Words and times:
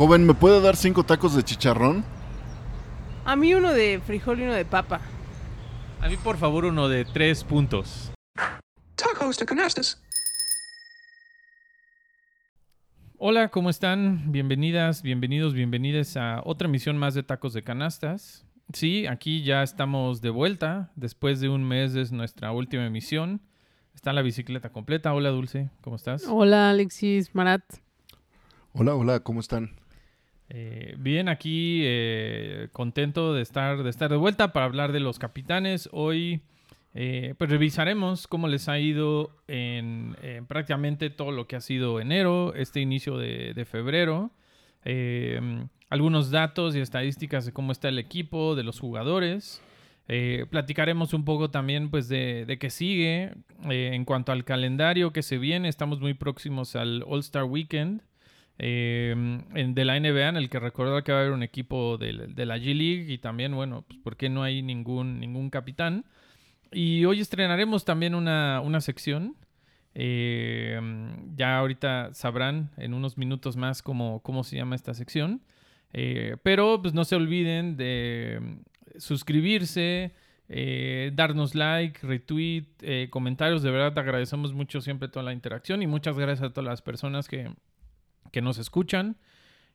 Joven, 0.00 0.24
¿me 0.24 0.32
puede 0.32 0.62
dar 0.62 0.76
cinco 0.76 1.04
tacos 1.04 1.36
de 1.36 1.42
chicharrón? 1.42 2.02
A 3.26 3.36
mí 3.36 3.52
uno 3.52 3.70
de 3.70 4.00
frijol 4.00 4.40
y 4.40 4.44
uno 4.44 4.54
de 4.54 4.64
papa. 4.64 5.02
A 6.00 6.08
mí, 6.08 6.16
por 6.16 6.38
favor, 6.38 6.64
uno 6.64 6.88
de 6.88 7.04
tres 7.04 7.44
puntos. 7.44 8.10
Tacos 8.94 9.36
de 9.36 9.44
canastas. 9.44 10.02
Hola, 13.18 13.50
¿cómo 13.50 13.68
están? 13.68 14.32
Bienvenidas, 14.32 15.02
bienvenidos, 15.02 15.52
bienvenidas 15.52 16.16
a 16.16 16.40
otra 16.46 16.66
emisión 16.66 16.96
más 16.96 17.12
de 17.12 17.22
Tacos 17.22 17.52
de 17.52 17.62
Canastas. 17.62 18.46
Sí, 18.72 19.06
aquí 19.06 19.42
ya 19.42 19.62
estamos 19.62 20.22
de 20.22 20.30
vuelta. 20.30 20.92
Después 20.96 21.40
de 21.40 21.50
un 21.50 21.62
mes 21.62 21.94
es 21.94 22.10
nuestra 22.10 22.52
última 22.52 22.86
emisión. 22.86 23.42
Está 23.94 24.14
la 24.14 24.22
bicicleta 24.22 24.72
completa. 24.72 25.12
Hola, 25.12 25.28
Dulce, 25.28 25.68
¿cómo 25.82 25.96
estás? 25.96 26.24
Hola, 26.26 26.70
Alexis, 26.70 27.34
Marat. 27.34 27.64
Hola, 28.72 28.94
hola, 28.94 29.20
¿cómo 29.20 29.40
están? 29.40 29.79
Eh, 30.52 30.96
bien, 30.98 31.28
aquí 31.28 31.82
eh, 31.84 32.68
contento 32.72 33.34
de 33.34 33.42
estar, 33.42 33.84
de 33.84 33.90
estar 33.90 34.10
de 34.10 34.16
vuelta 34.16 34.52
para 34.52 34.66
hablar 34.66 34.90
de 34.90 34.98
los 34.98 35.20
capitanes. 35.20 35.88
Hoy 35.92 36.42
eh, 36.92 37.34
pues 37.38 37.50
revisaremos 37.50 38.26
cómo 38.26 38.48
les 38.48 38.68
ha 38.68 38.80
ido 38.80 39.30
en, 39.46 40.16
en 40.22 40.46
prácticamente 40.46 41.08
todo 41.08 41.30
lo 41.30 41.46
que 41.46 41.54
ha 41.54 41.60
sido 41.60 42.00
enero, 42.00 42.52
este 42.54 42.80
inicio 42.80 43.16
de, 43.16 43.64
febrero. 43.64 44.32
Algunos 45.88 46.30
datos 46.32 46.74
y 46.74 46.80
estadísticas 46.80 47.46
de 47.46 47.52
cómo 47.52 47.70
está 47.70 47.88
el 47.88 47.98
equipo, 48.00 48.56
de 48.56 48.64
los 48.64 48.80
jugadores. 48.80 49.62
Platicaremos 50.50 51.14
un 51.14 51.24
poco 51.24 51.52
también 51.52 51.90
pues 51.90 52.08
de, 52.08 52.44
de 52.44 52.58
qué 52.58 52.70
sigue 52.70 53.34
en 53.68 54.04
cuanto 54.04 54.32
al 54.32 54.44
calendario 54.44 55.12
que 55.12 55.22
se 55.22 55.38
viene. 55.38 55.68
Estamos 55.68 56.00
muy 56.00 56.14
próximos 56.14 56.74
al 56.74 57.04
All 57.06 57.20
Star 57.20 57.44
Weekend 57.44 58.02
eh, 58.62 59.12
en- 59.54 59.74
de 59.74 59.84
la 59.86 59.96
NBA 59.96 60.28
en 60.28 60.36
el 60.36 60.50
que 60.50 60.60
recordar 60.60 61.02
que 61.02 61.12
va 61.12 61.18
a 61.18 61.20
haber 61.22 61.32
un 61.32 61.42
equipo 61.42 61.96
del- 61.96 62.34
de, 62.34 62.46
la 62.46 62.58
G 62.58 62.74
League 62.74 63.06
y 63.12 63.16
también, 63.18 63.54
bueno, 63.54 63.84
pues 63.88 63.98
por 64.00 64.16
qué 64.18 64.28
no 64.28 64.42
hay 64.42 64.60
ningún, 64.62 65.18
ningún 65.18 65.48
capitán. 65.48 66.04
Y 66.70 67.04
hoy 67.06 67.20
estrenaremos 67.20 67.84
también 67.86 68.14
una, 68.14 68.60
una 68.60 68.80
sección. 68.82 69.34
Eh, 69.94 70.78
ya 71.36 71.58
ahorita 71.58 72.12
sabrán 72.12 72.70
en 72.76 72.92
unos 72.94 73.16
minutos 73.18 73.56
más 73.56 73.82
cómo, 73.82 74.20
cómo 74.22 74.44
se 74.44 74.56
llama 74.56 74.76
esta 74.76 74.92
sección. 74.94 75.40
Eh, 75.94 76.36
pero 76.42 76.80
pues 76.82 76.92
no 76.94 77.04
se 77.04 77.16
olviden 77.16 77.76
de 77.78 78.38
mm, 78.40 78.98
suscribirse, 78.98 80.12
eh, 80.48 81.10
darnos 81.14 81.54
like, 81.54 82.06
retweet, 82.06 82.66
eh, 82.82 83.08
comentarios. 83.10 83.62
De 83.62 83.70
verdad 83.70 83.94
te 83.94 84.00
agradecemos 84.00 84.52
mucho 84.52 84.80
siempre 84.82 85.08
toda 85.08 85.24
la 85.24 85.32
interacción 85.32 85.82
y 85.82 85.86
muchas 85.86 86.18
gracias 86.18 86.50
a 86.50 86.52
todas 86.52 86.68
las 86.68 86.82
personas 86.82 87.26
que, 87.26 87.50
que 88.30 88.42
nos 88.42 88.58
escuchan. 88.58 89.16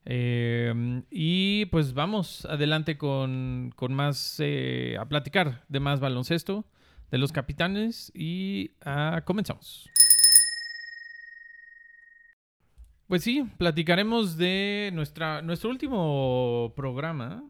Eh, 0.06 1.02
y 1.09 1.66
pues 1.66 1.94
vamos 1.94 2.45
adelante 2.45 2.97
con, 2.97 3.73
con 3.75 3.94
más, 3.94 4.36
eh, 4.39 4.97
a 5.00 5.06
platicar 5.06 5.64
de 5.67 5.80
más 5.80 6.00
baloncesto, 6.00 6.66
de 7.12 7.17
los 7.17 7.31
capitanes 7.31 8.12
y 8.14 8.72
ah, 8.81 9.23
comenzamos. 9.25 9.89
Pues 13.08 13.23
sí, 13.23 13.45
platicaremos 13.58 14.36
de 14.38 14.90
nuestra, 14.94 15.42
nuestro 15.42 15.69
último 15.69 16.73
programa. 16.75 17.44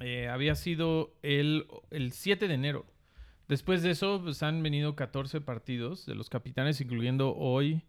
eh, 0.00 0.28
había 0.28 0.54
sido 0.54 1.14
el, 1.22 1.66
el 1.90 2.12
7 2.12 2.48
de 2.48 2.54
enero. 2.54 2.86
Después 3.48 3.82
de 3.82 3.90
eso, 3.90 4.20
pues 4.22 4.42
han 4.44 4.62
venido 4.62 4.94
14 4.94 5.40
partidos 5.40 6.06
de 6.06 6.14
los 6.14 6.30
capitanes, 6.30 6.80
incluyendo 6.80 7.34
hoy, 7.36 7.82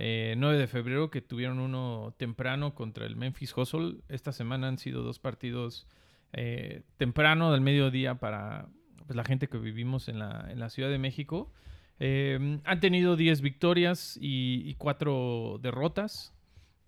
eh, 0.00 0.34
9 0.38 0.58
de 0.58 0.68
febrero, 0.68 1.10
que 1.10 1.20
tuvieron 1.20 1.58
uno 1.58 2.14
temprano 2.16 2.72
contra 2.74 3.04
el 3.04 3.16
Memphis 3.16 3.56
Hustle. 3.56 3.96
Esta 4.08 4.30
semana 4.30 4.68
han 4.68 4.78
sido 4.78 5.02
dos 5.02 5.18
partidos 5.18 5.88
eh, 6.32 6.82
temprano 6.98 7.50
del 7.50 7.62
mediodía 7.62 8.14
para 8.14 8.68
pues, 9.06 9.16
la 9.16 9.24
gente 9.24 9.48
que 9.48 9.58
vivimos 9.58 10.08
en 10.08 10.20
la, 10.20 10.70
Ciudad 10.70 10.88
de 10.88 10.98
México. 10.98 11.52
Eh, 11.98 12.60
han 12.64 12.78
tenido 12.80 13.16
10 13.16 13.40
victorias 13.40 14.16
y, 14.20 14.62
y 14.64 14.74
4 14.74 15.58
derrotas 15.60 16.32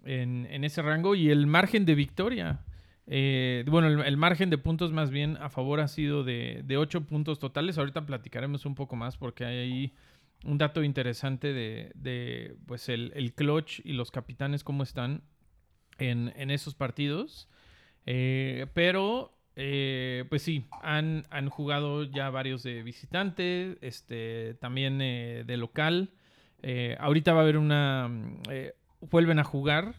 en, 0.05 0.65
ese 0.65 0.81
rango 0.81 1.17
y 1.17 1.31
el 1.31 1.49
margen 1.49 1.85
de 1.85 1.97
victoria, 1.97 2.61
eh, 3.07 3.65
bueno, 3.67 3.89
el, 3.89 4.01
el 4.01 4.17
margen 4.17 4.51
de 4.51 4.59
puntos 4.59 4.93
más 4.93 5.11
bien 5.11 5.37
a 5.39 5.51
favor 5.51 5.81
ha 5.81 5.89
sido 5.89 6.23
de, 6.23 6.63
de 6.65 6.77
8 6.77 7.07
puntos 7.07 7.41
totales. 7.41 7.77
Ahorita 7.77 8.07
platicaremos 8.07 8.67
un 8.67 8.77
poco 8.77 8.95
más 8.95 9.17
porque 9.17 9.45
hay 9.45 9.59
ahí 9.59 9.93
un 10.45 10.59
dato 10.59 10.83
interesante 10.83 11.53
de, 11.53 11.93
de, 11.95 12.57
pues 12.67 12.89
el, 12.89 13.13
el 13.15 13.35
clutch 13.35 13.81
y 13.85 13.93
los 13.93 14.11
capitanes 14.11 14.65
cómo 14.65 14.83
están 14.83 15.23
en, 15.99 16.33
en 16.37 16.51
esos 16.51 16.75
partidos. 16.75 17.49
Eh, 18.07 18.67
pero, 18.73 19.37
eh, 19.57 20.25
pues 20.31 20.43
sí, 20.43 20.65
han, 20.83 21.27
han 21.31 21.51
jugado 21.51 22.05
ya 22.05 22.31
varios 22.31 22.63
de 22.63 22.83
visitante, 22.83 23.77
este, 23.83 24.55
también 24.55 25.01
eh, 25.03 25.45
de 25.47 25.57
local. 25.57 26.11
Eh, 26.63 26.97
ahorita 26.99 27.33
va 27.33 27.41
a 27.41 27.43
haber 27.43 27.59
una... 27.59 28.09
mm, 28.09 28.43
eh, 28.51 28.75
vuelven 29.11 29.39
a 29.39 29.45
jugar 29.45 29.95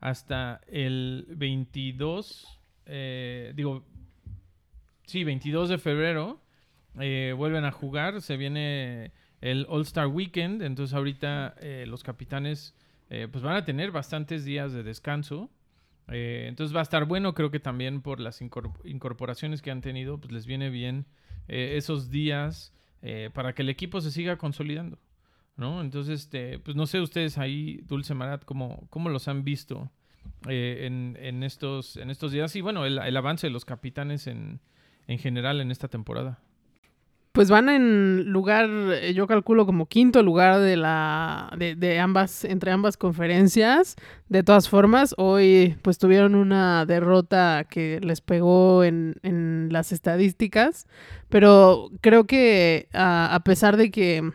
hasta 0.00 0.60
el 0.68 1.26
22, 1.30 2.60
eh, 2.86 3.52
digo, 3.54 3.84
sí, 5.04 5.24
22 5.24 5.68
de 5.70 5.78
febrero. 5.78 6.40
vuelven 6.94 7.64
a 7.64 7.72
jugar, 7.72 8.22
se 8.22 8.36
viene 8.36 9.12
el 9.40 9.66
All 9.68 9.82
Star 9.82 10.06
Weekend, 10.06 10.62
entonces 10.62 10.94
ahorita 10.94 11.54
eh, 11.60 11.84
los 11.86 12.02
capitanes 12.02 12.74
eh, 13.10 13.28
pues 13.30 13.42
van 13.42 13.56
a 13.56 13.64
tener 13.64 13.90
bastantes 13.90 14.44
días 14.44 14.72
de 14.72 14.82
descanso. 14.82 15.50
Eh, 16.08 16.46
entonces 16.48 16.74
va 16.74 16.80
a 16.80 16.82
estar 16.82 17.04
bueno, 17.04 17.34
creo 17.34 17.50
que 17.50 17.60
también 17.60 18.00
por 18.00 18.18
las 18.20 18.40
incor- 18.40 18.72
incorporaciones 18.84 19.60
que 19.62 19.70
han 19.70 19.80
tenido, 19.80 20.18
pues 20.18 20.32
les 20.32 20.46
viene 20.46 20.70
bien 20.70 21.06
eh, 21.48 21.74
esos 21.76 22.10
días 22.10 22.72
para 23.32 23.52
que 23.54 23.62
el 23.62 23.68
equipo 23.68 24.00
se 24.00 24.10
siga 24.10 24.38
consolidando. 24.38 24.98
¿no? 25.56 25.80
Entonces, 25.80 26.22
este, 26.22 26.58
pues 26.58 26.76
no 26.76 26.86
sé 26.86 27.00
ustedes 27.00 27.38
ahí, 27.38 27.80
Dulce 27.86 28.14
Marat, 28.14 28.44
cómo, 28.44 28.86
cómo 28.90 29.08
los 29.08 29.28
han 29.28 29.44
visto 29.44 29.90
en, 30.46 31.16
en 31.20 31.42
estos, 31.42 31.96
en 31.96 32.10
estos 32.10 32.32
días 32.32 32.54
y 32.56 32.60
bueno, 32.60 32.84
el, 32.86 32.98
el 32.98 33.16
avance 33.16 33.46
de 33.46 33.52
los 33.52 33.64
capitanes 33.64 34.26
en, 34.26 34.60
en 35.06 35.18
general 35.18 35.60
en 35.60 35.70
esta 35.70 35.88
temporada. 35.88 36.40
Pues 37.38 37.50
van 37.50 37.68
en 37.68 38.32
lugar, 38.32 38.68
eh, 38.68 39.14
yo 39.14 39.28
calculo 39.28 39.64
como 39.64 39.86
quinto 39.86 40.24
lugar 40.24 40.58
de 40.58 40.76
la 40.76 41.54
de, 41.56 41.76
de 41.76 42.00
ambas 42.00 42.42
entre 42.42 42.72
ambas 42.72 42.96
conferencias. 42.96 43.94
De 44.28 44.42
todas 44.42 44.68
formas, 44.68 45.14
hoy 45.18 45.76
pues 45.82 45.98
tuvieron 45.98 46.34
una 46.34 46.84
derrota 46.84 47.64
que 47.70 48.00
les 48.02 48.22
pegó 48.22 48.82
en, 48.82 49.20
en 49.22 49.68
las 49.70 49.92
estadísticas, 49.92 50.88
pero 51.28 51.90
creo 52.00 52.24
que 52.24 52.88
a, 52.92 53.32
a 53.32 53.38
pesar 53.44 53.76
de 53.76 53.92
que 53.92 54.32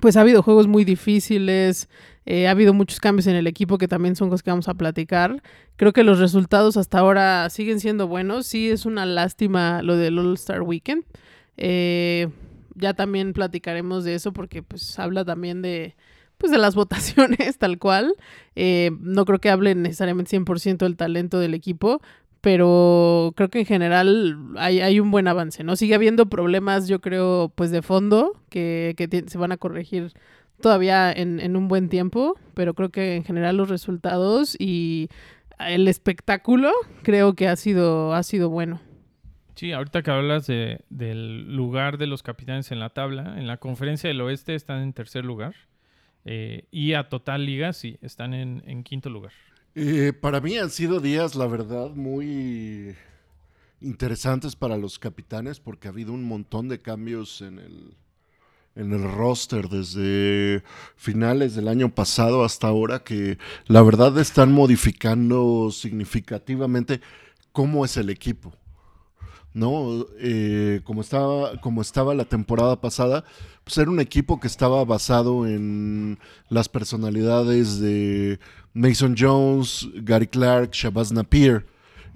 pues 0.00 0.16
ha 0.16 0.20
habido 0.20 0.44
juegos 0.44 0.68
muy 0.68 0.84
difíciles, 0.84 1.88
eh, 2.24 2.46
ha 2.46 2.52
habido 2.52 2.72
muchos 2.72 3.00
cambios 3.00 3.26
en 3.26 3.34
el 3.34 3.48
equipo 3.48 3.78
que 3.78 3.88
también 3.88 4.14
son 4.14 4.28
cosas 4.28 4.44
que 4.44 4.50
vamos 4.50 4.68
a 4.68 4.74
platicar. 4.74 5.42
Creo 5.74 5.92
que 5.92 6.04
los 6.04 6.20
resultados 6.20 6.76
hasta 6.76 7.00
ahora 7.00 7.50
siguen 7.50 7.80
siendo 7.80 8.06
buenos. 8.06 8.46
Sí 8.46 8.70
es 8.70 8.86
una 8.86 9.06
lástima 9.06 9.82
lo 9.82 9.96
del 9.96 10.20
All 10.20 10.34
Star 10.34 10.62
Weekend. 10.62 11.02
Eh, 11.58 12.28
ya 12.74 12.94
también 12.94 13.32
platicaremos 13.32 14.04
de 14.04 14.14
eso 14.14 14.32
porque 14.32 14.62
pues 14.62 14.98
habla 14.98 15.24
también 15.24 15.60
de 15.60 15.96
pues 16.38 16.52
de 16.52 16.58
las 16.58 16.74
votaciones 16.76 17.58
tal 17.58 17.78
cual. 17.78 18.14
Eh, 18.56 18.90
no 19.00 19.24
creo 19.24 19.40
que 19.40 19.50
hable 19.50 19.74
necesariamente 19.74 20.36
100% 20.38 20.78
del 20.78 20.96
talento 20.96 21.38
del 21.38 21.54
equipo, 21.54 22.00
pero 22.40 23.32
creo 23.36 23.50
que 23.50 23.60
en 23.60 23.66
general 23.66 24.54
hay, 24.56 24.80
hay 24.80 25.00
un 25.00 25.10
buen 25.10 25.28
avance, 25.28 25.64
¿no? 25.64 25.76
Sigue 25.76 25.94
habiendo 25.94 26.26
problemas, 26.26 26.88
yo 26.88 27.00
creo, 27.00 27.52
pues 27.54 27.70
de 27.70 27.82
fondo 27.82 28.40
que, 28.48 28.94
que 28.96 29.24
se 29.26 29.38
van 29.38 29.52
a 29.52 29.56
corregir 29.56 30.12
todavía 30.60 31.12
en, 31.12 31.40
en 31.40 31.56
un 31.56 31.68
buen 31.68 31.88
tiempo, 31.88 32.36
pero 32.54 32.74
creo 32.74 32.90
que 32.90 33.16
en 33.16 33.24
general 33.24 33.56
los 33.56 33.68
resultados 33.68 34.56
y 34.58 35.08
el 35.58 35.88
espectáculo 35.88 36.70
creo 37.02 37.34
que 37.34 37.48
ha 37.48 37.56
sido, 37.56 38.14
ha 38.14 38.22
sido 38.22 38.50
bueno. 38.50 38.80
Sí, 39.58 39.72
ahorita 39.72 40.04
que 40.04 40.10
hablas 40.12 40.46
de, 40.46 40.84
del 40.88 41.56
lugar 41.56 41.98
de 41.98 42.06
los 42.06 42.22
capitanes 42.22 42.70
en 42.70 42.78
la 42.78 42.90
tabla, 42.90 43.36
en 43.40 43.48
la 43.48 43.56
conferencia 43.56 44.06
del 44.06 44.20
oeste 44.20 44.54
están 44.54 44.82
en 44.82 44.92
tercer 44.92 45.24
lugar. 45.24 45.56
eh, 46.24 46.66
y 46.70 46.92
a 46.92 47.08
total 47.08 47.44
liga, 47.44 47.72
sí, 47.72 47.98
están 48.00 48.34
en, 48.34 48.84
quinto 48.84 49.10
lugar. 49.10 49.32
Eh, 49.74 50.12
para 50.12 50.40
mí 50.40 50.56
han 50.56 50.70
sido 50.70 51.00
días, 51.00 51.34
la 51.34 51.48
verdad, 51.48 51.90
muy 51.90 52.94
interesantes 53.80 54.54
para 54.54 54.76
los 54.76 55.00
capitanes 55.00 55.58
porque 55.58 55.88
ha 55.88 55.90
habido 55.90 56.12
un 56.12 56.22
montón 56.22 56.68
de 56.68 56.80
cambios 56.80 57.40
en 57.40 57.58
el, 57.58 57.96
en 58.76 58.92
el 58.92 59.10
roster 59.10 59.68
desde 59.68 60.62
finales 60.94 61.56
del 61.56 61.66
año 61.66 61.92
pasado 61.92 62.44
hasta 62.44 62.68
ahora 62.68 63.00
que 63.00 63.38
la 63.66 63.82
verdad 63.82 64.16
están 64.18 64.52
modificando 64.52 65.72
significativamente 65.72 67.00
cómo 67.50 67.84
es 67.84 67.96
el 67.96 68.10
equipo. 68.10 68.54
¿No? 69.58 70.06
Eh, 70.18 70.80
como, 70.84 71.00
estaba, 71.00 71.60
como 71.60 71.82
estaba 71.82 72.14
la 72.14 72.24
temporada 72.24 72.80
pasada, 72.80 73.24
pues 73.64 73.76
era 73.78 73.90
un 73.90 74.00
equipo 74.00 74.40
que 74.40 74.46
estaba 74.46 74.84
basado 74.84 75.46
en 75.46 76.18
las 76.48 76.68
personalidades 76.68 77.80
de 77.80 78.38
Mason 78.72 79.14
Jones, 79.18 79.88
Gary 79.96 80.28
Clark, 80.28 80.70
Shabazz 80.72 81.12
Napier. 81.12 81.66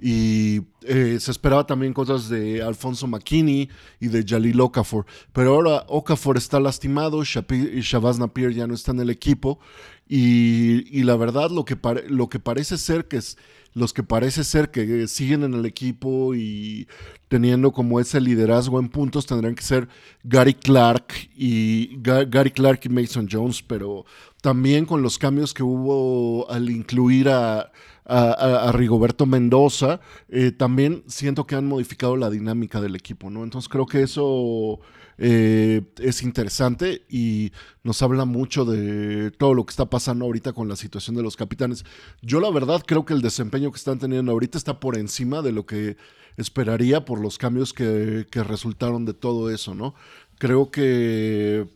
Y 0.05 0.63
eh, 0.83 1.19
se 1.21 1.31
esperaba 1.31 1.65
también 1.65 1.93
cosas 1.93 2.29
de 2.29 2.61
Alfonso 2.61 3.07
McKinney 3.07 3.69
y 4.01 4.09
de 4.09 4.25
Jalil 4.27 4.61
Okafor. 4.61 5.07
Pero 5.33 5.55
ahora 5.55 5.85
Okafor 5.87 6.37
está 6.37 6.59
lastimado, 6.59 7.23
Shabazz 7.23 8.19
Napier 8.19 8.53
ya 8.53 8.67
no 8.67 8.75
está 8.75 8.91
en 8.91 8.99
el 8.99 9.11
equipo. 9.11 9.61
Y, 10.09 10.85
y 10.91 11.05
la 11.05 11.15
verdad, 11.17 11.51
lo 11.51 11.65
que, 11.65 11.79
lo 12.09 12.29
que 12.29 12.41
parece 12.41 12.79
ser 12.79 13.07
que 13.07 13.19
es, 13.19 13.39
los 13.75 13.93
que 13.93 14.03
parece 14.03 14.43
ser 14.43 14.71
que 14.73 15.07
siguen 15.07 15.45
en 15.45 15.55
el 15.55 15.65
equipo 15.67 16.35
y 16.35 16.89
teniendo 17.29 17.71
como 17.73 18.01
ese 18.01 18.21
liderazgo 18.21 18.81
en 18.81 18.89
puntos 18.89 19.25
tendrán 19.25 19.55
que 19.55 19.63
ser 19.63 19.89
Gary 20.25 20.53
Clark 20.53 21.15
y 21.35 21.97
Ga- 22.03 22.29
Gary 22.29 22.51
Clark 22.51 22.81
y 22.85 22.89
Mason 22.91 23.29
Jones, 23.31 23.63
pero 23.63 24.05
también 24.43 24.85
con 24.85 25.01
los 25.01 25.17
cambios 25.17 25.55
que 25.55 25.63
hubo 25.63 26.51
al 26.51 26.69
incluir 26.69 27.31
a, 27.31 27.73
a- 28.05 28.73
Rigoberto 28.73 29.27
Mendoza, 29.27 30.01
eh, 30.29 30.53
también 30.53 31.05
siento 31.07 31.47
que 31.47 31.55
han 31.55 31.67
modificado 31.67 32.17
la 32.17 32.31
dinámica 32.31 32.81
del 32.81 32.97
equipo, 32.97 33.31
¿no? 33.31 33.45
Entonces 33.45 33.69
creo 33.69 33.87
que 33.87 34.03
eso 34.03 34.81
eh, 35.19 35.83
es 35.99 36.23
interesante 36.23 37.03
y 37.09 37.53
nos 37.85 38.03
habla 38.03 38.25
mucho 38.25 38.65
de 38.65 39.31
todo 39.33 39.55
lo 39.55 39.65
que 39.65 39.71
está 39.71 39.87
pasando 39.89 40.25
ahorita 40.25 40.53
con 40.53 40.69
la 40.69 40.77
situación 40.77 41.15
de 41.17 41.23
los 41.23 41.37
capitanes. 41.37 41.85
Yo 42.23 42.41
la 42.41 42.51
verdad 42.51 42.83
creo 42.87 43.05
que 43.05 43.15
el 43.15 43.23
desempeño 43.23 43.71
que 43.71 43.77
están 43.79 43.99
teniendo 43.99 44.33
ahorita 44.33 44.59
está 44.59 44.81
por 44.81 44.97
encima 44.99 45.43
de 45.43 45.53
lo 45.53 45.67
que 45.67 45.97
esperaría 46.37 47.05
por 47.05 47.21
los 47.21 47.39
cambios 47.39 47.73
que, 47.73 48.27
que 48.31 48.43
resultaron 48.43 49.05
de 49.05 49.15
todo 49.15 49.51
eso, 49.51 49.75
¿no? 49.75 49.95
Creo 50.39 50.71
que 50.71 51.69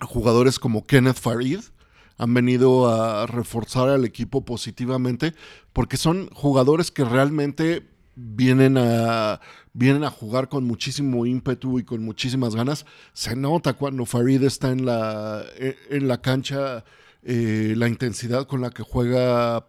jugadores 0.00 0.58
como 0.58 0.84
Kenneth 0.86 1.18
Farid 1.18 1.60
han 2.18 2.34
venido 2.34 2.88
a 2.88 3.26
reforzar 3.26 3.88
al 3.88 4.04
equipo 4.04 4.44
positivamente 4.44 5.34
porque 5.72 5.96
son 5.96 6.28
jugadores 6.32 6.90
que 6.90 7.04
realmente 7.04 7.88
vienen 8.14 8.76
a, 8.78 9.40
vienen 9.72 10.04
a 10.04 10.10
jugar 10.10 10.48
con 10.48 10.64
muchísimo 10.64 11.24
ímpetu 11.26 11.78
y 11.78 11.84
con 11.84 12.04
muchísimas 12.04 12.54
ganas. 12.54 12.84
Se 13.12 13.34
nota 13.36 13.72
cuando 13.72 14.06
Farid 14.06 14.42
está 14.42 14.70
en 14.70 14.84
la, 14.84 15.42
e- 15.58 15.76
en 15.90 16.08
la 16.08 16.20
cancha 16.20 16.84
eh, 17.22 17.74
la 17.76 17.88
intensidad 17.88 18.46
con 18.46 18.60
la 18.60 18.70
que 18.70 18.82
juega 18.82 19.66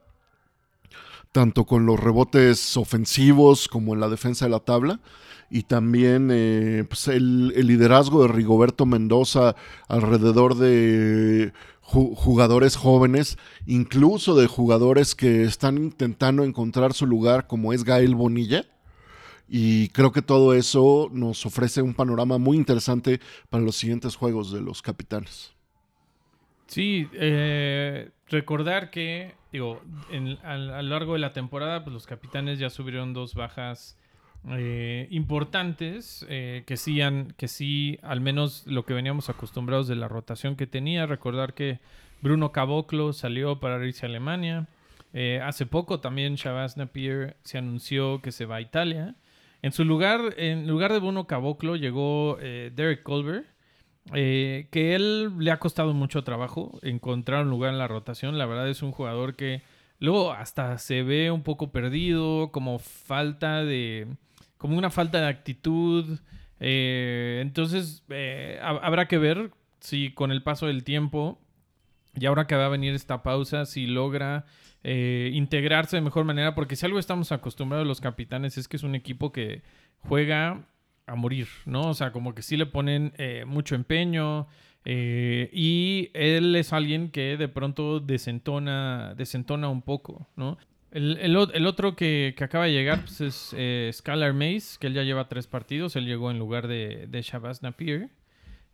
tanto 1.31 1.66
con 1.66 1.86
los 1.86 2.00
rebotes 2.00 2.78
ofensivos 2.78 3.68
como 3.68 3.94
en 3.94 4.00
la 4.00 4.10
defensa 4.10 4.46
de 4.46 4.51
la 4.51 4.60
tabla. 4.60 5.00
Y 5.50 5.63
también 5.63 6.30
eh, 6.31 6.84
pues, 6.88 7.07
el, 7.07 7.54
el 7.56 7.68
liderazgo 7.68 8.24
de 8.24 8.28
Rigoberto 8.34 8.86
Mendoza 8.86 9.56
alrededor 9.88 10.56
de 10.56 11.54
ju- 11.83 12.15
jugadores 12.15 12.75
jóvenes, 12.75 13.38
incluso 13.65 14.35
de 14.35 14.47
jugadores 14.47 15.15
que 15.15 15.44
están 15.44 15.77
intentando 15.77 16.44
encontrar 16.44 16.94
su 16.94 17.06
lugar, 17.06 17.47
como 17.47 17.74
es 17.74 17.83
Gael 17.83 18.15
Bonilla. 18.15 18.65
Y 19.47 19.89
creo 19.89 20.12
que 20.12 20.21
todo 20.21 20.53
eso 20.53 21.09
nos 21.12 21.45
ofrece 21.45 21.81
un 21.81 21.94
panorama 21.94 22.38
muy 22.38 22.57
interesante 22.57 23.19
para 23.50 23.63
los 23.63 23.75
siguientes 23.75 24.15
juegos 24.15 24.51
de 24.51 24.62
los 24.62 24.81
capitanes. 24.81 25.53
Sí, 26.68 27.07
eh, 27.13 28.09
recordar 28.29 28.89
que, 28.89 29.36
digo, 29.51 29.81
al- 30.44 30.71
a, 30.74 30.81
lo 30.81 30.89
largo 30.89 31.13
de 31.13 31.19
la 31.19 31.33
temporada, 31.33 31.83
pues 31.83 31.94
los 31.94 32.07
capitanes 32.07 32.57
ya 32.57 32.69
subieron 32.69 33.13
dos 33.13 33.36
bajas 33.36 33.97
eh, 34.50 35.07
importantes, 35.10 36.25
eh, 36.28 36.63
que 36.68 36.75
sí 36.75 37.01
han, 37.01 37.34
que 37.38 37.48
sí, 37.48 37.98
al 38.01 38.19
menos 38.19 38.68
lo 38.68 38.84
que 38.84 38.94
veníamos 38.94 39.30
acostumbrados 39.30 39.88
de 39.88 39.95
la 39.95 40.10
rotación 40.10 40.56
que 40.57 40.68
tenía. 40.68 41.06
Recordar 41.06 41.54
que 41.54 41.80
Bruno 42.22 42.51
Caboclo 42.51 43.13
salió 43.13 43.60
para 43.60 43.86
irse 43.86 44.06
a 44.06 44.10
Alemania. 44.10 44.68
Eh, 45.13 45.40
hace 45.44 45.66
poco 45.66 46.01
también 46.01 46.36
Shabazz 46.36 46.75
Napier 46.75 47.38
se 47.44 47.57
anunció 47.57 48.22
que 48.22 48.31
se 48.34 48.45
va 48.45 48.57
a 48.57 48.62
Italia. 48.62 49.16
En 49.62 49.72
su 49.72 49.86
lugar, 49.86 50.34
en 50.38 50.68
lugar 50.68 50.92
de 50.92 51.00
Bruno 51.00 51.25
Caboclo, 51.25 51.78
llegó 51.78 52.38
Derek 52.42 53.04
Colbert. 53.04 53.46
Que 54.12 54.68
él 54.74 55.38
le 55.39 55.51
ha 55.51 55.60
costado 55.60 55.94
mucho 55.94 56.25
trabajo 56.25 56.78
encontrar 56.81 57.46
un 57.46 57.50
lugar 57.50 57.72
en 57.72 57.80
la 57.80 57.88
rotación. 57.88 58.38
La 58.38 58.46
verdad 58.46 58.68
es 58.68 58.84
un 58.84 58.92
jugador 58.92 59.38
que 59.38 59.62
luego 60.00 60.34
hasta 60.34 60.78
se 60.80 61.04
ve 61.04 61.31
un 61.31 61.44
poco 61.44 61.72
perdido, 61.72 62.51
como 62.51 62.80
falta 62.80 63.63
de, 63.63 64.18
como 64.63 64.77
una 64.77 64.89
falta 64.89 65.19
de 65.19 65.27
actitud. 65.27 66.19
Eh, 66.62 67.39
entonces 67.42 68.01
eh, 68.07 68.57
ha- 68.62 68.77
habrá 68.88 69.10
que 69.10 69.18
ver 69.18 69.51
si 69.81 70.12
con 70.13 70.31
el 70.31 70.42
paso 70.42 70.68
del 70.68 70.86
tiempo 70.86 71.38
y 72.15 72.25
ahora 72.27 72.48
que 72.48 72.56
va 72.56 72.68
a 72.68 72.69
venir 72.69 72.94
esta 72.94 73.24
pausa, 73.24 73.65
si 73.65 73.88
logra 73.88 74.45
eh, 74.86 75.31
integrarse 75.33 75.98
de 75.98 76.01
mejor 76.01 76.24
manera, 76.24 76.56
porque 76.56 76.77
si 76.77 76.86
algo 76.86 76.98
estamos 76.98 77.33
acostumbrados 77.33 77.86
los 77.86 78.00
capitanes 78.00 78.57
es 78.57 78.69
que 78.69 78.77
es 78.77 78.83
un 78.83 78.95
equipo 78.95 79.33
que 79.33 79.63
juega 80.00 80.63
a 81.07 81.15
morir, 81.15 81.50
¿no? 81.65 81.89
O 81.89 81.94
sea, 81.94 82.13
como 82.13 82.33
que 82.33 82.42
sí 82.42 82.56
le 82.56 82.65
ponen 82.65 83.12
eh, 83.18 83.44
mucho 83.45 83.75
empeño 83.75 84.48
eh, 84.86 85.50
y 85.51 86.10
él 86.13 86.56
es 86.56 86.71
alguien 86.71 87.10
que 87.12 87.36
de 87.36 87.50
pronto 87.50 88.00
desentona, 88.00 89.13
desentona 89.18 89.68
un 89.68 89.81
poco, 89.81 90.30
¿no? 90.38 90.57
El, 90.94 91.66
otro 91.66 91.95
que, 91.95 92.36
acaba 92.40 92.66
de 92.66 92.72
llegar 92.72 93.01
pues, 93.01 93.19
es 93.19 93.56
eh, 93.57 93.90
Skylar 93.92 94.34
Mace, 94.34 94.78
que 94.80 94.88
él 94.88 94.94
ya 94.94 95.01
lleva 95.01 95.28
tres 95.28 95.48
partidos, 95.48 95.95
él 95.95 96.06
llegó 96.06 96.30
en 96.30 96.38
lugar 96.38 96.68
de, 96.68 97.07
de 97.07 97.22
Shabazz 97.22 97.63
Napier. 97.63 98.10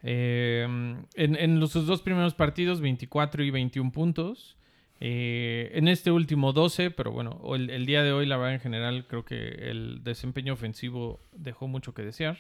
Eh, 0.04 0.68
en, 1.16 1.60
los 1.60 1.72
sus 1.72 1.86
dos 1.86 2.02
primeros 2.02 2.34
partidos, 2.34 2.82
24 2.82 3.44
y 3.44 3.52
21 3.52 3.92
puntos. 3.92 4.58
Eh, 5.02 5.72
en 5.76 5.88
este 5.88 6.12
último 6.12 6.52
12, 6.52 6.92
pero 6.92 7.12
bueno, 7.12 7.42
el, 7.56 7.86
día 7.86 8.04
de 8.04 8.12
hoy, 8.12 8.26
la 8.26 8.36
verdad, 8.36 8.56
en 8.56 8.60
general, 8.60 9.08
creo 9.08 9.24
que 9.24 9.70
el 9.70 10.04
desempeño 10.04 10.54
ofensivo 10.54 11.22
dejó 11.32 11.68
mucho 11.68 11.94
que 11.94 12.02
desear. 12.02 12.38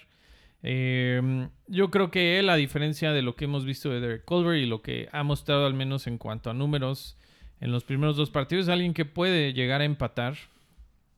Eh, 0.61 1.47
yo 1.67 1.89
creo 1.89 2.11
que 2.11 2.37
él, 2.37 2.49
a 2.49 2.57
diferencia 2.57 3.13
de 3.13 3.21
lo 3.21 3.37
que 3.37 3.45
hemos 3.45 3.63
visto 3.63 3.89
de 3.89 4.01
Derek 4.01 4.25
Colbert 4.25 4.61
y 4.61 4.65
lo 4.65 4.81
que 4.81 5.07
ha 5.13 5.23
mostrado, 5.23 5.65
al 5.65 5.73
menos 5.73 6.05
en 6.07 6.17
cuanto 6.17 6.49
a 6.49 6.53
números 6.53 7.17
en 7.61 7.71
los 7.71 7.83
primeros 7.83 8.15
dos 8.15 8.29
partidos, 8.29 8.69
alguien 8.69 8.93
que 8.93 9.05
puede 9.05 9.53
llegar 9.53 9.81
a 9.81 9.85
empatar 9.85 10.35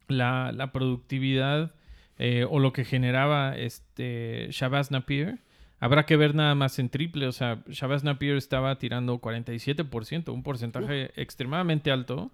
la, 0.07 0.51
la 0.51 0.71
productividad 0.71 1.73
eh, 2.23 2.45
o 2.47 2.59
lo 2.59 2.71
que 2.71 2.85
generaba 2.85 3.57
este 3.57 4.47
Shabazz 4.51 4.91
Napier. 4.91 5.39
Habrá 5.79 6.05
que 6.05 6.17
ver 6.17 6.35
nada 6.35 6.53
más 6.53 6.77
en 6.77 6.89
triple. 6.89 7.25
O 7.25 7.31
sea, 7.31 7.63
Shabazz 7.67 8.03
Napier 8.03 8.37
estaba 8.37 8.77
tirando 8.77 9.19
47%, 9.19 10.31
un 10.31 10.43
porcentaje 10.43 11.09
extremadamente 11.19 11.89
alto. 11.89 12.31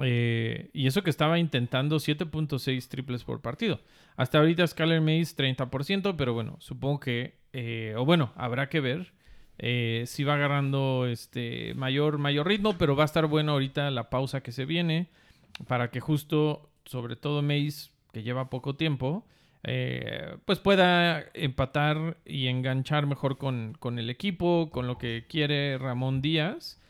Eh, 0.00 0.70
y 0.72 0.86
eso 0.86 1.02
que 1.02 1.10
estaba 1.10 1.40
intentando 1.40 1.96
7.6 1.96 2.88
triples 2.88 3.24
por 3.24 3.40
partido. 3.40 3.80
Hasta 4.16 4.38
ahorita 4.38 4.64
Skyler 4.64 5.00
Mays 5.00 5.36
30%, 5.36 6.14
pero 6.16 6.32
bueno, 6.32 6.56
supongo 6.60 7.00
que, 7.00 7.34
eh, 7.52 7.94
o 7.96 8.04
bueno, 8.04 8.32
habrá 8.36 8.68
que 8.68 8.78
ver 8.78 9.12
eh, 9.58 10.04
si 10.06 10.24
va 10.24 10.34
agarrando 10.34 11.06
este 11.06 11.74
mayor, 11.74 12.18
mayor 12.18 12.46
ritmo, 12.46 12.76
pero 12.78 12.96
va 12.96 13.04
a 13.04 13.06
estar 13.06 13.26
bueno 13.26 13.52
ahorita 13.52 13.90
la 13.90 14.10
pausa 14.10 14.42
que 14.42 14.52
se 14.52 14.64
viene 14.64 15.08
para 15.66 15.90
que 15.90 16.00
justo, 16.00 16.68
sobre 16.84 17.16
todo 17.16 17.42
Mays, 17.42 17.90
que 18.12 18.22
lleva 18.22 18.50
poco 18.50 18.76
tiempo, 18.76 19.24
eh, 19.64 20.36
pues 20.44 20.58
pueda 20.58 21.24
empatar 21.34 22.18
y 22.24 22.46
enganchar 22.46 23.06
mejor 23.06 23.38
con, 23.38 23.76
con 23.78 23.98
el 23.98 24.10
equipo, 24.10 24.70
con 24.70 24.86
lo 24.86 24.98
que 24.98 25.24
quiere 25.28 25.78
Ramón 25.78 26.22
Díaz. 26.22 26.80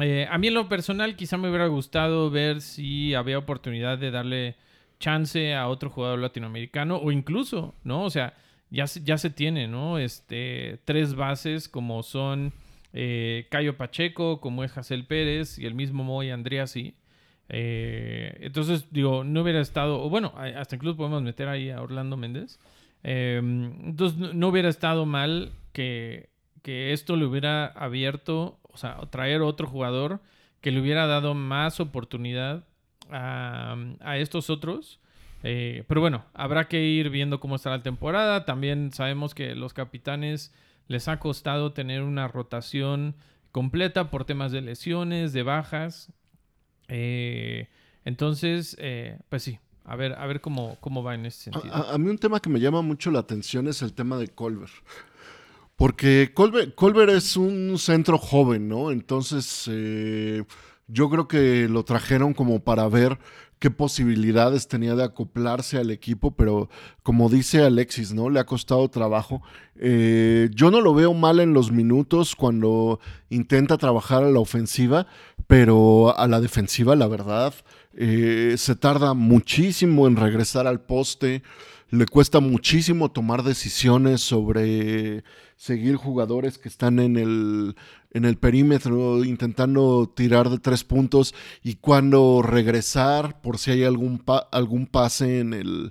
Eh, 0.00 0.26
a 0.28 0.38
mí 0.38 0.48
en 0.48 0.54
lo 0.54 0.68
personal 0.68 1.14
quizá 1.14 1.36
me 1.36 1.48
hubiera 1.48 1.68
gustado 1.68 2.30
ver 2.30 2.60
si 2.60 3.14
había 3.14 3.38
oportunidad 3.38 3.98
de 3.98 4.10
darle 4.10 4.56
chance 4.98 5.54
a 5.54 5.68
otro 5.68 5.90
jugador 5.90 6.18
latinoamericano 6.18 6.96
o 6.96 7.12
incluso, 7.12 7.74
¿no? 7.84 8.02
O 8.02 8.10
sea, 8.10 8.34
ya 8.70 8.86
se, 8.86 9.02
ya 9.02 9.18
se 9.18 9.30
tiene, 9.30 9.68
¿no? 9.68 9.98
Este, 9.98 10.80
tres 10.84 11.14
bases 11.14 11.68
como 11.68 12.02
son 12.02 12.52
eh, 12.92 13.46
Cayo 13.50 13.76
Pacheco, 13.76 14.40
como 14.40 14.64
es 14.64 14.72
Jacel 14.72 15.06
Pérez 15.06 15.58
y 15.58 15.66
el 15.66 15.74
mismo 15.74 16.04
Moy 16.04 16.30
Andreasi. 16.30 16.94
Eh, 17.48 18.38
entonces, 18.40 18.86
digo, 18.90 19.22
no 19.22 19.42
hubiera 19.42 19.60
estado, 19.60 20.02
o 20.02 20.10
bueno, 20.10 20.32
hasta 20.36 20.76
incluso 20.76 20.96
podemos 20.96 21.22
meter 21.22 21.48
ahí 21.48 21.70
a 21.70 21.82
Orlando 21.82 22.16
Méndez. 22.16 22.58
Eh, 23.04 23.40
entonces, 23.84 24.18
no, 24.18 24.32
no 24.32 24.48
hubiera 24.48 24.68
estado 24.68 25.06
mal 25.06 25.52
que, 25.72 26.30
que 26.62 26.92
esto 26.92 27.16
le 27.16 27.24
hubiera 27.26 27.66
abierto, 27.66 28.58
o 28.62 28.76
sea, 28.76 28.98
traer 29.10 29.42
otro 29.42 29.68
jugador 29.68 30.20
que 30.60 30.72
le 30.72 30.80
hubiera 30.80 31.06
dado 31.06 31.34
más 31.34 31.78
oportunidad 31.78 32.64
a, 33.10 33.76
a 34.00 34.18
estos 34.18 34.50
otros. 34.50 34.98
Eh, 35.48 35.84
pero 35.86 36.00
bueno, 36.00 36.24
habrá 36.34 36.66
que 36.66 36.82
ir 36.82 37.08
viendo 37.10 37.38
cómo 37.38 37.54
está 37.54 37.70
la 37.70 37.82
temporada. 37.82 38.44
También 38.44 38.92
sabemos 38.92 39.32
que 39.34 39.54
los 39.54 39.72
capitanes 39.74 40.52
les 40.88 41.06
ha 41.06 41.18
costado 41.20 41.72
tener 41.72 42.02
una 42.02 42.26
rotación 42.26 43.14
completa 43.52 44.10
por 44.10 44.24
temas 44.24 44.50
de 44.50 44.60
lesiones, 44.62 45.32
de 45.32 45.42
bajas. 45.44 46.10
Eh, 46.88 47.68
entonces, 48.04 48.76
eh, 48.80 49.18
pues 49.28 49.42
sí, 49.42 49.58
A 49.88 49.94
ver, 49.94 50.14
a 50.18 50.26
ver 50.26 50.40
cómo, 50.40 50.76
cómo 50.80 51.04
va 51.04 51.14
en 51.14 51.26
ese 51.26 51.50
A, 51.50 51.52
sentido. 51.52 51.74
a- 51.74 51.94
a 51.94 51.98
mí 51.98 52.08
un 52.10 52.18
tema 52.18 52.40
que 52.40 52.48
me 52.50 52.58
llama 52.58 52.82
mucho 52.82 53.12
la 53.12 53.20
atención 53.20 53.68
es 53.68 53.82
el 53.82 53.92
tema 53.92 54.18
de 54.18 54.26
Colbert. 54.26 54.72
Porque 55.76 56.32
Colbert, 56.34 56.74
Colbert 56.74 57.12
es 57.12 57.36
un 57.36 57.78
centro 57.78 58.18
joven, 58.18 58.66
¿no? 58.68 58.90
Entonces, 58.90 59.68
yo 60.88 61.10
creo 61.10 61.28
que 61.28 61.68
lo 61.68 61.84
trajeron 61.84 62.34
como 62.34 62.60
para 62.60 62.88
ver 62.88 63.18
qué 63.58 63.70
posibilidades 63.70 64.68
tenía 64.68 64.94
de 64.94 65.04
acoplarse 65.04 65.78
al 65.78 65.90
equipo, 65.90 66.32
pero 66.32 66.68
como 67.02 67.28
dice 67.28 67.62
Alexis, 67.62 68.12
¿no? 68.12 68.28
Le 68.28 68.38
ha 68.38 68.44
costado 68.44 68.88
trabajo. 68.88 69.42
Eh, 69.76 70.50
yo 70.54 70.70
no 70.70 70.80
lo 70.80 70.94
veo 70.94 71.14
mal 71.14 71.40
en 71.40 71.54
los 71.54 71.72
minutos 71.72 72.36
cuando 72.36 73.00
intenta 73.30 73.78
trabajar 73.78 74.24
a 74.24 74.30
la 74.30 74.40
ofensiva, 74.40 75.06
pero 75.46 76.16
a 76.16 76.28
la 76.28 76.40
defensiva, 76.40 76.96
la 76.96 77.08
verdad, 77.08 77.54
eh, 77.94 78.54
se 78.58 78.76
tarda 78.76 79.14
muchísimo 79.14 80.06
en 80.06 80.16
regresar 80.16 80.66
al 80.66 80.80
poste. 80.82 81.42
Le 81.88 82.06
cuesta 82.06 82.40
muchísimo 82.40 83.10
tomar 83.10 83.42
decisiones 83.42 84.20
sobre 84.20 85.24
seguir 85.56 85.96
jugadores 85.96 86.58
que 86.58 86.68
están 86.68 86.98
en 86.98 87.16
el, 87.16 87.76
en 88.16 88.24
el 88.24 88.36
perímetro 88.38 89.24
intentando 89.24 90.10
tirar 90.14 90.48
de 90.50 90.58
tres 90.58 90.84
puntos 90.84 91.34
y 91.62 91.74
cuando 91.74 92.40
regresar 92.42 93.40
por 93.42 93.58
si 93.58 93.70
hay 93.72 93.84
algún, 93.84 94.22
algún 94.52 94.86
pase 94.86 95.40
en, 95.40 95.52
el, 95.52 95.90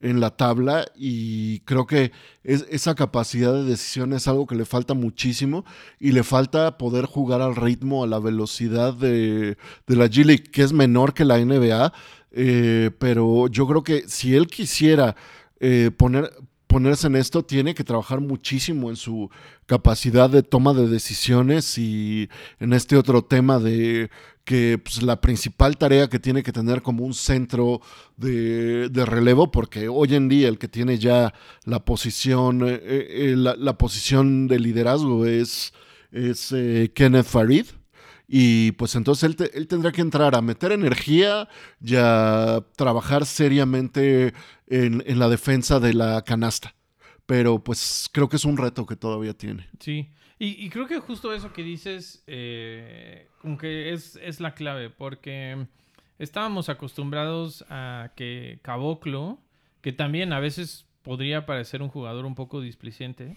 en 0.00 0.20
la 0.20 0.30
tabla. 0.36 0.84
Y 0.96 1.60
creo 1.60 1.86
que 1.86 2.12
es- 2.44 2.66
esa 2.70 2.94
capacidad 2.94 3.52
de 3.52 3.64
decisión 3.64 4.12
es 4.12 4.28
algo 4.28 4.46
que 4.46 4.54
le 4.54 4.64
falta 4.64 4.94
muchísimo 4.94 5.64
y 5.98 6.12
le 6.12 6.22
falta 6.22 6.78
poder 6.78 7.06
jugar 7.06 7.40
al 7.42 7.56
ritmo, 7.56 8.04
a 8.04 8.06
la 8.06 8.18
velocidad 8.20 8.94
de, 8.94 9.56
de 9.86 9.96
la 9.96 10.06
G-League, 10.06 10.44
que 10.52 10.62
es 10.62 10.72
menor 10.72 11.14
que 11.14 11.24
la 11.24 11.38
NBA, 11.38 11.92
eh, 12.32 12.90
pero 12.98 13.48
yo 13.48 13.66
creo 13.66 13.82
que 13.82 14.04
si 14.08 14.34
él 14.34 14.46
quisiera 14.46 15.16
eh, 15.60 15.90
poner, 15.96 16.30
ponerse 16.66 17.06
en 17.06 17.16
esto, 17.16 17.44
tiene 17.44 17.74
que 17.74 17.84
trabajar 17.84 18.20
muchísimo 18.20 18.90
en 18.90 18.96
su 18.96 19.30
capacidad 19.66 20.28
de 20.30 20.42
toma 20.42 20.72
de 20.74 20.88
decisiones 20.88 21.78
y 21.78 22.28
en 22.60 22.72
este 22.72 22.96
otro 22.96 23.22
tema 23.22 23.58
de 23.58 24.10
que 24.44 24.78
pues, 24.82 25.02
la 25.02 25.20
principal 25.20 25.76
tarea 25.78 26.08
que 26.08 26.18
tiene 26.18 26.42
que 26.42 26.52
tener 26.52 26.82
como 26.82 27.04
un 27.04 27.14
centro 27.14 27.80
de, 28.16 28.90
relevo, 29.06 29.50
porque 29.50 29.88
hoy 29.88 30.14
en 30.14 30.28
día 30.28 30.48
el 30.48 30.58
que 30.58 30.68
tiene 30.68 30.98
ya 30.98 31.32
la 31.64 31.84
posición, 31.84 32.62
eh, 32.68 32.80
eh, 32.82 33.34
la, 33.36 33.56
la 33.56 33.78
posición 33.78 34.46
de 34.46 34.58
liderazgo 34.58 35.24
es, 35.26 35.72
es 36.12 36.52
eh, 36.52 36.90
Kenneth 36.94 37.26
Farid. 37.26 37.66
Y 38.26 38.72
pues 38.72 38.94
entonces 38.94 39.24
él, 39.24 39.36
te- 39.36 39.56
él 39.56 39.68
tendrá 39.68 39.92
que 39.92 40.00
entrar 40.00 40.34
a 40.34 40.40
meter 40.40 40.72
energía 40.72 41.46
y 41.82 41.94
a 41.96 42.64
trabajar 42.76 43.26
seriamente 43.26 44.32
en, 44.66 45.02
en 45.06 45.18
la 45.18 45.28
defensa 45.28 45.78
de 45.78 45.92
la 45.92 46.22
canasta. 46.22 46.74
Pero 47.26 47.62
pues 47.62 48.08
creo 48.12 48.28
que 48.28 48.36
es 48.36 48.44
un 48.44 48.56
reto 48.56 48.86
que 48.86 48.96
todavía 48.96 49.34
tiene. 49.34 49.68
Sí, 49.80 50.10
y, 50.38 50.68
creo 50.68 50.86
que 50.86 50.98
justo 50.98 51.32
eso 51.32 51.52
que 51.52 51.62
dices, 51.62 52.22
eh, 52.26 53.28
es, 53.62 54.16
es 54.16 54.40
la 54.40 54.54
clave, 54.54 54.90
porque 54.90 55.66
estábamos 56.18 56.68
acostumbrados 56.68 57.64
a 57.70 58.12
que 58.16 58.58
Caboclo, 58.62 59.38
que 59.80 59.92
también 59.92 60.32
a 60.32 60.40
veces 60.40 60.86
podría 61.02 61.46
parecer 61.46 61.82
un 61.82 61.88
jugador 61.88 62.26
un 62.26 62.34
poco 62.34 62.60
displicente, 62.60 63.36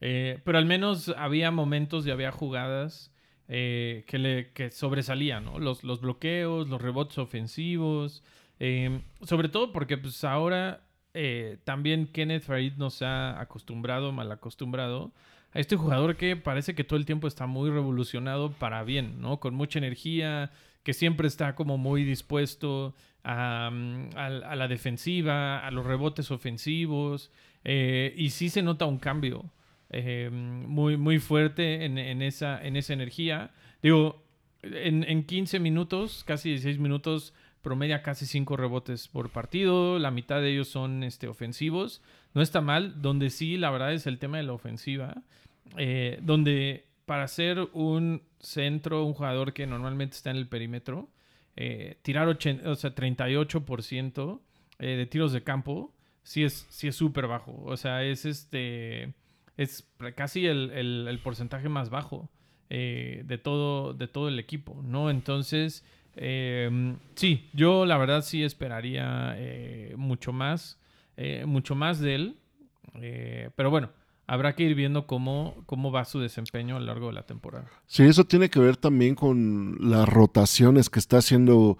eh, 0.00 0.40
pero 0.44 0.58
al 0.58 0.64
menos 0.64 1.12
había 1.16 1.50
momentos 1.50 2.06
y 2.06 2.10
había 2.10 2.32
jugadas 2.32 3.12
eh, 3.48 4.04
que, 4.06 4.18
le, 4.18 4.52
que 4.52 4.70
sobresalían, 4.70 5.44
¿no? 5.44 5.58
Los, 5.58 5.84
los 5.84 6.00
bloqueos, 6.00 6.68
los 6.68 6.80
rebotes 6.80 7.18
ofensivos, 7.18 8.22
eh, 8.60 9.00
sobre 9.22 9.48
todo 9.48 9.72
porque 9.72 9.98
pues 9.98 10.24
ahora 10.24 10.87
eh, 11.20 11.58
también 11.64 12.06
Kenneth 12.12 12.44
Farid 12.44 12.74
nos 12.76 13.02
ha 13.02 13.40
acostumbrado, 13.40 14.12
mal 14.12 14.30
acostumbrado, 14.30 15.10
a 15.52 15.58
este 15.58 15.74
jugador 15.76 16.14
que 16.16 16.36
parece 16.36 16.74
que 16.76 16.84
todo 16.84 16.96
el 16.98 17.06
tiempo 17.06 17.26
está 17.26 17.46
muy 17.46 17.70
revolucionado 17.70 18.52
para 18.52 18.84
bien, 18.84 19.20
¿no? 19.20 19.40
Con 19.40 19.54
mucha 19.54 19.78
energía, 19.80 20.50
que 20.84 20.92
siempre 20.92 21.26
está 21.26 21.54
como 21.56 21.76
muy 21.76 22.04
dispuesto 22.04 22.94
a, 23.24 23.70
mm, 23.72 24.10
a- 24.16 24.56
la 24.56 24.68
defensiva, 24.68 25.58
a 25.66 25.70
los 25.72 25.84
rebotes 25.84 26.30
ofensivos, 26.30 27.30
eh, 27.64 28.14
y 28.16 28.30
sí 28.30 28.48
se 28.48 28.62
nota 28.62 28.86
un 28.86 28.98
cambio 28.98 29.50
eh, 29.90 30.28
muy, 30.30 30.96
muy 30.98 31.18
fuerte 31.18 31.84
en, 31.86 31.96
en 31.98 32.20
esa, 32.22 32.62
en 32.64 32.76
esa 32.76 32.92
energía. 32.92 33.50
Digo, 33.82 34.22
en, 34.62 35.02
en 35.04 35.24
15 35.24 35.58
minutos, 35.60 36.24
casi 36.24 36.50
16 36.50 36.78
minutos, 36.78 37.32
promedia 37.68 38.02
casi 38.02 38.24
5 38.24 38.56
rebotes 38.56 39.08
por 39.08 39.28
partido, 39.28 39.98
la 39.98 40.10
mitad 40.10 40.40
de 40.40 40.52
ellos 40.52 40.68
son 40.68 41.02
este, 41.04 41.28
ofensivos. 41.28 42.00
No 42.32 42.40
está 42.40 42.62
mal, 42.62 43.02
donde 43.02 43.28
sí, 43.28 43.58
la 43.58 43.70
verdad 43.70 43.92
es 43.92 44.06
el 44.06 44.18
tema 44.18 44.38
de 44.38 44.44
la 44.44 44.54
ofensiva, 44.54 45.22
eh, 45.76 46.18
donde 46.22 46.86
para 47.04 47.28
ser 47.28 47.68
un 47.74 48.22
centro, 48.40 49.04
un 49.04 49.12
jugador 49.12 49.52
que 49.52 49.66
normalmente 49.66 50.16
está 50.16 50.30
en 50.30 50.36
el 50.38 50.48
perímetro, 50.48 51.10
eh, 51.56 51.98
tirar 52.00 52.26
ochen- 52.28 52.64
o 52.66 52.74
sea, 52.74 52.94
38% 52.94 54.40
eh, 54.78 54.86
de 54.96 55.06
tiros 55.06 55.32
de 55.32 55.42
campo, 55.42 55.92
sí 56.22 56.44
es 56.44 56.66
sí 56.70 56.90
súper 56.92 57.26
bajo. 57.26 57.62
O 57.66 57.76
sea, 57.76 58.02
es 58.02 58.24
este 58.24 59.12
es 59.58 59.86
casi 60.14 60.46
el, 60.46 60.70
el- 60.70 61.18
porcentaje 61.22 61.68
más 61.68 61.90
bajo 61.90 62.30
de, 62.70 63.40
todo, 63.42 63.92
de 63.94 64.06
todo 64.08 64.28
el 64.28 64.38
equipo, 64.38 64.80
¿no? 64.84 65.10
Entonces, 65.10 65.84
eh, 66.20 66.94
sí, 67.14 67.48
yo 67.52 67.86
la 67.86 67.96
verdad 67.96 68.22
sí 68.22 68.42
esperaría 68.42 69.34
eh, 69.36 69.94
mucho 69.96 70.32
más, 70.32 70.78
eh, 71.16 71.44
mucho 71.46 71.74
más 71.74 72.00
de 72.00 72.14
él. 72.14 72.36
eh, 73.00 73.50
pero 73.56 73.70
bueno, 73.70 73.90
habrá 74.26 74.54
que 74.54 74.64
ir 74.64 74.74
viendo 74.74 75.06
cómo, 75.06 75.62
cómo 75.66 75.90
va 75.92 76.04
su 76.04 76.18
desempeño 76.20 76.76
a 76.76 76.80
lo 76.80 76.86
largo 76.86 77.06
de 77.06 77.12
la 77.14 77.22
temporada. 77.26 77.66
Sí, 77.86 78.02
eso 78.02 78.24
tiene 78.24 78.50
que 78.50 78.58
ver 78.60 78.76
también 78.76 79.14
con 79.14 79.76
las 79.80 80.08
rotaciones 80.08 80.90
que 80.90 80.98
está 80.98 81.18
haciendo 81.18 81.78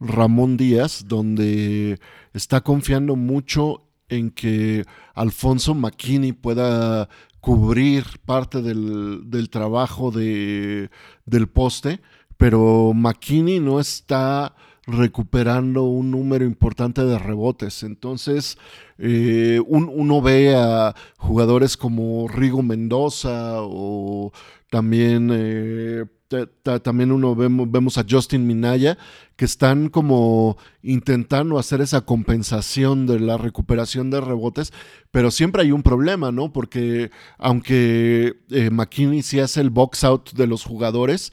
Ramón 0.00 0.56
Díaz, 0.56 1.06
donde 1.08 1.98
está 2.34 2.60
confiando 2.60 3.16
mucho 3.16 3.82
en 4.08 4.30
que 4.30 4.84
Alfonso 5.14 5.74
McKinney 5.74 6.32
pueda 6.32 7.08
cubrir 7.40 8.04
parte 8.24 8.60
del, 8.60 9.30
del 9.30 9.48
trabajo 9.50 10.10
de, 10.10 10.90
del 11.24 11.46
poste, 11.48 12.00
pero 12.36 12.92
McKinney 12.94 13.60
no 13.60 13.80
está 13.80 14.54
recuperando 14.86 15.82
un 15.82 16.10
número 16.12 16.44
importante 16.44 17.04
de 17.04 17.18
rebotes. 17.18 17.82
Entonces, 17.82 18.56
eh, 18.98 19.60
un- 19.66 19.90
uno 19.92 20.22
ve 20.22 20.54
a 20.56 20.94
jugadores 21.18 21.76
como 21.76 22.28
Rigo 22.28 22.62
Mendoza 22.62 23.56
o 23.62 24.32
también, 24.70 25.30
eh, 25.32 26.04
ta- 26.28 26.46
ta- 26.62 26.80
también 26.80 27.10
uno 27.12 27.34
vemos, 27.34 27.70
vemos 27.70 27.98
a 27.98 28.06
Justin 28.08 28.46
Minaya 28.46 28.96
que 29.36 29.44
están 29.44 29.88
como 29.88 30.56
intentando 30.82 31.58
hacer 31.58 31.80
esa 31.80 32.02
compensación 32.02 33.06
de 33.06 33.18
la 33.20 33.38
recuperación 33.38 34.10
de 34.10 34.20
rebotes, 34.20 34.72
pero 35.10 35.30
siempre 35.32 35.62
hay 35.62 35.72
un 35.72 35.82
problema, 35.82 36.30
¿no? 36.32 36.52
Porque 36.52 37.10
aunque 37.38 38.34
eh, 38.50 38.70
McKinney 38.70 39.22
sí 39.22 39.40
hace 39.40 39.60
el 39.60 39.70
box 39.70 40.04
out 40.04 40.32
de 40.32 40.46
los 40.46 40.64
jugadores, 40.64 41.32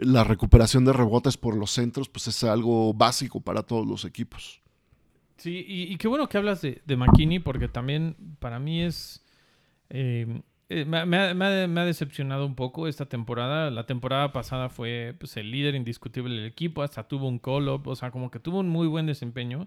la 0.00 0.24
recuperación 0.24 0.84
de 0.84 0.92
rebotes 0.92 1.36
por 1.36 1.56
los 1.56 1.70
centros, 1.70 2.08
pues 2.08 2.26
es 2.28 2.44
algo 2.44 2.94
básico 2.94 3.40
para 3.40 3.62
todos 3.62 3.86
los 3.86 4.04
equipos. 4.04 4.60
Sí, 5.36 5.64
y, 5.66 5.96
qué 5.96 6.06
bueno 6.06 6.28
que 6.28 6.36
hablas 6.36 6.60
de, 6.60 6.82
de 6.84 6.96
McKinney, 6.96 7.38
porque 7.38 7.68
también 7.68 8.16
para 8.40 8.58
mí 8.58 8.82
es. 8.82 9.24
eh, 9.88 10.42
eh, 10.68 10.84
me, 10.84 10.98
ha, 10.98 11.84
decepcionado 11.84 12.46
un 12.46 12.54
poco 12.54 12.86
esta 12.86 13.06
temporada. 13.06 13.70
La 13.70 13.86
temporada 13.86 14.32
pasada 14.32 14.68
fue 14.68 15.16
pues, 15.18 15.36
el 15.36 15.50
líder 15.50 15.74
indiscutible 15.74 16.34
del 16.34 16.46
equipo, 16.46 16.82
hasta 16.82 17.08
tuvo 17.08 17.26
un 17.26 17.38
call-up, 17.38 17.88
o 17.88 17.96
sea, 17.96 18.10
como 18.10 18.30
que 18.30 18.38
tuvo 18.38 18.60
un 18.60 18.68
muy 18.68 18.86
buen 18.86 19.06
desempeño. 19.06 19.66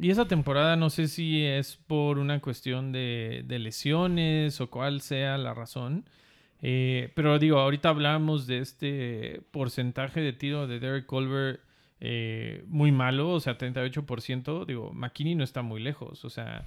Y 0.00 0.10
esa 0.10 0.28
temporada 0.28 0.76
no 0.76 0.90
sé 0.90 1.08
si 1.08 1.44
es 1.44 1.76
por 1.76 2.18
una 2.18 2.40
cuestión 2.40 2.92
de 2.92 3.44
lesiones 3.48 4.60
o 4.60 4.68
cuál 4.70 5.00
sea 5.00 5.38
la 5.38 5.54
razón. 5.54 6.04
Eh, 6.60 7.12
pero 7.14 7.38
digo, 7.38 7.58
ahorita 7.58 7.88
hablamos 7.88 8.46
de 8.46 8.58
este 8.58 9.42
porcentaje 9.50 10.20
de 10.20 10.32
tiro 10.32 10.66
de 10.66 10.80
Derek 10.80 11.06
Colbert 11.06 11.60
eh, 12.00 12.64
muy 12.66 12.92
malo, 12.92 13.30
o 13.30 13.40
sea, 13.40 13.58
38%. 13.58 14.66
Digo, 14.66 14.92
McKinney 14.92 15.34
no 15.34 15.44
está 15.44 15.62
muy 15.62 15.80
lejos, 15.80 16.24
o 16.24 16.30
sea, 16.30 16.64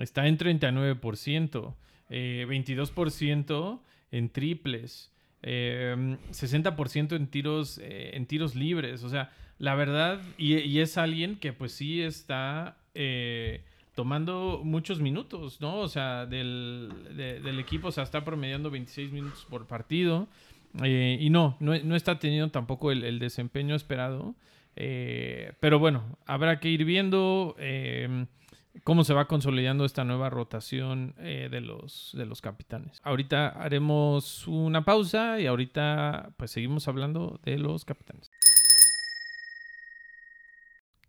está 0.00 0.26
en 0.26 0.38
39%, 0.38 1.74
eh, 2.10 2.46
22% 2.48 3.80
en 4.10 4.28
triples, 4.30 5.12
eh, 5.42 6.16
60% 6.30 7.16
en 7.16 7.26
tiros, 7.26 7.78
eh, 7.78 8.10
en 8.14 8.26
tiros 8.26 8.54
libres, 8.54 9.02
o 9.02 9.08
sea, 9.08 9.32
la 9.58 9.74
verdad, 9.74 10.20
y, 10.38 10.56
y 10.58 10.80
es 10.80 10.98
alguien 10.98 11.36
que 11.36 11.52
pues 11.52 11.72
sí 11.72 12.02
está 12.02 12.76
eh, 12.94 13.64
tomando 13.94 14.60
muchos 14.64 15.00
minutos, 15.00 15.60
¿no? 15.60 15.76
O 15.80 15.88
sea, 15.88 16.26
del, 16.26 16.90
de- 17.16 17.40
del 17.40 17.58
equipo, 17.58 17.88
o 17.88 17.92
sea, 17.92 18.04
está 18.04 18.24
promediando 18.24 18.70
26 18.70 19.12
minutos 19.12 19.46
por 19.48 19.66
partido. 19.66 20.28
eh, 20.82 21.18
y 21.20 21.28
no, 21.30 21.56
no, 21.60 21.74
está 21.96 22.18
teniendo 22.18 22.50
tampoco 22.50 22.90
el, 22.92 23.18
desempeño 23.18 23.74
esperado. 23.74 24.34
Eh, 24.76 25.52
pero 25.60 25.78
bueno, 25.78 26.02
habrá 26.26 26.58
que 26.58 26.70
ir 26.70 26.86
viendo 26.86 27.54
eh, 27.58 28.24
cómo 28.84 29.04
se 29.04 29.12
va 29.12 29.26
consolidando 29.28 29.84
esta 29.84 30.02
nueva 30.04 30.30
rotación 30.30 31.14
de, 31.18 31.60
los, 31.60 32.12
de 32.16 32.24
los 32.24 32.40
capitanes. 32.40 32.98
Ahorita 33.04 33.48
haremos 33.50 34.48
una 34.48 34.82
pausa 34.86 35.38
y 35.40 35.46
ahorita 35.46 36.32
pues 36.38 36.50
seguimos 36.52 36.88
hablando 36.88 37.38
de 37.44 37.58
los 37.58 37.84
capitanes. 37.84 38.31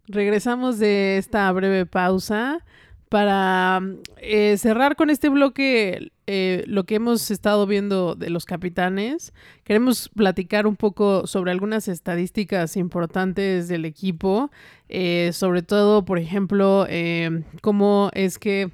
Regresamos 0.07 0.79
de 0.79 1.17
esta 1.17 1.49
breve 1.53 1.85
pausa 1.85 2.65
para 3.07 3.79
eh, 4.17 4.57
cerrar 4.57 4.97
con 4.97 5.09
este 5.09 5.29
bloque 5.29 6.11
eh, 6.27 6.63
lo 6.67 6.83
que 6.85 6.95
hemos 6.95 7.31
estado 7.31 7.65
viendo 7.67 8.15
de 8.15 8.29
los 8.29 8.43
capitanes. 8.43 9.33
Queremos 9.63 10.09
platicar 10.09 10.67
un 10.67 10.75
poco 10.75 11.25
sobre 11.25 11.51
algunas 11.51 11.87
estadísticas 11.87 12.75
importantes 12.75 13.69
del 13.69 13.85
equipo, 13.85 14.51
eh, 14.89 15.29
sobre 15.31 15.61
todo, 15.61 16.03
por 16.03 16.19
ejemplo, 16.19 16.85
cómo 17.61 18.09
es 18.13 18.39
que 18.39 18.71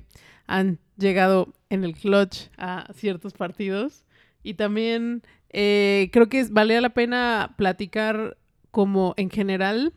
han 0.47 0.79
llegado 0.97 1.53
en 1.69 1.83
el 1.83 1.93
clutch 1.93 2.47
a 2.57 2.87
ciertos 2.95 3.33
partidos. 3.33 4.03
Y 4.41 4.55
también 4.55 5.21
creo 5.51 6.29
que 6.29 6.47
valía 6.49 6.81
la 6.81 6.89
pena 6.89 7.53
platicar 7.55 8.35
como 8.71 9.13
en 9.17 9.29
general 9.29 9.93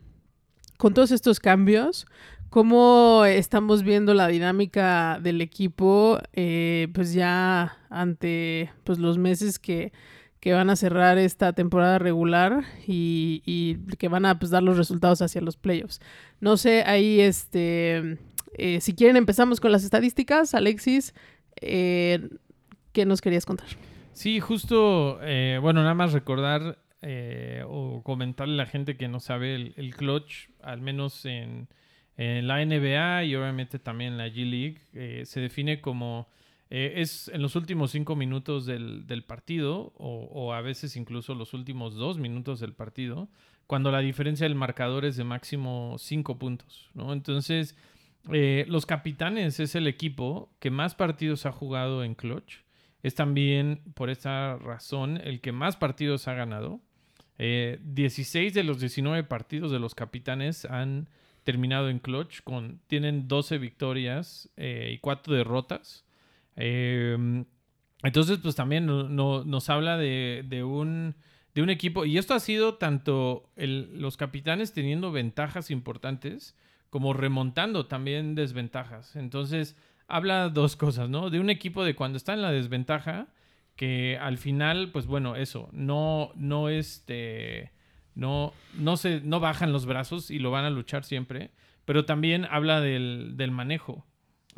con 0.77 0.93
todos 0.93 1.11
estos 1.11 1.39
cambios, 1.39 2.05
¿cómo 2.49 3.25
estamos 3.25 3.83
viendo 3.83 4.13
la 4.13 4.27
dinámica 4.27 5.19
del 5.21 5.41
equipo? 5.41 6.19
Eh, 6.33 6.87
pues 6.93 7.13
ya 7.13 7.77
ante 7.89 8.71
pues, 8.83 8.99
los 8.99 9.17
meses 9.17 9.57
que, 9.57 9.91
van 10.45 10.69
a 10.69 10.75
cerrar 10.75 11.17
esta 11.17 11.53
temporada 11.53 11.97
regular 11.99 12.63
y, 12.85 13.77
que 13.97 14.07
van 14.07 14.25
a 14.25 14.37
pues, 14.37 14.51
dar 14.51 14.61
los 14.61 14.77
resultados 14.77 15.21
hacia 15.21 15.41
los 15.41 15.57
playoffs. 15.57 15.99
No 16.41 16.57
sé, 16.57 16.83
ahí 16.85 17.21
este, 17.21 18.19
eh, 18.57 18.81
si 18.81 18.93
quieren 18.93 19.15
empezamos 19.15 19.59
con 19.59 19.71
las 19.71 19.83
estadísticas. 19.83 20.53
Alexis, 20.53 21.15
eh, 21.61 22.29
¿qué 22.91 23.05
nos 23.05 23.21
querías 23.21 23.45
contar? 23.45 23.67
Sí, 24.11 24.39
justo, 24.39 25.17
bueno, 25.61 25.81
nada 25.81 25.95
más 25.95 26.13
recordar 26.13 26.77
eh, 27.05 27.65
o 27.67 28.01
comentarle 28.01 28.53
a 28.53 28.63
la 28.63 28.65
gente 28.65 28.95
que 28.95 29.09
no 29.09 29.19
sabe 29.19 29.73
el, 29.75 29.95
clutch, 29.95 30.47
al 30.61 30.79
menos 30.79 31.25
en, 31.25 31.67
la 32.15 32.63
NBA 32.63 33.25
y 33.25 33.35
obviamente 33.35 33.77
también 33.77 34.13
en 34.13 34.17
la 34.17 34.27
G 34.27 34.49
League, 34.49 34.81
eh, 34.93 35.23
se 35.25 35.41
define 35.41 35.81
como 35.81 36.29
eh, 36.69 36.93
es 37.01 37.27
en 37.27 37.41
los 37.41 37.57
últimos 37.57 37.91
cinco 37.91 38.15
minutos 38.15 38.65
del, 38.65 39.23
partido 39.27 39.91
o, 39.97 40.53
a 40.53 40.61
veces 40.61 40.95
incluso 40.95 41.35
los 41.35 41.53
últimos 41.53 41.95
dos 41.95 42.17
minutos 42.17 42.61
del 42.61 42.73
partido, 42.73 43.27
cuando 43.67 43.91
la 43.91 43.99
diferencia 43.99 44.47
del 44.47 44.55
marcador 44.55 45.03
es 45.03 45.17
de 45.17 45.25
máximo 45.25 45.97
cinco 45.99 46.39
puntos, 46.39 46.89
¿no? 46.93 47.11
Entonces, 47.11 47.75
los 48.29 48.85
capitanes 48.85 49.59
es 49.59 49.75
el 49.75 49.87
equipo 49.87 50.53
que 50.59 50.71
más 50.71 50.95
partidos 50.95 51.45
ha 51.45 51.51
jugado 51.51 52.03
en 52.03 52.15
clutch. 52.15 52.59
Es 53.01 53.15
también 53.15 53.81
por 53.93 54.09
esta 54.09 54.55
razón 54.57 55.19
el 55.21 55.41
que 55.41 55.51
más 55.51 55.75
partidos 55.75 56.29
ha 56.29 56.33
ganado. 56.33 56.79
16 57.37 58.35
eh, 58.35 58.53
de 58.53 58.63
los 58.63 58.79
19 58.79 59.23
partidos 59.23 59.71
de 59.71 59.79
los 59.79 59.95
capitanes 59.95 60.65
han 60.65 61.09
terminado 61.43 61.89
en 61.89 61.99
clutch. 61.99 62.41
Con, 62.43 62.79
tienen 62.87 63.27
12 63.27 63.57
victorias 63.57 64.49
eh, 64.57 64.91
y 64.93 64.97
4 64.99 65.33
derrotas. 65.33 66.05
Em, 66.55 67.45
entonces, 68.03 68.39
pues 68.39 68.55
también 68.55 68.85
nos 68.85 69.69
habla 69.69 69.97
de, 69.97 70.63
un, 70.63 71.15
de 71.55 71.61
un 71.61 71.69
equipo. 71.69 72.05
Y 72.05 72.17
esto 72.17 72.33
ha 72.33 72.39
sido 72.39 72.75
tanto 72.75 73.49
los 73.55 74.17
capitanes 74.17 74.73
teniendo 74.73 75.11
ventajas 75.11 75.71
importantes 75.71 76.55
como 76.89 77.13
remontando 77.13 77.87
también 77.87 78.35
desventajas. 78.35 79.15
Entonces, 79.15 79.75
habla 80.07 80.49
dos 80.49 80.75
cosas, 80.75 81.09
¿no? 81.09 81.29
De 81.29 81.39
un 81.39 81.49
equipo 81.49 81.83
de 81.83 81.95
cuando 81.95 82.17
está 82.17 82.33
en 82.33 82.41
la 82.41 82.51
desventaja 82.51 83.27
que 83.75 84.17
al 84.19 84.37
final, 84.37 84.91
pues 84.91 85.05
bueno, 85.07 85.35
eso, 85.35 85.69
no, 85.71 86.31
no 86.35 86.69
este, 86.69 87.71
no, 88.15 88.53
no 88.75 88.97
se, 88.97 89.21
no 89.21 89.39
bajan 89.39 89.71
los 89.71 89.85
brazos 89.85 90.29
y 90.31 90.39
lo 90.39 90.51
van 90.51 90.65
a 90.65 90.69
luchar 90.69 91.03
siempre, 91.03 91.51
pero 91.85 92.05
también 92.05 92.45
habla 92.49 92.81
del, 92.81 93.33
del 93.35 93.51
manejo 93.51 94.05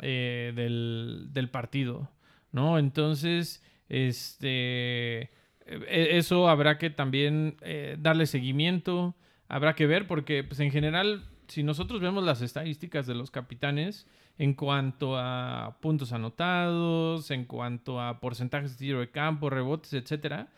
eh, 0.00 0.52
del, 0.54 1.28
del, 1.30 1.48
partido, 1.48 2.10
¿no? 2.52 2.78
Entonces, 2.78 3.64
este, 3.88 5.30
e, 5.66 6.18
eso 6.18 6.48
habrá 6.48 6.76
que 6.76 6.90
también 6.90 7.56
eh, 7.62 7.96
darle 7.98 8.26
seguimiento, 8.26 9.16
habrá 9.48 9.74
que 9.74 9.86
ver, 9.86 10.06
porque 10.06 10.44
pues 10.44 10.60
en 10.60 10.70
general, 10.70 11.24
si 11.48 11.62
nosotros 11.62 12.00
vemos 12.00 12.24
las 12.24 12.42
estadísticas 12.42 13.06
de 13.06 13.14
los 13.14 13.30
capitanes, 13.30 14.06
en 14.38 14.54
cuanto 14.54 15.16
a 15.16 15.78
puntos 15.80 16.12
anotados, 16.12 17.30
en 17.30 17.44
cuanto 17.44 18.00
a 18.00 18.20
porcentajes 18.20 18.72
de 18.72 18.78
tiro 18.78 19.00
de 19.00 19.10
campo, 19.10 19.50
rebotes, 19.50 19.92
etcétera, 19.94 20.48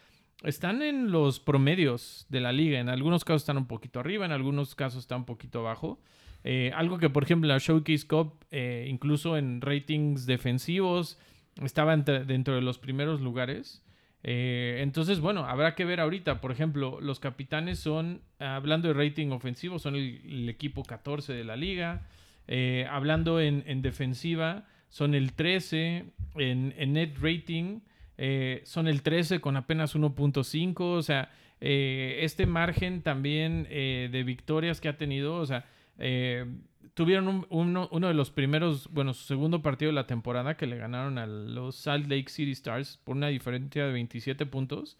están 0.42 0.82
en 0.82 1.10
los 1.10 1.40
promedios 1.40 2.26
de 2.28 2.40
la 2.40 2.52
liga. 2.52 2.78
En 2.80 2.88
algunos 2.88 3.24
casos 3.24 3.42
están 3.42 3.56
un 3.56 3.66
poquito 3.66 4.00
arriba, 4.00 4.24
en 4.24 4.32
algunos 4.32 4.74
casos 4.74 5.00
están 5.00 5.20
un 5.20 5.26
poquito 5.26 5.60
abajo. 5.60 6.00
Eh, 6.44 6.70
algo 6.74 6.98
que, 6.98 7.10
por 7.10 7.24
ejemplo, 7.24 7.48
la 7.48 7.58
Showcase 7.58 8.06
Cup, 8.06 8.44
eh, 8.50 8.86
incluso 8.88 9.36
en 9.36 9.60
ratings 9.60 10.26
defensivos, 10.26 11.18
estaba 11.62 11.96
dentro 11.96 12.54
de 12.54 12.62
los 12.62 12.78
primeros 12.78 13.20
lugares. 13.20 13.84
Eh, 14.22 14.78
entonces, 14.82 15.20
bueno, 15.20 15.44
habrá 15.44 15.74
que 15.74 15.84
ver 15.84 16.00
ahorita. 16.00 16.40
Por 16.40 16.52
ejemplo, 16.52 17.00
los 17.00 17.18
capitanes 17.18 17.80
son, 17.80 18.22
hablando 18.38 18.88
de 18.88 18.94
rating 18.94 19.30
ofensivo, 19.30 19.78
son 19.78 19.96
el 19.96 20.48
equipo 20.48 20.84
14 20.84 21.32
de 21.32 21.44
la 21.44 21.56
liga. 21.56 22.06
Eh, 22.48 22.86
hablando 22.90 23.40
en, 23.40 23.82
defensiva, 23.82 24.66
son 24.88 25.14
el 25.14 25.34
13 25.34 26.06
en, 26.36 26.92
net 26.92 27.16
rating. 27.20 27.80
Eh, 28.16 28.62
son 28.64 28.88
el 28.88 29.02
13 29.02 29.40
con 29.40 29.56
apenas 29.56 29.94
1.5. 29.94 30.80
O 30.80 31.02
sea, 31.02 31.30
eh, 31.60 32.20
este 32.22 32.46
margen 32.46 33.02
también 33.02 33.64
de 33.64 34.22
victorias 34.24 34.80
que 34.80 34.88
ha 34.88 34.96
tenido, 34.96 35.36
o 35.36 35.46
sea, 35.46 35.66
tuvieron 36.94 37.46
uno, 37.50 37.88
de 37.90 38.14
los 38.14 38.30
primeros, 38.30 38.88
bueno, 38.90 39.14
su 39.14 39.24
segundo 39.24 39.62
partido 39.62 39.90
de 39.90 39.94
la 39.94 40.06
temporada 40.06 40.56
que 40.56 40.66
le 40.66 40.78
ganaron 40.78 41.18
a 41.18 41.26
los 41.26 41.76
Salt 41.76 42.08
Lake 42.08 42.28
City 42.28 42.52
Stars 42.52 42.98
por 43.04 43.16
una 43.16 43.28
diferencia 43.28 43.86
de 43.86 43.92
27 43.92 44.46
puntos. 44.46 44.96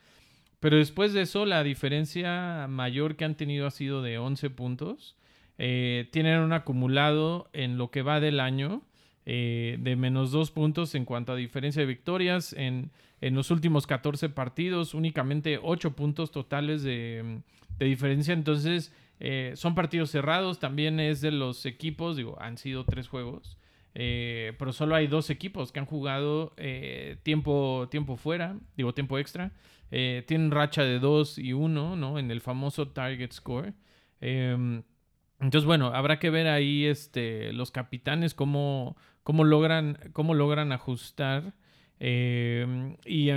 Pero 0.60 0.76
después 0.76 1.12
de 1.12 1.22
eso, 1.22 1.46
la 1.46 1.62
diferencia 1.62 2.66
mayor 2.68 3.16
que 3.16 3.24
han 3.24 3.36
tenido 3.36 3.66
ha 3.66 3.70
sido 3.70 4.02
de 4.02 4.18
11 4.18 4.50
puntos. 4.50 5.17
Eh, 5.58 6.08
tienen 6.12 6.38
un 6.38 6.52
acumulado 6.52 7.50
en 7.52 7.78
lo 7.78 7.90
que 7.90 8.02
va 8.02 8.20
del 8.20 8.38
año 8.38 8.82
eh, 9.26 9.76
de 9.80 9.96
menos 9.96 10.30
dos 10.30 10.52
puntos 10.52 10.94
en 10.94 11.04
cuanto 11.04 11.32
a 11.32 11.36
diferencia 11.36 11.80
de 11.82 11.86
victorias. 11.86 12.54
En, 12.56 12.90
los 13.20 13.50
últimos 13.50 13.88
14 13.88 14.28
partidos, 14.28 14.94
únicamente 14.94 15.58
8 15.60 15.96
puntos 15.96 16.30
totales 16.30 16.84
de, 16.84 17.42
diferencia. 17.80 18.32
Entonces, 18.32 18.94
eh, 19.18 19.52
son 19.56 19.74
partidos 19.74 20.12
cerrados. 20.12 20.60
También 20.60 21.00
es 21.00 21.20
de 21.20 21.32
los 21.32 21.66
equipos, 21.66 22.16
digo, 22.16 22.40
han 22.40 22.56
sido 22.56 22.84
tres 22.84 23.08
juegos. 23.08 23.58
pero 23.92 24.72
solo 24.72 24.94
hay 24.94 25.08
dos 25.08 25.30
equipos 25.30 25.72
que 25.72 25.80
han 25.80 25.86
jugado 25.86 26.54
tiempo, 27.24 27.88
tiempo 27.90 28.16
fuera, 28.16 28.56
digo 28.76 28.94
tiempo 28.94 29.18
extra. 29.18 29.52
tienen 29.90 30.52
racha 30.52 30.84
de 30.84 31.00
2 31.00 31.38
y 31.38 31.52
1, 31.54 31.96
¿no? 31.96 32.18
En 32.20 32.30
el 32.30 32.40
famoso 32.40 32.88
target 32.88 33.32
score. 33.32 33.74
Em, 35.40 35.46
entonces, 35.46 35.66
bueno, 35.66 35.88
habrá 35.94 36.18
que 36.18 36.30
ver 36.30 36.46
ahí 36.48 36.84
este, 36.84 37.52
los 37.52 37.70
capitanes 37.70 38.34
cómo, 38.34 38.96
cómo, 39.22 39.44
logran, 39.44 39.98
cómo 40.12 40.34
logran 40.34 40.72
ajustar 40.72 41.54
em, 42.00 42.96
y, 43.04 43.30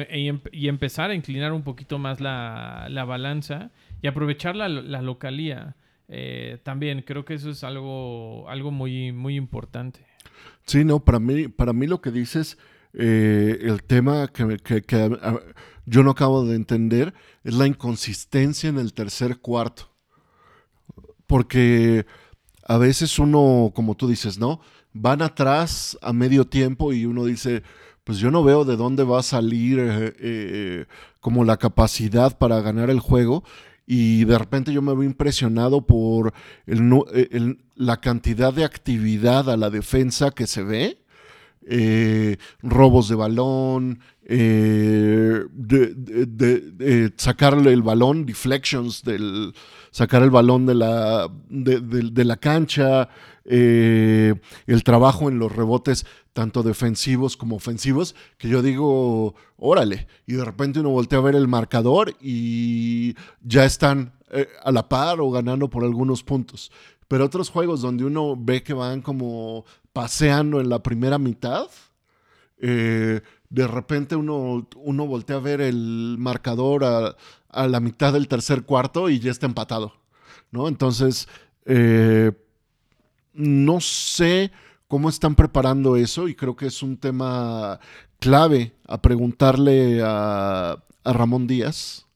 y, 0.52 0.68
empezar 0.68 1.12
a 1.12 1.16
inclinar 1.16 1.54
un 1.54 1.64
poquito 1.64 1.98
más 2.00 2.20
la, 2.20 2.88
la 2.90 3.06
balanza 3.06 3.72
y 4.02 4.08
aprovechar 4.08 4.56
la, 4.56 4.70
la 4.70 5.02
localía. 5.02 5.76
Eh, 6.08 6.60
también 6.64 7.04
creo 7.04 7.24
que 7.24 7.36
eso 7.36 7.50
es 7.50 7.64
algo, 7.64 8.50
algo 8.50 8.72
muy, 8.72 9.12
muy 9.12 9.36
importante. 9.36 10.06
Sí, 10.66 10.84
no, 10.84 11.00
para 11.00 11.20
mí, 11.20 11.48
para 11.48 11.74
mí 11.74 11.88
lo 11.88 12.02
que 12.02 12.12
dices, 12.12 12.58
eh, 12.94 13.60
el 13.62 13.84
tema 13.84 14.28
que, 14.28 14.58
que, 14.58 14.82
que 14.82 15.18
yo 15.86 16.04
no 16.04 16.12
acabo 16.12 16.46
de 16.46 16.56
entender 16.56 17.14
es 17.44 17.56
la 17.56 17.66
inconsistencia 17.66 18.70
en 18.70 18.78
el 18.78 18.94
tercer 18.94 19.40
cuarto 19.40 19.91
porque 21.32 22.06
a 22.68 22.78
veces 22.78 23.18
uno, 23.18 23.72
como 23.74 23.96
tú 23.96 24.10
dices, 24.10 24.38
¿no? 24.38 24.60
Van 24.92 25.22
atrás 25.22 25.98
a 26.02 26.12
medio 26.12 26.46
tiempo 26.46 26.92
y 26.92 27.06
uno 27.06 27.24
dice, 27.24 27.64
pues 28.04 28.18
yo 28.18 28.32
no 28.32 28.44
veo 28.44 28.66
de 28.66 28.76
dónde 28.76 29.06
va 29.06 29.20
a 29.20 29.24
salir 29.24 29.80
eh, 29.80 30.14
eh, 30.20 30.86
como 31.22 31.46
la 31.46 31.56
capacidad 31.56 32.38
para 32.38 32.60
ganar 32.60 32.90
el 32.90 33.00
juego. 33.00 33.46
Y 33.88 34.26
de 34.26 34.38
repente 34.38 34.74
yo 34.74 34.82
me 34.82 34.92
veo 34.92 35.04
impresionado 35.04 35.88
por 35.88 36.34
eh, 36.68 37.56
la 37.76 38.02
cantidad 38.02 38.54
de 38.54 38.66
actividad 38.66 39.50
a 39.50 39.56
la 39.56 39.70
defensa 39.70 40.32
que 40.32 40.48
se 40.48 40.64
ve. 40.64 40.98
robos 42.62 43.08
de 43.08 43.16
balón, 43.16 44.02
eh, 44.34 45.46
de, 45.52 45.88
de 45.94 47.14
sacarle 47.18 47.74
el 47.74 47.82
balón, 47.82 48.26
deflections, 48.26 49.04
del, 49.04 49.54
sacar 49.92 50.24
el 50.24 50.30
balón 50.30 50.66
de 50.66 50.74
la, 50.74 51.30
de, 51.50 52.26
la 52.26 52.38
cancha, 52.38 53.10
eh, 53.44 54.34
el 54.66 54.84
trabajo 54.84 55.30
en 55.30 55.38
los 55.38 55.54
rebotes, 55.54 56.06
tanto 56.34 56.64
defensivos 56.64 57.36
como 57.36 57.58
ofensivos, 57.58 58.16
que 58.38 58.48
yo 58.48 58.62
digo, 58.62 59.36
órale, 59.58 60.08
y 60.26 60.34
de 60.34 60.46
repente 60.46 60.80
uno 60.80 60.90
voltea 60.90 61.20
a 61.20 61.24
ver 61.24 61.36
el 61.36 61.50
marcador 61.50 62.16
y 62.22 63.16
ya 63.42 63.66
están 63.66 64.14
eh, 64.32 64.48
a 64.64 64.72
la 64.72 64.88
par 64.88 65.20
o 65.20 65.30
ganando 65.30 65.70
por 65.70 65.84
algunos 65.84 66.24
puntos. 66.24 66.72
Pero 67.10 67.26
otros 67.26 67.50
juegos 67.50 67.82
donde 67.82 68.06
uno 68.06 68.38
ve 68.40 68.64
que 68.64 68.74
van 68.74 69.02
como 69.02 69.66
paseando 69.92 70.62
en 70.62 70.70
la 70.70 70.82
primera 70.82 71.18
mitad, 71.18 71.68
eh, 72.62 73.20
de 73.52 73.68
repente 73.68 74.16
uno, 74.16 74.68
uno 74.76 75.06
voltea 75.06 75.36
a 75.36 75.40
ver 75.40 75.62
el 75.62 76.16
marcador 76.18 76.86
a, 76.86 77.16
a 77.50 77.68
la 77.68 77.80
mitad 77.82 78.14
del 78.14 78.28
tercer 78.28 78.64
cuarto 78.64 79.10
y 79.10 79.20
ya 79.20 79.30
está 79.30 79.46
empatado, 79.46 79.94
¿no? 80.52 80.70
Entonces, 80.70 81.28
eh, 81.66 82.32
no 83.34 83.82
sé 83.82 84.52
cómo 84.88 85.10
están 85.10 85.36
preparando 85.36 85.98
eso 85.98 86.30
y 86.30 86.36
creo 86.36 86.56
que 86.56 86.68
es 86.68 86.82
un 86.82 86.98
tema 86.98 87.80
clave 88.20 88.74
a 88.88 89.02
preguntarle 89.02 90.02
a, 90.02 90.78
a 91.04 91.14
Ramón 91.14 91.46
Díaz 91.46 92.08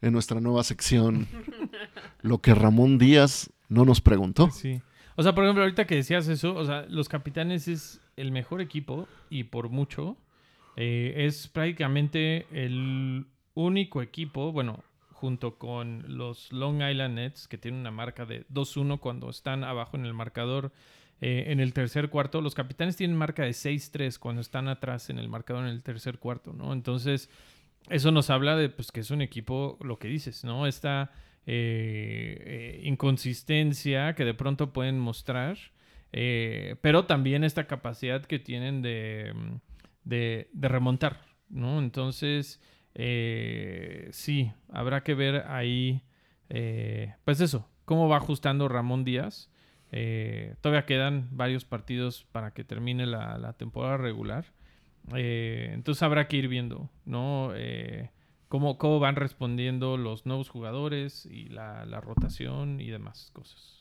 en 0.00 0.14
nuestra 0.14 0.40
nueva 0.40 0.64
sección, 0.64 1.28
lo 2.22 2.38
que 2.38 2.54
Ramón 2.54 2.96
Díaz 2.96 3.50
no 3.68 3.84
nos 3.84 4.00
preguntó. 4.00 4.50
Sí. 4.50 4.80
O 5.16 5.22
sea, 5.22 5.34
por 5.34 5.44
ejemplo, 5.44 5.64
ahorita 5.64 5.86
que 5.86 5.96
decías 5.96 6.28
eso, 6.28 6.54
o 6.54 6.64
sea, 6.64 6.86
los 6.88 7.08
capitanes 7.08 7.68
es 7.68 8.00
el 8.16 8.32
mejor 8.32 8.62
equipo 8.62 9.06
y 9.28 9.44
por 9.44 9.68
mucho. 9.68 10.16
Eh, 10.80 11.26
es 11.26 11.48
prácticamente 11.48 12.46
el 12.52 13.26
único 13.54 14.00
equipo, 14.00 14.52
bueno, 14.52 14.84
junto 15.10 15.58
con 15.58 16.04
los 16.06 16.52
Long 16.52 16.80
Island 16.80 17.16
Nets, 17.16 17.48
que 17.48 17.58
tienen 17.58 17.80
una 17.80 17.90
marca 17.90 18.24
de 18.24 18.46
2-1 18.46 19.00
cuando 19.00 19.28
están 19.28 19.64
abajo 19.64 19.96
en 19.96 20.06
el 20.06 20.14
marcador 20.14 20.70
eh, 21.20 21.46
en 21.48 21.58
el 21.58 21.72
tercer 21.72 22.10
cuarto. 22.10 22.40
Los 22.40 22.54
capitanes 22.54 22.94
tienen 22.94 23.16
marca 23.16 23.42
de 23.42 23.50
6-3 23.50 24.20
cuando 24.20 24.40
están 24.40 24.68
atrás 24.68 25.10
en 25.10 25.18
el 25.18 25.28
marcador 25.28 25.64
en 25.64 25.70
el 25.70 25.82
tercer 25.82 26.20
cuarto, 26.20 26.52
¿no? 26.52 26.72
Entonces, 26.72 27.28
eso 27.90 28.12
nos 28.12 28.30
habla 28.30 28.54
de 28.54 28.68
pues, 28.68 28.92
que 28.92 29.00
es 29.00 29.10
un 29.10 29.20
equipo, 29.20 29.78
lo 29.82 29.98
que 29.98 30.06
dices, 30.06 30.44
¿no? 30.44 30.68
Esta 30.68 31.10
eh, 31.44 32.82
inconsistencia 32.84 34.14
que 34.14 34.24
de 34.24 34.34
pronto 34.34 34.72
pueden 34.72 35.00
mostrar, 35.00 35.58
pero 36.12 37.04
también 37.06 37.42
esta 37.42 37.66
capacidad 37.66 38.24
que 38.24 38.38
tienen 38.38 38.80
de, 38.80 39.32
mm, 39.34 39.67
de, 40.08 40.48
remontar, 40.54 41.20
¿no? 41.48 41.78
Entonces, 41.78 42.60
eh, 42.94 44.08
sí, 44.12 44.52
habrá 44.68 45.02
que 45.02 45.14
ver 45.14 45.44
ahí, 45.46 46.02
eh, 46.48 47.14
pues 47.24 47.40
eso, 47.40 47.68
cómo 47.84 48.08
va 48.08 48.16
ajustando 48.16 48.68
Ramón 48.68 49.04
Díaz. 49.04 49.50
Eh, 49.90 50.56
todavía 50.60 50.84
quedan 50.86 51.28
varios 51.30 51.64
partidos 51.64 52.26
para 52.32 52.52
que 52.52 52.64
termine 52.64 53.06
la, 53.06 53.38
la 53.38 53.54
temporada 53.54 53.96
regular. 53.96 54.46
Eh, 55.14 55.70
entonces 55.72 56.02
habrá 56.02 56.28
que 56.28 56.36
ir 56.36 56.48
viendo, 56.48 56.90
¿no? 57.04 57.52
Eh, 57.54 58.10
cómo, 58.48 58.78
cómo 58.78 59.00
van 59.00 59.16
respondiendo 59.16 59.96
los 59.96 60.26
nuevos 60.26 60.48
jugadores 60.48 61.26
y 61.26 61.48
la, 61.48 61.86
la 61.86 62.00
rotación 62.00 62.80
y 62.80 62.88
demás 62.88 63.30
cosas. 63.32 63.77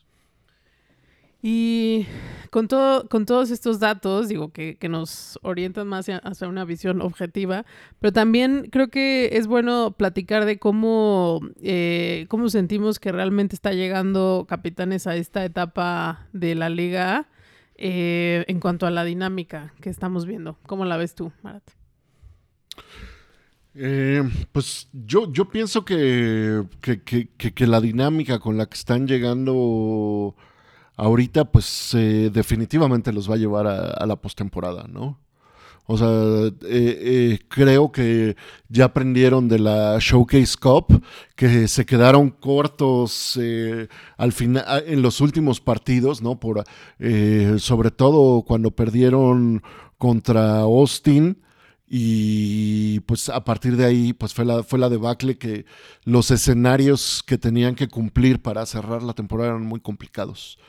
Y 1.41 2.07
con, 2.49 2.67
todo, 2.67 3.07
con 3.07 3.25
todos 3.25 3.51
estos 3.51 3.79
datos, 3.79 4.27
digo, 4.27 4.51
que, 4.51 4.75
que 4.77 4.89
nos 4.89 5.37
orientan 5.43 5.87
más 5.87 6.07
hacia, 6.09 6.47
una 6.47 6.65
visión 6.65 7.01
objetiva, 7.01 7.63
pero 7.99 8.11
también 8.11 8.69
creo 8.71 8.89
que 8.89 9.29
es 9.33 9.45
bueno 9.45 9.95
platicar 9.97 10.45
de 10.45 10.57
cómo, 10.57 11.41
eh, 11.61 12.25
cómo 12.29 12.49
sentimos 12.49 12.99
que 12.99 13.11
realmente 13.11 13.55
está 13.55 13.71
llegando 13.71 14.45
Capitanes 14.49 15.05
a 15.05 15.15
esta 15.15 15.45
etapa 15.45 16.27
de 16.33 16.55
la 16.55 16.69
liga 16.69 17.27
eh, 17.75 18.43
en 18.47 18.59
cuanto 18.59 18.87
a 18.87 18.91
la 18.91 19.03
dinámica 19.03 19.73
que 19.79 19.91
estamos 19.91 20.25
viendo. 20.25 20.57
¿Cómo 20.65 20.85
la 20.85 20.97
ves 20.97 21.13
tú, 21.13 21.31
Marat? 21.43 21.63
Eh, 23.75 24.23
pues 24.51 24.89
yo, 24.91 25.31
yo 25.31 25.49
pienso 25.49 25.85
que- 25.85 26.63
que- 26.81 27.01
que 27.53 27.67
la 27.67 27.79
dinámica 27.79 28.39
con 28.39 28.57
la 28.57 28.65
que 28.65 28.73
están 28.75 29.05
llegando 29.07 30.35
ahorita, 30.97 31.45
pues 31.45 31.93
eh, 31.93 32.29
definitivamente 32.33 33.13
los 33.13 33.29
va 33.29 33.35
a 33.35 33.37
llevar 33.37 33.67
a, 33.67 34.05
la 34.05 34.15
postemporada, 34.17 34.85
¿no? 34.89 35.19
O 35.89 35.97
sea, 35.97 36.09
eh, 36.09 36.51
eh, 36.69 37.39
creo 37.47 37.93
que 37.93 38.35
ya 38.67 38.85
aprendieron 38.85 39.47
de 39.47 39.59
la 39.59 39.97
Showcase 40.01 40.57
Cup, 40.59 41.01
que 41.33 41.69
se 41.69 41.85
quedaron 41.85 42.29
cortos 42.29 43.39
al 44.17 44.33
en 44.85 45.01
los 45.01 45.21
últimos 45.21 45.61
partidos, 45.61 46.21
¿no? 46.21 46.37
Por, 46.41 46.65
sobre 47.59 47.91
todo 47.91 48.41
cuando 48.41 48.71
perdieron 48.71 49.63
contra 49.97 50.59
Austin. 50.59 51.37
Y 51.89 52.99
pues 53.01 53.29
a 53.29 53.45
partir 53.45 53.77
de 53.77 53.85
ahí, 53.85 54.11
pues 54.11 54.33
fue 54.33 54.43
la, 54.43 54.61
fue 54.63 54.77
la 54.77 54.89
debacle 54.89 55.37
que 55.37 55.65
los 56.03 56.31
escenarios 56.31 57.23
que 57.25 57.37
tenían 57.37 57.75
que 57.75 57.87
cumplir 57.87 58.41
para 58.41 58.65
cerrar 58.65 59.03
la 59.03 59.13
temporada 59.13 59.51
eran 59.51 59.65
muy 59.65 59.79
complicados. 59.79 60.59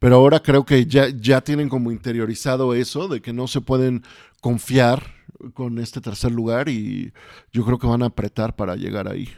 Pero 0.00 0.16
ahora 0.16 0.40
creo 0.40 0.64
que 0.64 0.86
ya, 0.86 1.08
ya 1.08 1.42
tienen 1.42 1.68
como 1.68 1.92
interiorizado 1.92 2.74
eso, 2.74 3.06
de 3.06 3.20
que 3.20 3.32
no 3.32 3.46
se 3.46 3.60
pueden 3.60 4.02
confiar 4.40 5.14
con 5.52 5.78
este 5.78 6.00
tercer 6.00 6.32
lugar 6.32 6.68
y 6.68 7.12
yo 7.52 7.64
creo 7.64 7.78
que 7.78 7.86
van 7.86 8.02
a 8.02 8.06
apretar 8.06 8.56
para 8.56 8.74
llegar 8.74 9.08
ahí. 9.08 9.28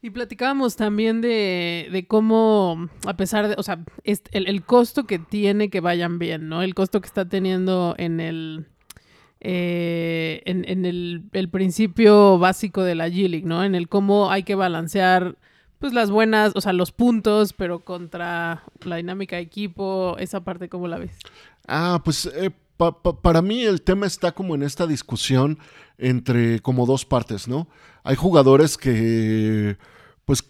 Y 0.00 0.10
platicábamos 0.10 0.76
también 0.76 1.20
de, 1.20 1.88
de 1.90 2.06
cómo, 2.06 2.88
a 3.04 3.16
pesar 3.16 3.48
de, 3.48 3.54
o 3.58 3.62
sea, 3.62 3.84
el, 4.04 4.18
el 4.32 4.62
costo 4.64 5.04
que 5.04 5.18
tiene 5.18 5.70
que 5.70 5.80
vayan 5.80 6.18
bien, 6.18 6.48
¿no? 6.48 6.62
El 6.62 6.74
costo 6.74 7.00
que 7.00 7.08
está 7.08 7.28
teniendo 7.28 7.96
en 7.98 8.20
el, 8.20 8.68
eh, 9.40 10.42
en, 10.46 10.84
el, 10.84 11.24
el 11.32 11.48
principio 11.48 12.38
básico 12.38 12.82
de 12.82 12.94
la 12.94 13.08
G-League, 13.08 13.46
¿no? 13.46 13.64
En 13.64 13.74
el 13.74 13.88
cómo 13.88 14.30
hay 14.30 14.42
que 14.42 14.54
balancear, 14.54 15.36
pues, 15.78 15.92
las 15.92 16.10
buenas, 16.10 16.52
o 16.56 16.60
sea, 16.60 16.72
los 16.72 16.90
puntos, 16.92 17.52
pero 17.52 17.80
contra 17.80 18.64
la 18.84 18.96
dinámica 18.96 19.36
de 19.36 19.42
equipo, 19.42 20.16
esa 20.18 20.42
parte, 20.42 20.68
¿cómo 20.68 20.88
la 20.88 20.98
ves? 20.98 21.12
Ah, 21.68 22.00
pues 22.04 22.26
eh, 22.34 22.50
pa- 22.76 23.00
pa- 23.02 23.20
para 23.20 23.42
mí 23.42 23.62
el 23.62 23.82
tema 23.82 24.06
está 24.06 24.32
como 24.32 24.54
en 24.54 24.62
esta 24.62 24.86
discusión 24.86 25.58
entre 25.98 26.60
como 26.60 26.86
dos 26.86 27.04
partes, 27.04 27.46
¿no? 27.48 27.68
Hay 28.04 28.16
jugadores 28.16 28.76
que, 28.78 29.76
pues, 30.24 30.42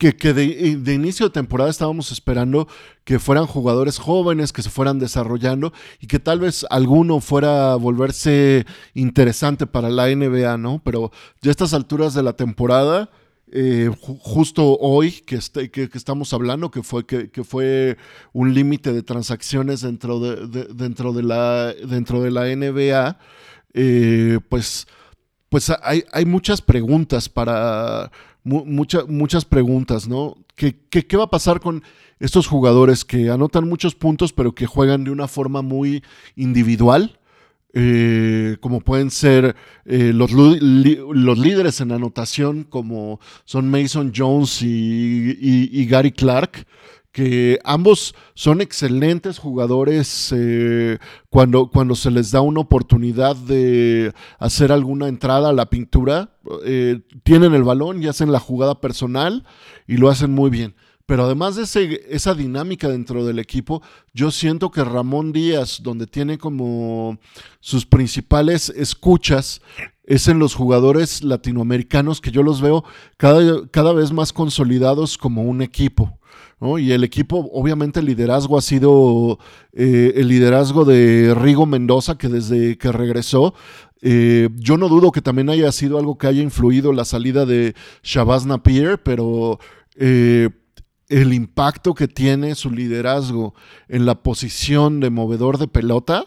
que, 0.00 0.16
que 0.16 0.32
de, 0.32 0.76
de 0.78 0.94
inicio 0.94 1.26
de 1.26 1.30
temporada 1.34 1.68
estábamos 1.68 2.10
esperando 2.10 2.66
que 3.04 3.18
fueran 3.18 3.46
jugadores 3.46 3.98
jóvenes, 3.98 4.50
que 4.52 4.62
se 4.62 4.70
fueran 4.70 4.98
desarrollando 4.98 5.74
y 6.00 6.06
que 6.06 6.18
tal 6.18 6.40
vez 6.40 6.64
alguno 6.70 7.20
fuera 7.20 7.72
a 7.72 7.76
volverse 7.76 8.64
interesante 8.94 9.66
para 9.66 9.90
la 9.90 10.08
NBA, 10.08 10.56
¿no? 10.56 10.80
Pero 10.82 11.12
ya 11.42 11.50
a 11.50 11.52
estas 11.52 11.74
alturas 11.74 12.14
de 12.14 12.22
la 12.22 12.32
temporada, 12.32 13.10
eh, 13.52 13.90
ju- 13.90 14.18
justo 14.20 14.78
hoy 14.80 15.12
que, 15.12 15.36
este- 15.36 15.70
que, 15.70 15.90
que 15.90 15.98
estamos 15.98 16.32
hablando, 16.32 16.70
que 16.70 16.82
fue, 16.82 17.04
que, 17.04 17.30
que 17.30 17.44
fue 17.44 17.98
un 18.32 18.54
límite 18.54 18.94
de 18.94 19.02
transacciones 19.02 19.82
dentro 19.82 20.18
de, 20.18 20.46
de- 20.46 20.68
dentro 20.72 21.12
de, 21.12 21.22
la, 21.24 21.74
dentro 21.74 22.22
de 22.22 22.30
la 22.30 22.46
NBA, 22.46 23.18
eh, 23.74 24.38
pues, 24.48 24.86
pues 25.50 25.70
hay, 25.82 26.04
hay 26.12 26.24
muchas 26.24 26.62
preguntas 26.62 27.28
para... 27.28 28.10
mu- 28.44 28.64
mucha- 28.64 29.04
muchas 29.06 29.44
preguntas, 29.44 30.08
¿no? 30.08 30.36
¿Qué, 30.56 30.76
qué, 30.90 31.06
qué 31.06 31.16
va 31.16 31.24
a 31.24 31.30
pasar 31.30 31.60
con 31.60 31.82
estos 32.18 32.46
jugadores 32.46 33.04
que 33.04 33.30
anotan 33.30 33.68
muchos 33.68 33.94
puntos 33.94 34.32
pero 34.32 34.54
que 34.54 34.66
juegan 34.66 35.04
de 35.04 35.10
una 35.10 35.28
forma 35.28 35.62
muy 35.62 36.02
individual? 36.36 37.16
eh, 37.72 38.56
como 38.60 38.80
pueden 38.80 39.12
ser 39.12 39.54
eh, 39.84 40.10
los, 40.12 40.32
los 40.32 41.38
líderes 41.38 41.80
en 41.80 41.92
anotación, 41.92 42.64
como 42.64 43.20
son 43.44 43.70
Mason 43.70 44.12
Jones 44.12 44.60
y 44.62 45.86
Gary 45.88 46.10
Clark, 46.10 46.66
que 47.12 47.58
ambos 47.64 48.14
son 48.34 48.60
excelentes 48.60 49.38
jugadores 49.38 50.32
eh, 50.36 50.98
cuando, 51.28 51.68
cuando 51.68 51.94
se 51.96 52.10
les 52.10 52.30
da 52.30 52.40
una 52.40 52.60
oportunidad 52.60 53.34
de 53.34 54.12
hacer 54.38 54.70
alguna 54.70 55.08
entrada 55.08 55.48
a 55.48 55.52
la 55.52 55.66
pintura. 55.66 56.30
eh, 56.64 57.00
tienen 57.22 57.54
el 57.54 57.62
balón 57.64 58.02
y 58.02 58.06
hacen 58.06 58.32
la 58.32 58.40
jugada 58.40 58.80
personal 58.80 59.44
y 59.86 59.96
lo 59.96 60.08
hacen 60.08 60.32
muy 60.32 60.50
bien. 60.50 60.74
Pero 61.06 61.24
además 61.24 61.56
de 61.56 61.64
ese- 61.64 62.02
esa 62.08 62.34
dinámica 62.34 62.88
dentro 62.88 63.26
del 63.26 63.40
equipo, 63.40 63.82
yo 64.14 64.30
siento 64.30 64.70
que 64.70 64.84
Ramón 64.84 65.32
Díaz, 65.32 65.80
donde 65.82 66.06
tiene 66.06 66.38
como 66.38 67.18
sus 67.58 67.84
principales 67.84 68.68
escuchas, 68.68 69.60
es 70.04 70.28
en 70.28 70.38
los 70.38 70.54
jugadores 70.54 71.22
latinoamericanos 71.24 72.20
que 72.20 72.30
yo 72.30 72.44
los 72.44 72.60
veo 72.60 72.84
cada, 73.16 73.66
cada 73.68 73.92
vez 73.92 74.12
más 74.12 74.32
consolidados 74.32 75.18
como 75.18 75.42
un 75.42 75.62
equipo. 75.62 76.19
Y 76.78 76.92
el 76.92 77.04
equipo, 77.04 77.48
obviamente 77.52 78.00
el 78.00 78.06
liderazgo 78.06 78.58
ha 78.58 78.60
sido 78.60 79.38
eh, 79.72 80.12
el 80.16 80.28
liderazgo 80.28 80.84
de 80.84 81.34
Rigo 81.34 81.64
Mendoza, 81.64 82.18
que 82.18 82.28
desde 82.28 82.76
que 82.76 82.92
regresó, 82.92 83.54
eh, 84.02 84.50
yo 84.56 84.76
no 84.76 84.88
dudo 84.88 85.10
que 85.10 85.22
también 85.22 85.48
haya 85.48 85.72
sido 85.72 85.98
algo 85.98 86.18
que 86.18 86.26
haya 86.26 86.42
influido 86.42 86.92
la 86.92 87.06
salida 87.06 87.46
de 87.46 87.74
Shabazz 88.02 88.44
Napier, 88.44 89.02
pero 89.02 89.58
eh, 89.96 90.50
el 91.08 91.32
impacto 91.32 91.94
que 91.94 92.08
tiene 92.08 92.54
su 92.54 92.70
liderazgo 92.70 93.54
en 93.88 94.04
la 94.04 94.22
posición 94.22 95.00
de 95.00 95.08
movedor 95.08 95.56
de 95.56 95.66
pelota 95.66 96.26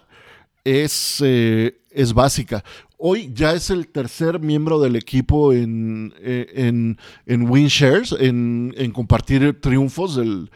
es, 0.64 1.22
es 1.22 2.14
básica. 2.14 2.64
Hoy 3.06 3.34
ya 3.34 3.52
es 3.52 3.70
el 3.70 3.90
tercer 3.90 4.40
miembro 4.40 4.80
del 4.80 4.96
equipo 4.96 5.52
en, 5.52 6.14
eh, 6.22 6.50
en, 6.56 6.98
en 7.26 7.50
win 7.50 7.68
shares, 7.68 8.16
en, 8.18 8.72
compartir 8.94 9.60
triunfos 9.60 10.16
del, 10.16 10.50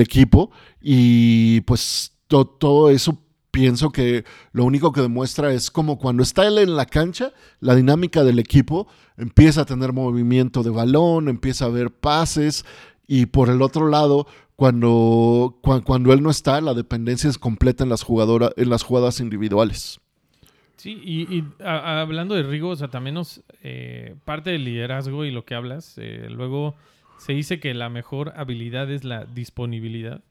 equipo. 0.00 0.52
Y 0.80 1.60
pues 1.62 2.12
todo 2.28 2.90
eso 2.90 3.20
pienso 3.50 3.90
que 3.90 4.24
lo 4.52 4.64
único 4.64 4.92
que 4.92 5.00
demuestra 5.00 5.52
es 5.52 5.72
como 5.72 5.98
cuando 5.98 6.22
está 6.22 6.46
él 6.46 6.58
en 6.58 6.76
la 6.76 6.86
cancha, 6.86 7.32
la 7.58 7.74
dinámica 7.74 8.22
del 8.22 8.38
equipo 8.38 8.86
empieza 9.16 9.62
a 9.62 9.66
tener 9.66 9.92
movimiento 9.92 10.62
de 10.62 10.70
balón, 10.70 11.28
empieza 11.28 11.64
a 11.64 11.68
haber 11.68 11.90
pases. 11.90 12.64
Y 13.08 13.26
por 13.26 13.50
el 13.50 13.60
otro 13.60 13.88
lado, 13.88 14.28
cuando, 14.54 15.58
cuando, 15.84 16.12
él 16.12 16.22
no 16.22 16.30
está, 16.30 16.60
la 16.60 16.74
dependencia 16.74 17.28
es 17.28 17.38
completa 17.38 17.82
en 17.82 17.90
las, 17.90 18.06
en 18.56 18.70
las 18.70 18.84
jugadas 18.84 19.18
individuales. 19.18 19.98
Sí, 20.78 20.92
y, 21.04 21.44
hablando 21.64 22.36
de 22.36 22.44
Rigo, 22.44 22.68
o 22.68 22.76
sea, 22.76 22.86
también 22.86 23.14
nos, 23.14 23.42
eh, 23.64 24.14
parte 24.24 24.50
del 24.50 24.64
liderazgo 24.64 25.24
y 25.24 25.32
lo 25.32 25.44
que 25.44 25.56
hablas, 25.56 25.98
eh, 25.98 26.28
luego 26.30 26.76
se 27.18 27.32
dice 27.32 27.58
que 27.58 27.74
la 27.74 27.88
mejor 27.88 28.32
habilidad 28.36 28.88
es 28.88 29.02
la 29.02 29.24
disponibilidad. 29.24 30.22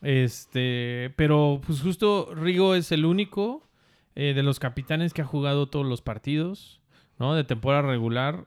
Este, 0.00 1.12
pero 1.16 1.60
pues 1.66 1.82
justo 1.82 2.34
Rigo 2.34 2.74
es 2.74 2.90
el 2.92 3.04
único 3.04 3.68
eh, 4.14 4.32
de 4.34 4.42
los 4.42 4.58
capitanes 4.58 5.12
que 5.12 5.20
ha 5.20 5.26
jugado 5.26 5.68
todos 5.68 5.84
los 5.84 6.00
partidos, 6.00 6.80
¿no? 7.18 7.34
De 7.34 7.44
temporada 7.44 7.82
regular. 7.82 8.46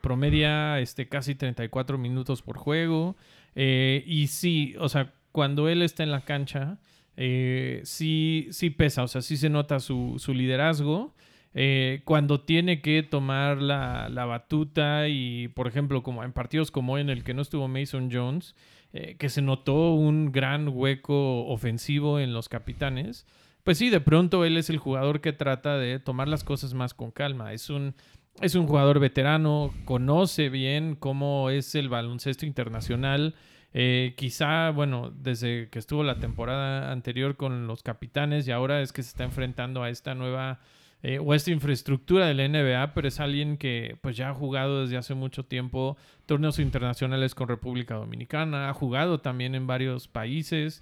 promedia 0.00 0.78
este, 0.78 1.08
casi 1.08 1.34
34 1.34 1.98
minutos 1.98 2.40
por 2.42 2.56
juego. 2.56 3.16
y 3.56 4.28
sí, 4.28 4.76
o 4.78 4.88
sea, 4.88 5.12
cuando 5.32 5.68
él 5.68 5.82
está 5.82 6.04
en 6.04 6.12
la 6.12 6.24
cancha, 6.24 6.78
eh, 7.16 7.80
sí, 7.84 8.48
sí 8.50 8.70
pesa, 8.70 9.02
o 9.02 9.08
sea, 9.08 9.22
sí 9.22 9.36
se 9.36 9.50
nota 9.50 9.80
su, 9.80 10.18
liderazgo. 10.28 11.14
Eh, 11.54 12.00
cuando 12.04 12.40
tiene 12.40 12.80
que 12.80 13.02
tomar 13.02 13.60
la, 13.60 14.08
batuta 14.24 15.08
y, 15.08 15.48
por 15.48 15.66
ejemplo, 15.66 16.02
como 16.02 16.24
en 16.24 16.32
partidos 16.32 16.70
como 16.70 16.96
en 16.98 17.10
el 17.10 17.24
que 17.24 17.34
no 17.34 17.42
estuvo 17.42 17.68
Mason 17.68 18.08
Jones, 18.10 18.54
eh, 18.94 19.16
que 19.18 19.28
se 19.28 19.42
notó 19.42 19.92
un 19.94 20.32
gran 20.32 20.68
hueco 20.68 21.46
ofensivo 21.46 22.20
en 22.20 22.32
los 22.32 22.48
capitanes, 22.48 23.26
pues 23.64 23.78
sí, 23.78 23.90
de 23.90 24.00
pronto 24.00 24.44
él 24.44 24.56
es 24.56 24.70
el 24.70 24.78
jugador 24.78 25.20
que 25.20 25.32
trata 25.32 25.78
de 25.78 25.98
tomar 26.00 26.28
las 26.28 26.42
cosas 26.44 26.74
más 26.74 26.94
con 26.94 27.10
calma. 27.10 27.52
Es 27.52 27.70
un, 27.70 27.94
es 28.40 28.54
un 28.54 28.66
jugador 28.66 28.98
veterano, 28.98 29.72
conoce 29.84 30.48
bien 30.48 30.96
cómo 30.96 31.50
es 31.50 31.74
el 31.74 31.88
baloncesto 31.88 32.46
internacional. 32.46 33.34
Eh, 33.74 34.14
quizá, 34.16 34.70
bueno, 34.70 35.12
desde 35.14 35.68
que 35.70 35.78
estuvo 35.78 36.02
la 36.02 36.18
temporada 36.18 36.92
anterior 36.92 37.36
con 37.36 37.66
los 37.66 37.82
capitanes 37.82 38.46
y 38.46 38.52
ahora 38.52 38.82
es 38.82 38.92
que 38.92 39.02
se 39.02 39.08
está 39.08 39.24
enfrentando 39.24 39.82
a 39.82 39.88
esta 39.88 40.14
nueva 40.14 40.60
eh, 41.04 41.18
o 41.18 41.34
esta 41.34 41.50
infraestructura 41.50 42.26
de 42.26 42.34
la 42.34 42.46
NBA, 42.46 42.94
pero 42.94 43.08
es 43.08 43.18
alguien 43.18 43.56
que 43.56 43.96
pues 44.02 44.16
ya 44.16 44.28
ha 44.28 44.34
jugado 44.34 44.82
desde 44.82 44.96
hace 44.96 45.14
mucho 45.14 45.44
tiempo 45.44 45.96
torneos 46.26 46.60
internacionales 46.60 47.34
con 47.34 47.48
República 47.48 47.94
Dominicana, 47.96 48.68
ha 48.68 48.74
jugado 48.74 49.18
también 49.18 49.56
en 49.56 49.66
varios 49.66 50.06
países, 50.06 50.80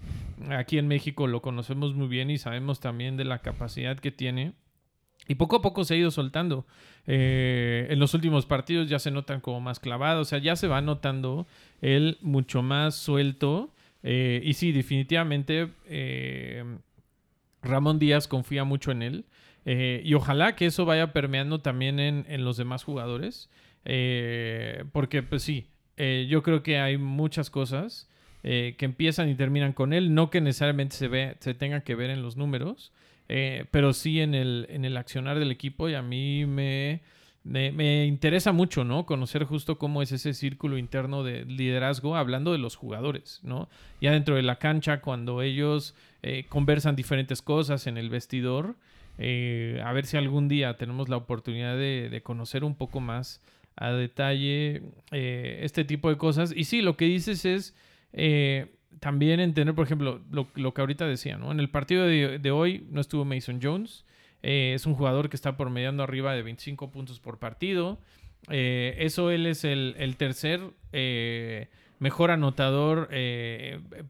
aquí 0.49 0.77
en 0.77 0.87
México 0.87 1.25
lo 1.25 1.41
conocemos 1.41 1.95
muy 1.95 2.07
bien 2.07 2.29
y 2.29 2.37
sabemos 2.37 2.79
también 2.79 3.17
de 3.17 3.25
la 3.25 3.39
capacidad 3.39 3.97
que 3.97 4.11
tiene 4.11 4.53
y 5.31 5.35
poco 5.35 5.55
a 5.55 5.61
poco 5.61 5.85
se 5.85 5.93
ha 5.93 5.97
ido 5.97 6.11
soltando. 6.11 6.65
Eh, 7.07 7.87
en 7.89 7.99
los 7.99 8.13
últimos 8.13 8.45
partidos 8.45 8.89
ya 8.89 8.99
se 8.99 9.11
notan 9.11 9.39
como 9.39 9.61
más 9.61 9.79
clavados. 9.79 10.27
O 10.27 10.29
sea, 10.29 10.39
ya 10.39 10.57
se 10.57 10.67
va 10.67 10.81
notando 10.81 11.47
él 11.81 12.17
mucho 12.19 12.61
más 12.61 12.95
suelto. 12.95 13.73
Eh, 14.03 14.41
y 14.43 14.55
sí, 14.55 14.73
definitivamente 14.73 15.69
eh, 15.87 16.65
Ramón 17.61 17.97
Díaz 17.97 18.27
confía 18.27 18.65
mucho 18.65 18.91
en 18.91 19.03
él. 19.03 19.25
y 20.03 20.13
ojalá 20.15 20.57
que 20.57 20.65
eso 20.65 20.83
vaya 20.83 21.13
permeando 21.13 21.61
también 21.61 22.01
en, 22.01 22.43
los 22.43 22.57
demás 22.57 22.83
jugadores. 22.83 23.49
porque, 24.91 25.23
pues 25.23 25.43
sí, 25.43 25.67
yo 26.27 26.43
creo 26.43 26.61
que 26.61 26.77
hay 26.77 26.97
muchas 26.97 27.49
cosas 27.49 28.09
que 28.43 28.75
empiezan 28.79 29.29
y 29.29 29.35
terminan 29.35 29.71
con 29.71 29.93
él. 29.93 30.13
No 30.13 30.29
que 30.29 30.41
necesariamente 30.41 30.97
se, 30.97 31.07
ve, 31.07 31.37
se 31.39 31.53
tenga 31.53 31.85
que 31.85 31.95
ver 31.95 32.09
en 32.09 32.21
los 32.21 32.35
números. 32.35 32.91
Eh, 33.33 33.63
pero 33.71 33.93
sí 33.93 34.19
en 34.19 34.35
el, 34.35 34.67
en 34.69 34.83
el 34.83 34.97
accionar 34.97 35.39
del 35.39 35.51
equipo 35.51 35.87
y 35.87 35.93
a 35.93 36.01
mí 36.01 36.45
me, 36.45 36.99
me, 37.45 38.05
interesa 38.05 38.51
mucho, 38.51 38.83
¿no? 38.83 39.05
Conocer 39.05 39.45
justo 39.45 39.77
cómo 39.77 40.01
es 40.01 40.11
ese 40.11 40.33
círculo 40.33 40.77
interno 40.77 41.23
de 41.23 41.45
liderazgo, 41.45 42.17
hablando 42.17 42.51
de 42.51 42.57
los 42.57 42.75
jugadores, 42.75 43.39
¿no? 43.41 43.69
Ya 44.01 44.11
dentro 44.11 44.35
de 44.35 44.41
la 44.41 44.57
cancha, 44.57 44.99
cuando 44.99 45.41
ellos 45.41 45.95
eh, 46.23 46.45
conversan 46.49 46.97
diferentes 46.97 47.41
cosas 47.41 47.87
en 47.87 47.97
el 47.97 48.09
vestidor, 48.09 48.75
eh, 49.17 49.81
a 49.85 49.93
ver 49.93 50.05
si 50.07 50.17
algún 50.17 50.49
día 50.49 50.75
tenemos 50.75 51.07
la 51.07 51.15
oportunidad 51.15 51.77
de, 51.77 52.19
conocer 52.25 52.65
un 52.65 52.75
poco 52.75 52.99
más 52.99 53.41
a 53.77 53.91
detalle 53.91 54.81
este 55.11 55.85
tipo 55.85 56.09
de 56.09 56.17
cosas. 56.17 56.53
Y 56.53 56.65
sí, 56.65 56.81
lo 56.81 56.97
que 56.97 57.05
dices 57.05 57.45
es 57.45 57.75
también 58.99 59.39
entender, 59.39 59.73
por 59.73 59.85
ejemplo, 59.85 60.21
lo, 60.31 60.73
que 60.73 60.81
ahorita 60.81 61.05
decía, 61.07 61.37
¿no? 61.37 61.51
En 61.51 61.59
el 61.59 61.69
partido 61.69 62.05
de, 62.05 62.51
hoy 62.51 62.85
no 62.89 63.01
estuvo 63.01 63.25
Mason 63.25 63.59
Jones. 63.61 64.05
Eh, 64.43 64.73
es 64.75 64.85
un 64.85 64.95
jugador 64.95 65.29
que 65.29 65.35
está 65.35 65.57
promediando 65.57 66.03
arriba 66.03 66.33
de 66.33 66.43
25 66.43 66.91
puntos 66.91 67.19
por 67.19 67.39
partido. 67.39 67.99
Eh, 68.49 68.95
eso 68.99 69.29
él 69.31 69.45
es 69.45 69.63
el, 69.63 70.15
tercer 70.17 70.61
eh, 70.93 71.69
mejor 71.99 72.31
anotador 72.31 73.09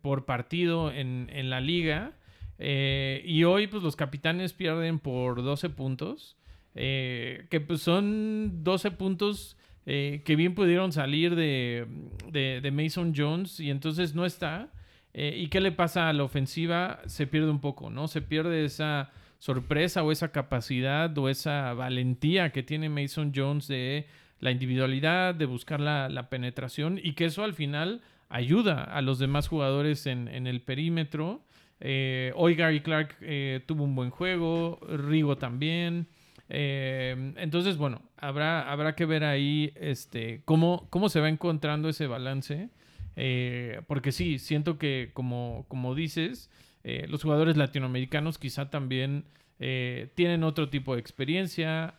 por 0.01 0.25
partido 0.25 0.91
en, 0.91 1.49
la 1.49 1.61
liga. 1.61 2.13
y 2.59 3.43
hoy, 3.43 3.67
pues 3.67 3.83
los 3.83 3.95
capitanes 3.95 4.53
pierden 4.53 4.99
por 4.99 5.43
12 5.43 5.69
puntos. 5.69 6.37
que 6.73 7.63
pues 7.65 7.81
son 7.81 8.63
12 8.63 8.91
puntos 8.91 9.57
que 9.85 10.35
bien 10.35 10.55
pudieron 10.55 10.91
salir 10.91 11.35
de, 11.35 11.87
de, 12.31 12.71
Mason 12.71 13.13
Jones 13.15 13.59
y 13.59 13.69
entonces 13.69 14.15
no 14.15 14.25
está. 14.25 14.69
Eh, 15.13 15.35
¿Y 15.37 15.47
qué 15.47 15.59
le 15.59 15.71
pasa 15.71 16.09
a 16.09 16.13
la 16.13 16.23
ofensiva? 16.23 17.01
Se 17.05 17.27
pierde 17.27 17.49
un 17.49 17.59
poco, 17.59 17.89
¿no? 17.89 18.07
Se 18.07 18.21
pierde 18.21 18.63
esa 18.63 19.11
sorpresa 19.39 20.03
o 20.03 20.11
esa 20.11 20.31
capacidad 20.31 21.15
o 21.17 21.27
esa 21.27 21.73
valentía 21.73 22.51
que 22.51 22.63
tiene 22.63 22.89
Mason 22.89 23.33
Jones 23.35 23.67
de 23.67 24.07
la 24.39 24.51
individualidad, 24.51 25.35
de 25.35 25.45
buscar 25.45 25.79
la, 25.79 26.27
penetración 26.29 26.99
y 27.01 27.13
que 27.13 27.25
eso 27.25 27.43
al 27.43 27.53
final 27.53 28.01
ayuda 28.29 28.83
a 28.83 29.01
los 29.01 29.19
demás 29.19 29.47
jugadores 29.47 30.05
en, 30.07 30.27
el 30.47 30.61
perímetro. 30.61 31.41
Eh, 31.79 32.31
hoy 32.35 32.55
Gary 32.55 32.81
Clark 32.81 33.17
eh, 33.21 33.61
tuvo 33.65 33.83
un 33.83 33.95
buen 33.95 34.09
juego, 34.09 34.79
Rigo 34.87 35.37
también. 35.37 36.07
Entonces, 36.53 37.77
bueno, 37.77 38.01
habrá, 38.17 38.69
habrá 38.69 38.95
que 38.95 39.05
ver 39.05 39.23
ahí 39.23 39.71
este, 39.75 40.41
cómo, 40.45 40.87
cómo 40.89 41.07
se 41.09 41.21
va 41.21 41.29
encontrando 41.29 41.87
ese 41.89 42.07
balance. 42.07 42.69
Eh, 43.15 43.81
porque 43.87 44.11
sí, 44.11 44.39
siento 44.39 44.77
que 44.77 45.11
como, 45.13 45.65
como 45.67 45.95
dices, 45.95 46.49
eh, 46.83 47.05
los 47.09 47.23
jugadores 47.23 47.57
latinoamericanos 47.57 48.37
quizá 48.37 48.69
también 48.69 49.25
eh, 49.59 50.09
tienen 50.15 50.43
otro 50.43 50.69
tipo 50.69 50.93
de 50.95 51.01
experiencia, 51.01 51.95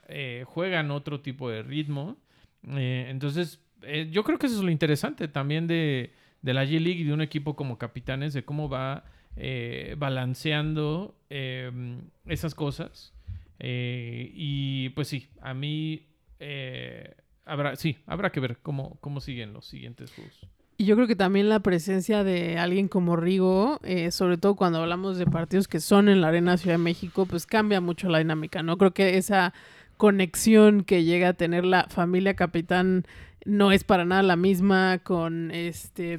juegan 0.47 0.91
otro 0.91 1.21
tipo 1.21 1.51
de 1.51 1.62
ritmo. 1.62 2.17
entonces, 2.65 3.61
yo 4.11 4.25
creo 4.25 4.38
que 4.38 4.47
eso 4.47 4.57
es 4.57 4.65
lo 4.65 4.71
interesante 4.71 5.29
también 5.29 5.67
de, 5.67 6.12
de 6.43 6.55
la 6.55 6.65
G-League 6.65 7.01
y 7.01 7.05
de 7.05 7.12
un 7.12 7.21
equipo 7.21 7.57
como 7.57 7.79
Capitanes, 7.79 8.33
de 8.33 8.45
cómo 8.45 8.69
va 8.69 9.05
balanceando 9.97 11.15
esas 12.27 12.55
cosas. 12.55 13.12
Y 13.62 14.90
pues 14.90 15.09
sí, 15.09 15.29
a 15.40 15.55
mí 15.55 16.09
habrá, 17.44 17.77
sí, 17.77 17.98
habrá 18.07 18.31
que 18.31 18.40
ver 18.40 18.59
cómo, 18.62 18.98
cómo 19.01 19.20
siguen 19.20 19.53
los 19.53 19.66
siguientes 19.66 20.12
juegos. 20.12 20.46
Y 20.79 20.85
yo 20.85 20.96
creo 20.96 21.07
que 21.07 21.16
también 21.16 21.48
la 21.48 21.61
presencia 21.61 22.25
de 22.25 22.59
alguien 22.59 22.88
como 22.88 23.14
Rigo, 23.16 23.79
eh, 23.85 24.11
sobre 24.11 24.38
todo 24.38 24.57
cuando 24.57 24.81
hablamos 24.81 25.16
de 25.18 25.27
partidos 25.27 25.68
que 25.68 25.81
son 25.81 26.09
en 26.09 26.20
la 26.20 26.29
Arena 26.29 26.57
Ciudad 26.57 26.75
de 26.75 26.83
México, 26.83 27.27
pues 27.27 27.46
cambia 27.46 27.81
mucho 27.81 28.09
la 28.09 28.18
dinámica, 28.18 28.62
¿no? 28.62 28.79
Creo 28.79 28.92
que 28.92 29.16
esa 29.16 29.53
conexión 29.96 30.83
que 30.83 31.05
llega 31.05 31.29
a 31.29 31.33
tener 31.35 31.64
la 31.64 31.87
familia 31.88 32.35
Capitán 32.35 33.05
no 33.44 33.70
es 33.70 33.85
para 33.85 34.05
nada 34.05 34.22
la 34.22 34.37
misma 34.37 34.98
con 35.05 35.51
este 35.53 36.18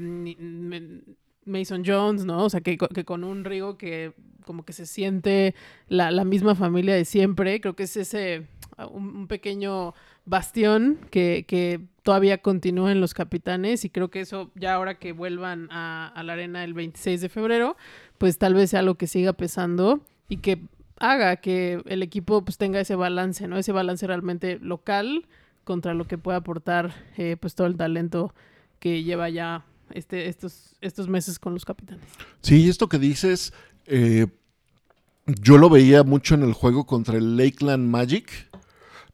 Mason 1.45 1.83
Jones, 1.85 2.25
¿no? 2.25 2.45
O 2.45 2.49
sea, 2.49 2.61
que, 2.61 2.77
con 2.77 3.23
un 3.23 3.43
Rigo 3.45 3.77
que 3.77 4.13
como 4.45 4.65
que 4.65 4.73
se 4.73 4.85
siente 4.85 5.55
la, 5.87 6.11
misma 6.25 6.55
familia 6.55 6.95
de 6.95 7.05
siempre, 7.05 7.61
creo 7.61 7.75
que 7.75 7.83
es 7.83 7.95
ese 7.95 8.47
un, 8.91 9.15
un 9.15 9.27
pequeño 9.27 9.93
bastión 10.25 10.99
que, 11.09 11.81
todavía 12.03 12.39
continúa 12.39 12.91
en 12.91 12.99
los 12.99 13.13
capitanes 13.13 13.85
y 13.85 13.89
creo 13.89 14.09
que 14.09 14.19
eso 14.19 14.51
ya 14.55 14.73
ahora 14.73 14.99
que 14.99 15.13
vuelvan 15.13 15.69
a, 15.71 16.11
a 16.13 16.23
la 16.23 16.33
arena 16.33 16.65
el 16.65 16.73
26 16.73 17.21
de 17.21 17.29
febrero, 17.29 17.77
pues 18.17 18.37
tal 18.37 18.53
vez 18.55 18.71
sea 18.71 18.81
lo 18.81 18.95
que 18.95 19.07
siga 19.07 19.31
pesando 19.31 20.01
y 20.27 20.37
que 20.37 20.59
haga 20.99 21.37
que 21.37 21.81
el 21.85 22.03
equipo 22.03 22.43
pues 22.43 22.57
tenga 22.57 22.81
ese 22.81 22.95
balance, 22.95 23.47
¿no? 23.47 23.57
Ese 23.57 23.71
balance 23.71 24.05
realmente 24.05 24.59
local 24.59 25.27
contra 25.63 25.93
lo 25.93 26.05
que 26.05 26.17
puede 26.17 26.37
aportar 26.37 26.93
eh, 27.17 27.37
pues 27.39 27.55
todo 27.55 27.67
el 27.67 27.77
talento 27.77 28.33
que 28.79 29.03
lleva 29.03 29.29
ya 29.29 29.65
este, 29.93 30.27
estos, 30.27 30.75
estos 30.81 31.07
meses 31.07 31.39
con 31.39 31.53
los 31.53 31.65
capitanes. 31.65 32.03
Sí, 32.41 32.67
esto 32.69 32.87
que 32.89 32.99
dices, 32.99 33.53
eh, 33.85 34.27
yo 35.25 35.57
lo 35.57 35.69
veía 35.69 36.03
mucho 36.03 36.35
en 36.35 36.43
el 36.43 36.53
juego 36.53 36.85
contra 36.85 37.17
el 37.17 37.37
Lakeland 37.37 37.87
Magic, 37.87 38.49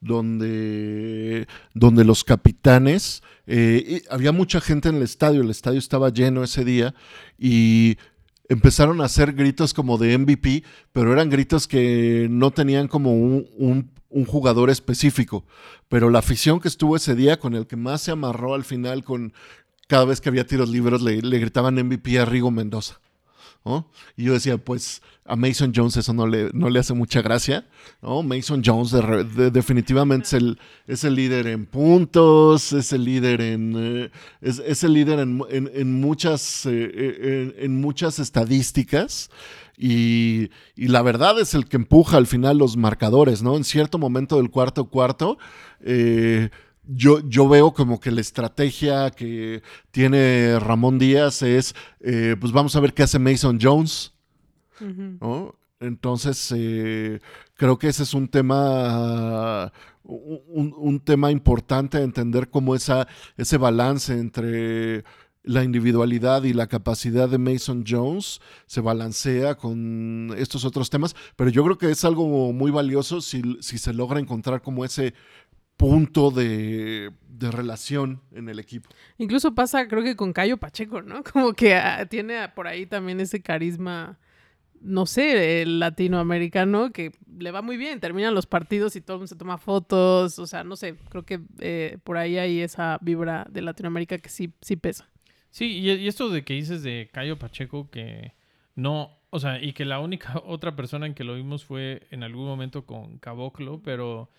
donde, 0.02 1.48
donde 1.74 2.04
los 2.06 2.24
capitanes, 2.24 3.22
eh, 3.48 4.02
había 4.10 4.32
mucha 4.32 4.62
gente 4.62 4.90
en 4.90 4.96
el 4.96 5.04
estadio, 5.04 5.42
el 5.42 5.50
estadio 5.50 5.80
estaba 5.80 6.10
lleno 6.10 6.44
ese 6.44 6.64
día 6.64 6.94
y 7.38 7.98
empezaron 8.48 9.02
a 9.02 9.06
hacer 9.06 9.34
gritos 9.34 9.74
como 9.74 9.98
de 9.98 10.18
MVP, 10.18 10.64
pero 10.92 11.14
eran 11.14 11.30
gritos 11.30 11.68
que 11.68 12.28
no 12.30 12.52
tenían 12.52 12.88
como 12.88 13.14
un, 13.14 13.48
un- 13.58 13.92
un 14.12 14.26
jugador 14.26 14.72
específico. 14.72 15.46
Pero 15.88 16.10
la 16.10 16.18
afición 16.20 16.60
que 16.60 16.68
estuvo 16.68 16.96
ese 16.96 17.14
día, 17.16 17.38
con 17.40 17.54
el 17.54 17.68
que 17.68 17.76
más 17.76 18.02
se 18.02 18.10
amarró 18.12 18.56
al 18.56 18.64
final, 18.64 19.04
con 19.04 19.34
cada 19.90 20.06
vez 20.06 20.22
que 20.22 20.30
había 20.30 20.46
tiros 20.46 20.70
libres, 20.70 21.02
le, 21.02 21.20
gritaban 21.40 21.74
MVP 21.74 22.20
a 22.20 22.26
Rigo 22.26 22.52
Mendoza. 22.52 23.00
Y 24.16 24.24
yo 24.24 24.34
decía, 24.34 24.58
pues 24.58 25.02
a 25.26 25.36
Mason 25.36 25.74
Jones 25.76 25.98
eso 25.98 26.14
no 26.14 26.26
le, 26.28 26.50
no 26.54 26.70
le 26.70 26.80
hace 26.80 26.94
mucha 26.94 27.22
gracia. 27.22 27.68
Mason 28.02 28.62
Jones 28.64 28.92
definitivamente 29.52 30.28
es 30.28 30.34
el, 30.34 30.60
es 30.88 31.04
el 31.04 31.16
líder 31.16 31.48
en 31.48 31.66
puntos, 31.66 32.72
es 32.72 32.94
el 32.94 33.04
líder 33.04 33.42
en, 33.42 33.74
eh, 33.78 34.12
es, 34.42 34.60
es 34.60 34.84
el 34.84 34.94
líder 34.94 35.20
en, 35.20 35.42
en- 35.50 36.00
muchas, 36.00 36.66
eh, 36.68 36.72
eh, 36.72 37.56
en, 37.60 37.82
muchas 37.82 38.20
estadísticas. 38.20 39.30
Y, 39.78 40.50
la 40.76 41.02
verdad 41.02 41.40
es 41.40 41.54
el 41.54 41.66
que 41.66 41.78
empuja 41.78 42.18
al 42.18 42.28
final 42.28 42.58
los 42.58 42.78
marcadores, 42.78 43.42
¿no? 43.42 43.56
En 43.58 43.64
cierto 43.64 43.98
momento 43.98 44.38
del 44.38 44.50
cuarto 44.52 44.86
cuarto, 44.86 45.38
yo, 46.92 47.20
yo 47.28 47.48
veo 47.48 47.72
como 47.74 48.00
que 48.00 48.12
la 48.12 48.22
estrategia 48.22 49.12
que 49.12 49.62
tiene 49.92 50.58
Ramón 50.60 50.98
Díaz 50.98 51.42
es, 51.44 51.76
eh, 52.00 52.36
pues 52.40 52.52
vamos 52.52 52.76
a 52.76 52.80
ver 52.80 52.94
qué 52.94 53.04
hace 53.04 53.20
Mason 53.20 53.60
Jones. 53.62 54.14
Entonces, 55.80 56.54
eh, 56.56 57.20
creo 57.56 57.78
que 57.78 57.88
ese 57.90 58.04
es 58.04 58.14
un 58.14 58.28
tema, 58.28 59.72
un, 60.04 60.74
un 60.78 61.00
tema 61.00 61.32
importante, 61.32 62.02
entender 62.02 62.50
cómo 62.50 62.76
esa, 62.76 63.08
ese 63.38 63.58
balance 63.58 64.14
entre 64.14 65.04
la 65.44 65.64
individualidad 65.64 66.44
y 66.44 66.54
la 66.54 66.68
capacidad 66.68 67.30
de 67.30 67.38
Mason 67.38 67.84
Jones 67.88 68.42
se 68.66 68.82
balancea 68.82 69.56
con 69.56 70.34
estos 70.38 70.66
otros 70.66 70.90
temas, 70.90 71.16
pero 71.36 71.50
yo 71.50 71.64
creo 71.64 71.78
que 71.78 71.92
es 71.92 72.04
algo 72.04 72.52
muy 72.52 72.72
valioso 72.72 73.22
si, 73.22 73.42
si 73.62 73.78
se 73.78 73.94
logra 73.94 74.20
encontrar 74.20 74.62
como 74.62 74.84
ese 74.84 75.14
punto 75.80 76.30
de, 76.30 77.10
de 77.30 77.52
relación 77.52 78.22
en 78.34 78.50
el 78.50 78.60
equipo. 78.60 78.90
Incluso 79.18 79.56
pasa, 79.56 79.88
creo 79.88 80.04
que 80.04 80.18
con 80.18 80.34
Cayo 80.34 80.58
Pacheco, 80.58 81.02
¿no? 81.02 81.24
Como 81.34 81.54
que 81.54 81.74
ah, 81.74 82.06
tiene 82.06 82.50
por 82.50 82.68
ahí 82.68 82.86
también 82.86 83.22
ese 83.22 83.42
carisma, 83.42 84.20
no 84.82 85.06
sé, 85.06 85.62
el 85.62 85.80
latinoamericano 85.80 86.92
que 86.92 87.14
le 87.38 87.52
va 87.52 87.62
muy 87.62 87.78
bien. 87.78 88.02
Terminan 88.02 88.36
los 88.36 88.46
partidos 88.46 88.98
y 88.98 89.02
todo 89.02 89.16
el 89.16 89.20
mundo 89.20 89.28
se 89.28 89.38
toma 89.38 89.58
fotos. 89.58 90.38
O 90.38 90.46
sea, 90.46 90.66
no 90.66 90.76
sé, 90.76 90.96
creo 91.10 91.24
que 91.24 91.40
eh, 91.60 91.98
por 92.04 92.18
ahí 92.18 92.38
hay 92.38 92.60
esa 92.60 92.98
vibra 93.02 93.48
de 93.50 93.62
Latinoamérica 93.62 94.18
que 94.18 94.30
sí, 94.30 94.52
sí 94.60 94.76
pesa. 94.76 95.10
Sí, 95.50 95.80
y, 95.80 95.92
y 95.92 96.08
esto 96.10 96.30
de 96.30 96.44
que 96.44 96.56
dices 96.56 96.84
de 96.84 97.10
Cayo 97.14 97.40
Pacheco 97.40 97.90
que 97.90 98.34
no, 98.76 99.18
o 99.30 99.40
sea, 99.40 99.64
y 99.64 99.72
que 99.72 99.86
la 99.86 100.02
única 100.02 100.42
otra 100.46 100.76
persona 100.76 101.06
en 101.06 101.14
que 101.14 101.24
lo 101.24 101.36
vimos 101.36 101.64
fue 101.64 102.06
en 102.12 102.24
algún 102.24 102.48
momento 102.48 102.86
con 102.86 103.18
Caboclo, 103.20 103.82
pero 103.82 104.30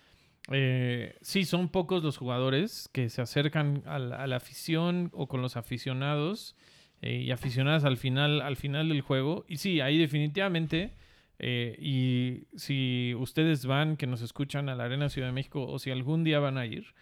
eh, 0.49 1.15
sí, 1.21 1.45
son 1.45 1.69
pocos 1.69 2.03
los 2.03 2.17
jugadores 2.17 2.89
que 2.91 3.09
se 3.09 3.21
acercan 3.21 3.83
a 3.85 3.99
la, 3.99 4.35
afición 4.35 5.09
o 5.13 5.27
con 5.27 5.41
los 5.41 5.55
aficionados 5.55 6.55
eh, 7.01 7.17
y 7.17 7.31
aficionadas 7.31 7.83
al 7.85 7.97
final, 7.97 8.41
al 8.41 8.57
final 8.57 8.89
del 8.89 9.01
juego. 9.01 9.45
Y 9.47 9.57
sí, 9.57 9.81
ahí 9.81 9.97
definitivamente, 9.97 10.93
eh, 11.39 11.77
y 11.79 12.47
si 12.57 13.13
ustedes 13.15 13.65
van, 13.65 13.97
que 13.97 14.07
nos 14.07 14.21
escuchan 14.21 14.69
a 14.69 14.75
la 14.75 14.85
Arena 14.85 15.09
Ciudad 15.09 15.27
de 15.27 15.33
México, 15.33 15.65
o 15.67 15.79
si 15.79 15.91
algún 15.91 16.23
día 16.23 16.39
van 16.39 16.57
a 16.57 16.65
ir, 16.65 16.93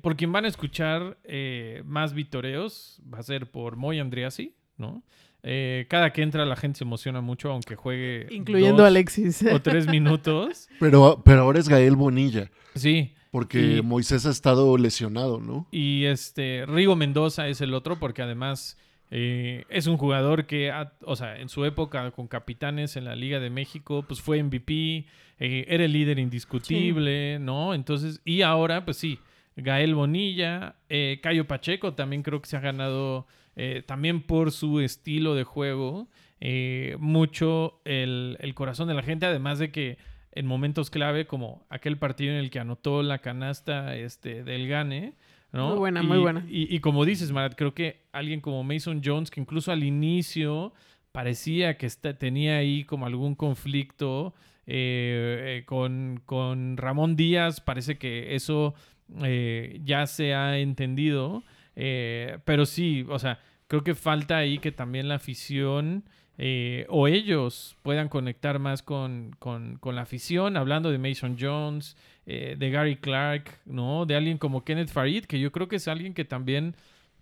por 0.00 0.16
quien 0.16 0.30
van 0.30 0.44
a 0.44 0.48
escuchar 0.48 1.18
más 1.84 2.12
vitoreos 2.14 3.02
va 3.12 3.18
a 3.18 3.22
ser 3.24 3.50
por 3.50 3.74
Moy 3.74 3.98
Andriasi, 3.98 4.54
¿no? 4.76 5.02
Eh, 5.48 5.86
cada 5.88 6.12
que 6.12 6.22
entra 6.22 6.44
la 6.44 6.56
gente 6.56 6.78
se 6.78 6.84
emociona 6.84 7.20
mucho, 7.20 7.52
aunque 7.52 7.76
juegue 7.76 8.26
Incluyendo 8.30 8.82
a 8.84 8.88
Alexis. 8.88 9.44
o 9.52 9.62
tres 9.62 9.86
minutos. 9.86 10.68
Pero, 10.80 11.22
pero 11.24 11.42
ahora 11.42 11.60
es 11.60 11.68
Gael 11.68 11.94
Bonilla, 11.94 12.50
Sí, 12.74 13.12
porque 13.30 13.76
Y- 13.76 13.82
Moisés 13.82 14.26
ha 14.26 14.30
estado 14.30 14.76
lesionado, 14.76 15.38
¿no? 15.40 15.66
y 15.70 16.04
este 16.06 16.64
Rigo 16.66 16.96
Mendoza 16.96 17.46
es 17.48 17.60
el 17.60 17.74
otro, 17.74 17.98
porque 18.00 18.22
además 18.22 18.76
eh, 19.12 19.64
es 19.68 19.86
un 19.86 19.98
jugador 19.98 20.46
que, 20.46 20.72
ha- 20.72 20.92
o 21.02 21.14
sea, 21.14 21.38
en 21.38 21.48
su 21.48 21.64
época 21.64 22.10
con 22.10 22.26
capitanes 22.26 22.96
en 22.96 23.04
la 23.04 23.14
Liga 23.14 23.38
de 23.38 23.50
México, 23.50 24.04
pues 24.08 24.20
fue 24.20 24.42
MVP, 24.42 25.06
eh, 25.38 25.64
era 25.68 25.84
el 25.84 25.92
líder 25.92 26.18
indiscutible, 26.18 27.38
¿no? 27.38 27.72
Entonces, 27.74 28.20
y 28.24 28.42
ahora, 28.42 28.84
pues 28.84 28.96
sí, 28.96 29.20
Gael 29.56 29.94
Bonilla, 29.94 30.74
eh, 30.88 31.20
Cayo 31.22 31.46
Pacheco 31.46 31.94
también 31.94 32.22
creo 32.24 32.40
que 32.42 32.48
se 32.48 32.56
ha 32.56 32.60
ganado, 32.60 33.26
eh, 33.56 33.82
también 33.86 34.22
por 34.22 34.52
su 34.52 34.80
estilo 34.80 35.34
de 35.34 35.44
juego, 35.44 36.08
eh, 36.40 36.96
mucho 37.00 37.80
el, 37.84 38.36
el 38.40 38.54
corazón 38.54 38.88
de 38.88 38.94
la 38.94 39.02
gente, 39.02 39.26
además 39.26 39.58
de 39.58 39.70
que 39.70 39.98
en 40.32 40.46
momentos 40.46 40.90
clave, 40.90 41.26
como 41.26 41.64
aquel 41.70 41.96
partido 41.96 42.32
en 42.32 42.38
el 42.38 42.50
que 42.50 42.58
anotó 42.58 43.02
la 43.02 43.18
canasta 43.20 43.96
este, 43.96 44.44
del 44.44 44.68
Gane, 44.68 45.14
¿no? 45.52 45.70
Muy 45.70 45.78
buena, 45.78 46.02
Y- 46.02 46.06
muy 46.06 46.18
buena. 46.18 46.44
Y, 46.48 46.74
y 46.74 46.80
como 46.80 47.06
dices, 47.06 47.32
Marat, 47.32 47.54
creo 47.56 47.72
que 47.72 48.02
alguien 48.12 48.40
como 48.42 48.62
Mason 48.62 49.00
Jones, 49.02 49.30
que 49.30 49.40
incluso 49.40 49.72
al 49.72 49.82
inicio 49.82 50.74
parecía 51.12 51.78
que 51.78 51.86
está- 51.86 52.18
tenía 52.18 52.58
ahí 52.58 52.84
como 52.84 53.06
algún 53.06 53.34
conflicto 53.34 54.34
eh, 54.66 55.60
eh, 55.60 55.64
con, 55.64 56.20
con 56.26 56.76
Ramón 56.76 57.16
Díaz, 57.16 57.60
parece 57.62 57.96
que 57.96 58.34
eso 58.34 58.74
eh, 59.22 59.80
ya 59.84 60.06
se 60.06 60.34
ha 60.34 60.58
entendido, 60.58 61.42
eh, 61.76 62.38
pero 62.44 62.66
sí, 62.66 63.04
o 63.08 63.18
sea, 63.18 63.38
creo 63.68 63.84
que 63.84 63.94
falta 63.94 64.38
ahí 64.38 64.58
que 64.58 64.72
también 64.72 65.08
la 65.08 65.16
afición 65.16 66.04
eh, 66.38 66.84
o 66.88 67.08
ellos 67.08 67.76
puedan 67.82 68.08
conectar 68.08 68.58
más 68.58 68.82
con, 68.82 69.34
con- 69.38 69.76
con 69.78 69.94
la 69.94 70.02
afición, 70.02 70.56
hablando 70.56 70.90
de 70.90 70.98
Mason 70.98 71.36
Jones, 71.40 71.96
eh, 72.26 72.56
de 72.58 72.70
Gary 72.70 72.96
Clark, 72.96 73.44
¿no? 73.64 74.04
De 74.04 74.16
alguien 74.16 74.36
como 74.36 74.64
Kenneth 74.64 74.90
Farid, 74.90 75.24
que 75.24 75.38
yo 75.40 75.50
creo 75.52 75.68
que 75.68 75.76
es 75.76 75.88
alguien 75.88 76.12
que 76.12 76.24
también 76.26 76.74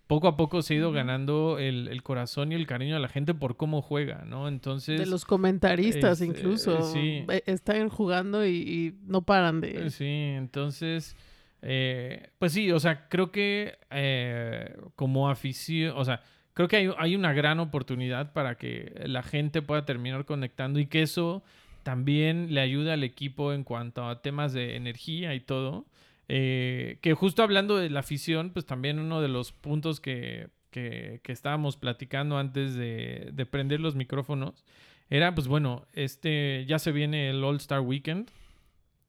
poco 0.08 0.28
a 0.28 0.36
poco 0.36 0.60
se 0.62 0.74
ha 0.74 0.76
ido 0.78 0.92
ganando 0.92 1.58
el, 1.58 1.88
el 1.88 2.02
corazón 2.02 2.52
y 2.52 2.56
el 2.56 2.66
cariño 2.66 2.94
de 2.96 3.00
la 3.00 3.08
gente 3.08 3.32
por 3.34 3.56
cómo 3.56 3.80
juega, 3.82 4.24
¿no? 4.26 4.48
Entonces... 4.48 4.98
de 5.00 5.06
los 5.06 5.24
comentaristas 5.24 6.20
este, 6.20 6.26
incluso. 6.26 6.92
sí. 6.92 7.24
eh, 7.30 7.42
Están 7.46 7.88
jugando 7.88 8.44
y, 8.44 8.50
y 8.56 8.94
no 9.06 9.22
paran 9.22 9.60
de... 9.60 9.90
Sí, 9.90 10.04
entonces, 10.36 11.16
eh, 11.66 12.28
pues 12.38 12.52
sí, 12.52 12.70
o 12.70 12.78
sea, 12.78 13.08
creo 13.08 13.32
que 13.32 13.78
eh, 13.90 14.76
como 14.96 15.30
afición, 15.30 15.94
o 15.96 16.04
sea, 16.04 16.20
creo 16.52 16.68
que 16.68 16.76
hay, 16.76 16.90
hay 16.98 17.16
una 17.16 17.32
gran 17.32 17.58
oportunidad 17.58 18.32
para 18.34 18.56
que 18.56 18.92
la 19.06 19.22
gente 19.22 19.62
pueda 19.62 19.84
terminar 19.86 20.24
conectando 20.26 20.78
y 20.78 20.86
que 20.86 21.02
eso 21.02 21.42
también 21.82 22.54
le 22.54 22.60
ayude 22.60 22.92
al 22.92 23.02
equipo 23.02 23.52
en 23.52 23.64
cuanto 23.64 24.06
a 24.06 24.20
temas 24.22 24.52
de 24.52 24.76
energía 24.76 25.34
y 25.34 25.40
todo. 25.40 25.86
Eh, 26.28 26.98
que 27.02 27.12
justo 27.14 27.42
hablando 27.42 27.76
de 27.76 27.90
la 27.90 28.00
afición, 28.00 28.50
pues 28.50 28.64
también 28.66 28.98
uno 28.98 29.20
de 29.20 29.28
los 29.28 29.52
puntos 29.52 30.00
que, 30.00 30.48
que- 30.70 31.20
que 31.22 31.32
estábamos 31.32 31.76
platicando 31.76 32.38
antes 32.38 32.74
de, 32.74 33.30
de 33.32 33.46
prender 33.46 33.80
los 33.80 33.94
micrófonos 33.94 34.64
era, 35.10 35.34
pues 35.34 35.48
bueno, 35.48 35.86
este 35.92 36.64
ya 36.66 36.78
se 36.78 36.92
viene 36.92 37.28
el 37.30 37.42
All 37.44 37.56
Star 37.56 37.80
Weekend. 37.80 38.30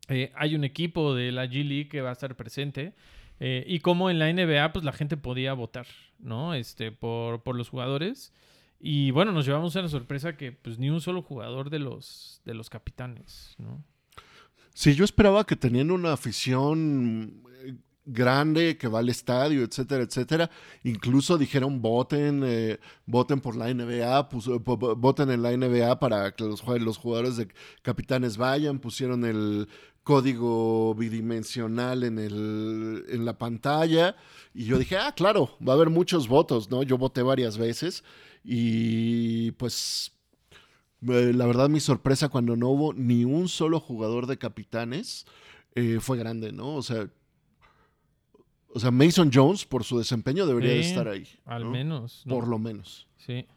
Eh, 0.10 0.32
hay 0.36 0.56
un 0.56 0.64
equipo 0.64 1.16
de 1.16 1.32
la 1.32 1.46
G 1.46 1.64
League 1.64 1.88
que 1.90 2.02
va 2.02 2.10
a 2.10 2.14
estar 2.14 2.36
presente. 2.36 2.94
eh, 3.40 3.64
y 3.68 3.80
como 3.80 4.10
en 4.10 4.18
la 4.20 4.32
NBA, 4.32 4.72
pues 4.72 4.86
la 4.86 4.94
gente 4.94 5.18
podía 5.18 5.54
votar, 5.54 5.88
¿no? 6.20 6.54
Este, 6.54 6.92
por, 6.92 7.44
por 7.44 7.56
los 7.56 7.70
jugadores. 7.70 8.32
Y 8.80 9.12
bueno, 9.12 9.32
nos 9.32 9.46
llevamos 9.46 9.76
a 9.76 9.82
la 9.82 9.88
sorpresa 9.90 10.38
que 10.38 10.52
pues 10.52 10.78
ni 10.80 10.90
un 10.90 11.02
solo 11.02 11.22
jugador 11.22 11.70
de 11.70 11.80
los, 11.80 12.42
de 12.46 12.54
los 12.54 12.70
capitanes, 12.70 13.56
¿no? 13.58 13.84
Sí, 14.74 14.94
yo 14.96 15.06
esperaba 15.06 15.46
que 15.46 15.56
teniendo 15.56 15.94
una 15.94 16.12
afición 16.14 17.42
eh, 17.64 17.76
grande 18.06 18.78
que 18.78 18.88
va 18.90 19.00
al 19.00 19.10
estadio, 19.10 19.64
etcétera, 19.64 20.04
etcétera. 20.04 20.50
Incluso 20.84 21.38
dijeron 21.38 21.82
voten, 21.82 22.44
voten 23.06 23.40
por 23.42 23.56
la 23.56 23.74
NBA, 23.74 24.30
po- 24.30 24.60
voten 24.98 25.32
en 25.32 25.42
la 25.42 25.52
NBA 25.56 25.98
para 26.00 26.32
que 26.34 26.44
los, 26.44 26.62
los 26.82 26.98
jugadores 26.98 27.38
de 27.38 27.48
capitanes 27.82 28.36
vayan, 28.38 28.80
pusieron 28.80 29.24
el 29.26 29.68
código 30.06 30.94
bidimensional 30.94 32.04
en, 32.04 32.20
el, 32.20 33.06
en 33.10 33.26
la 33.26 33.40
pantalla 33.40 34.16
y 34.54 34.66
yo 34.66 34.78
dije, 34.78 34.98
ah, 34.98 35.14
claro, 35.16 35.58
va 35.68 35.74
a 35.74 35.76
haber 35.76 35.90
muchos 35.90 36.28
votos, 36.28 36.70
¿no? 36.70 36.84
Yo 36.84 37.00
voté 37.00 37.24
varias 37.24 37.58
veces 37.58 38.04
y 38.44 39.52
pues 39.54 40.12
eh, 41.02 41.34
la 41.34 41.48
verdad 41.48 41.70
mi 41.70 41.80
sorpresa 41.80 42.30
cuando 42.30 42.56
no 42.56 42.70
hubo 42.70 42.94
ni 42.94 43.26
un 43.26 43.50
solo 43.50 43.80
jugador 43.80 44.28
de 44.28 44.38
capitanes 44.38 45.26
eh, 45.74 45.98
fue 46.00 46.20
grande, 46.20 46.52
¿no? 46.52 46.76
O 46.76 46.84
sea, 46.84 47.10
o 48.68 48.80
sea, 48.80 48.92
Mason 48.92 49.32
Jones 49.34 49.66
por 49.66 49.84
su 49.84 49.98
desempeño 49.98 50.46
debería 50.46 50.74
de 50.74 50.82
estar 50.82 51.08
ahí. 51.08 51.28
Al 51.46 51.64
¿no? 51.64 51.72
menos. 51.72 52.22
¿no? 52.26 52.36
Por 52.36 52.48
lo 52.48 52.60
menos. 52.60 53.08
Sí. 53.18 53.48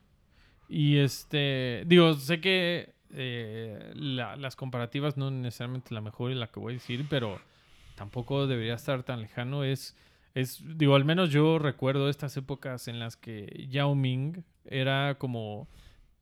Y 0.66 0.96
este, 0.96 1.84
digo, 1.86 2.14
sé 2.14 2.40
que 2.40 2.94
eh, 3.14 3.92
la- 3.94 4.36
las 4.36 4.56
comparativas 4.56 5.16
no 5.16 5.30
necesariamente 5.30 5.94
la 5.94 6.00
mejor 6.00 6.30
y 6.30 6.34
la 6.34 6.48
que 6.48 6.60
voy 6.60 6.72
a 6.72 6.74
decir, 6.74 7.06
pero 7.08 7.40
tampoco 7.94 8.46
debería 8.46 8.74
estar 8.74 9.02
tan 9.02 9.20
lejano. 9.20 9.64
Es, 9.64 9.96
es, 10.34 10.62
digo, 10.76 10.94
al 10.94 11.04
menos 11.04 11.30
yo 11.30 11.58
recuerdo 11.58 12.08
estas 12.08 12.36
épocas 12.36 12.88
en 12.88 12.98
las 12.98 13.16
que 13.16 13.66
Yao 13.70 13.94
Ming 13.94 14.42
era 14.66 15.16
como 15.18 15.68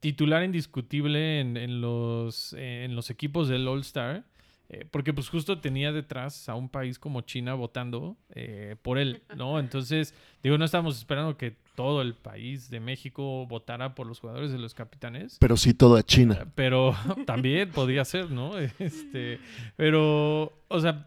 titular 0.01 0.45
indiscutible 0.45 1.41
en, 1.41 1.57
en 1.57 1.80
los, 1.80 2.53
eh, 2.55 2.84
en 2.84 2.95
los 2.95 3.11
equipos 3.11 3.49
del 3.49 3.66
All 3.68 3.80
Star. 3.80 4.24
Eh, 4.69 4.85
porque 4.91 5.12
pues 5.12 5.29
justo 5.29 5.59
tenía 5.61 5.93
detrás 5.93 6.49
a 6.49 6.55
un 6.55 6.69
país 6.69 6.99
como 6.99 7.21
China 7.21 7.55
votando 7.55 8.17
eh, 8.35 8.77
por 8.83 8.99
él, 8.99 9.23
¿no? 9.37 9.59
Entonces, 9.61 10.12
digo, 10.43 10.59
no 10.59 10.64
estamos 10.64 10.99
esperando 10.99 11.37
que 11.37 11.55
todo 11.77 12.03
el 12.03 12.14
país 12.14 12.69
de 12.71 12.81
México 12.81 13.47
votara 13.47 13.95
por 13.95 14.07
los 14.07 14.19
jugadores 14.21 14.51
de 14.51 14.59
los 14.59 14.75
capitanes. 14.75 15.37
Pero 15.39 15.57
sí 15.57 15.75
toda 15.75 16.03
China. 16.03 16.47
Pero 16.55 16.95
también 17.27 17.71
podría 17.71 18.05
ser, 18.05 18.31
¿no? 18.31 18.53
Este, 18.79 19.39
pero, 19.77 20.53
o 20.69 20.81
sea, 20.81 21.07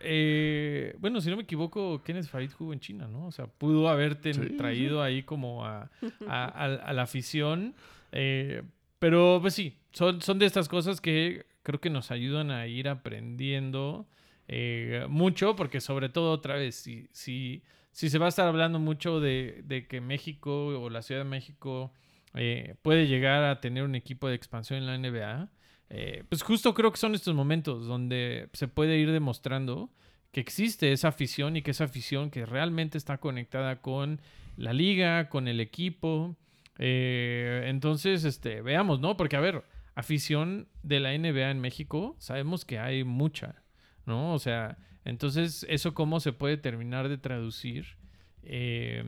eh, 0.00 0.94
bueno, 0.98 1.20
si 1.20 1.30
no 1.30 1.36
me 1.36 1.42
equivoco, 1.42 2.02
Kenneth 2.02 2.26
Farid 2.26 2.50
jugó 2.52 2.72
en 2.72 2.80
China, 2.80 3.06
¿no? 3.08 3.26
O 3.26 3.32
sea, 3.32 3.46
pudo 3.46 3.88
haberte 3.88 4.34
Sí, 4.34 4.40
traído 4.56 5.02
ahí 5.02 5.22
como 5.22 5.64
a, 5.64 5.90
a- 6.28 6.44
a- 6.44 6.64
a 6.74 6.92
la 6.92 7.02
afición. 7.02 7.74
eh, 8.12 8.62
pero, 8.98 9.38
pues 9.42 9.52
sí, 9.54 9.76
son, 9.92 10.22
son 10.22 10.38
de 10.38 10.46
estas 10.46 10.68
cosas 10.68 11.00
que 11.02 11.44
creo 11.66 11.80
que 11.80 11.90
nos 11.90 12.12
ayudan 12.12 12.52
a 12.52 12.68
ir 12.68 12.88
aprendiendo 12.88 14.06
eh, 14.46 15.04
mucho, 15.08 15.56
porque 15.56 15.80
sobre 15.80 16.08
todo, 16.08 16.30
otra 16.30 16.54
vez, 16.54 16.76
si, 16.76 17.08
si, 17.10 17.64
si 17.90 18.08
se 18.08 18.18
va 18.18 18.26
a 18.26 18.28
estar 18.28 18.46
hablando 18.46 18.78
mucho 18.78 19.18
de, 19.18 19.62
de 19.64 19.88
que 19.88 20.00
México 20.00 20.68
o 20.68 20.88
la 20.90 21.02
Ciudad 21.02 21.22
de 21.22 21.28
México 21.28 21.92
eh, 22.34 22.76
puede 22.82 23.08
llegar 23.08 23.42
a 23.42 23.60
tener 23.60 23.82
un 23.82 23.96
equipo 23.96 24.28
de 24.28 24.36
expansión 24.36 24.78
en 24.78 24.86
la 24.86 24.96
NBA, 24.96 25.48
eh, 25.90 26.22
pues 26.28 26.44
justo 26.44 26.72
creo 26.72 26.92
que 26.92 26.98
son 26.98 27.16
estos 27.16 27.34
momentos 27.34 27.88
donde 27.88 28.48
se 28.52 28.68
puede 28.68 28.98
ir 28.98 29.10
demostrando 29.10 29.90
que 30.30 30.38
existe 30.42 30.92
esa 30.92 31.08
afición 31.08 31.56
y 31.56 31.62
que 31.62 31.72
esa 31.72 31.82
afición 31.82 32.30
que 32.30 32.46
realmente 32.46 32.96
está 32.96 33.18
conectada 33.18 33.82
con 33.82 34.20
la 34.56 34.72
liga, 34.72 35.28
con 35.30 35.48
el 35.48 35.58
equipo. 35.58 36.36
Eh, 36.78 37.64
entonces, 37.66 38.22
este, 38.22 38.62
veamos, 38.62 39.00
¿no? 39.00 39.16
Porque, 39.16 39.34
a 39.34 39.40
ver, 39.40 39.64
afición 39.96 40.68
de 40.84 41.00
la 41.00 41.16
NBA 41.18 41.50
en 41.50 41.60
México, 41.60 42.14
sabemos 42.18 42.64
que 42.64 42.78
hay 42.78 43.02
mucha, 43.02 43.64
¿no? 44.04 44.32
O 44.32 44.38
sea, 44.38 44.78
entonces, 45.04 45.66
¿eso 45.68 45.94
cómo 45.94 46.20
se 46.20 46.32
puede 46.32 46.56
terminar 46.56 47.08
de 47.08 47.18
traducir 47.18 47.96
eh, 48.44 49.02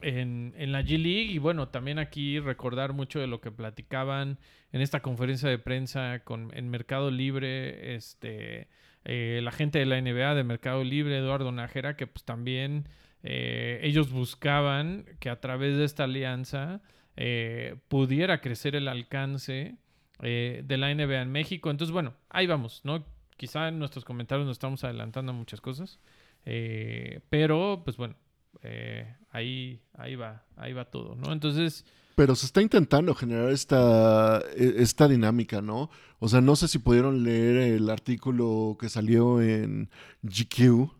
en, 0.00 0.54
en 0.56 0.72
la 0.72 0.82
G 0.82 0.98
League? 0.98 1.32
Y 1.32 1.38
bueno, 1.38 1.68
también 1.68 1.98
aquí 1.98 2.38
recordar 2.38 2.92
mucho 2.92 3.18
de 3.18 3.26
lo 3.26 3.40
que 3.40 3.50
platicaban 3.50 4.38
en 4.70 4.80
esta 4.80 5.00
conferencia 5.00 5.48
de 5.48 5.58
prensa 5.58 6.20
con, 6.24 6.50
en 6.54 6.68
Mercado 6.68 7.10
Libre, 7.10 7.96
este, 7.96 8.68
eh, 9.04 9.40
la 9.42 9.52
gente 9.52 9.78
de 9.78 9.86
la 9.86 10.00
NBA 10.00 10.34
de 10.34 10.44
Mercado 10.44 10.82
Libre, 10.82 11.18
Eduardo 11.18 11.52
Nájera, 11.52 11.96
que 11.96 12.06
pues 12.06 12.24
también 12.24 12.88
eh, 13.22 13.80
ellos 13.82 14.10
buscaban 14.10 15.06
que 15.20 15.30
a 15.30 15.40
través 15.40 15.76
de 15.76 15.84
esta 15.84 16.04
alianza 16.04 16.82
eh, 17.16 17.76
pudiera 17.88 18.40
crecer 18.40 18.74
el 18.74 18.88
alcance 18.88 19.76
eh, 20.22 20.62
de 20.64 20.76
la 20.76 20.90
NBA 20.94 21.22
en 21.22 21.32
México. 21.32 21.70
Entonces, 21.70 21.92
bueno, 21.92 22.14
ahí 22.30 22.46
vamos, 22.46 22.80
¿no? 22.84 23.04
Quizá 23.36 23.68
en 23.68 23.78
nuestros 23.78 24.04
comentarios 24.04 24.46
nos 24.46 24.54
estamos 24.56 24.84
adelantando 24.84 25.32
muchas 25.32 25.60
cosas, 25.60 25.98
eh, 26.44 27.20
pero 27.30 27.82
pues 27.84 27.96
bueno, 27.96 28.14
eh, 28.62 29.12
ahí, 29.30 29.80
ahí 29.94 30.14
va, 30.16 30.44
ahí 30.56 30.72
va 30.72 30.84
todo, 30.84 31.16
¿no? 31.16 31.32
Entonces, 31.32 31.84
Pero 32.16 32.36
se 32.36 32.46
está 32.46 32.62
intentando 32.62 33.12
generar 33.14 33.50
esta, 33.50 34.40
e- 34.56 34.74
esta 34.78 35.08
dinámica, 35.08 35.60
¿no? 35.60 35.90
O 36.20 36.28
sea, 36.28 36.40
no 36.40 36.54
sé 36.54 36.68
si 36.68 36.78
pudieron 36.78 37.24
leer 37.24 37.56
el 37.56 37.90
artículo 37.90 38.76
que 38.78 38.88
salió 38.88 39.42
en 39.42 39.90
GQ 40.22 40.90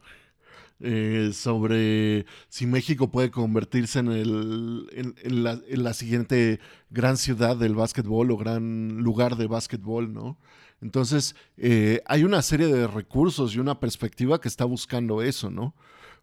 eh, 0.81 1.31
sobre 1.33 2.27
si 2.49 2.67
México 2.67 3.11
puede 3.11 3.31
convertirse 3.31 4.01
en, 4.01 4.09
el, 4.09 4.87
en, 4.93 5.83
la 5.85 5.95
siguiente 5.95 6.61
gran 6.91 7.17
ciudad 7.17 7.57
del 7.57 7.75
básquetbol 7.75 8.31
o 8.31 8.37
gran 8.37 8.99
lugar 8.99 9.37
de 9.37 9.47
básquetbol, 9.47 10.13
¿no? 10.13 10.39
Entonces, 10.81 11.37
eh, 11.57 12.03
hay 12.07 12.25
una 12.25 12.43
serie 12.43 12.67
de 12.67 12.87
recursos 12.87 13.55
y 13.55 13.61
una 13.61 13.81
perspectiva 13.81 14.41
que 14.41 14.49
está 14.49 14.65
buscando 14.65 15.23
eso, 15.23 15.51
¿no? 15.51 15.75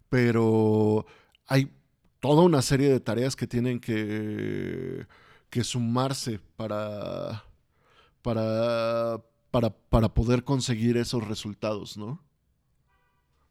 Pero 0.09 1.05
hay 1.47 1.71
toda 2.19 2.43
una 2.43 2.61
serie 2.61 2.89
de 2.89 2.99
tareas 2.99 3.35
que 3.35 3.47
tienen 3.47 3.79
que, 3.79 5.07
que 5.49 5.63
sumarse 5.63 6.39
para, 6.55 7.45
para, 8.21 9.21
para, 9.49 9.69
para 9.71 10.13
poder 10.13 10.43
conseguir 10.43 10.97
esos 10.97 11.27
resultados, 11.27 11.97
¿no? 11.97 12.21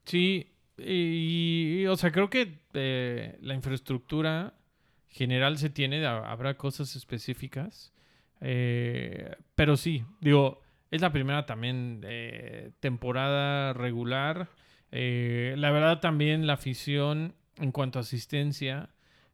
Sí, 0.05 0.51
y, 0.87 1.87
o 1.87 1.97
sea, 1.97 2.11
creo 2.13 2.31
que 2.31 2.59
eh, 2.75 3.37
la 3.41 3.55
infraestructura 3.55 4.55
general 5.09 5.59
se 5.59 5.71
tiene, 5.71 6.05
ha- 6.07 6.31
habrá 6.31 6.57
cosas 6.57 6.97
específicas, 6.97 7.93
eh, 8.41 9.35
pero 9.55 9.77
sí, 9.77 10.05
digo, 10.21 10.61
es 10.91 11.01
la 11.01 11.13
primera 11.13 11.47
también 11.47 12.01
eh, 12.05 12.71
temporada 12.81 13.73
regular. 13.73 14.49
eh, 14.93 15.55
la 15.57 15.71
verdad 15.71 16.01
también 16.01 16.47
la 16.47 16.55
afición 16.55 17.35
en 17.59 17.73
cuanto 17.73 17.99
a 17.99 18.03
asistencia, 18.03 18.91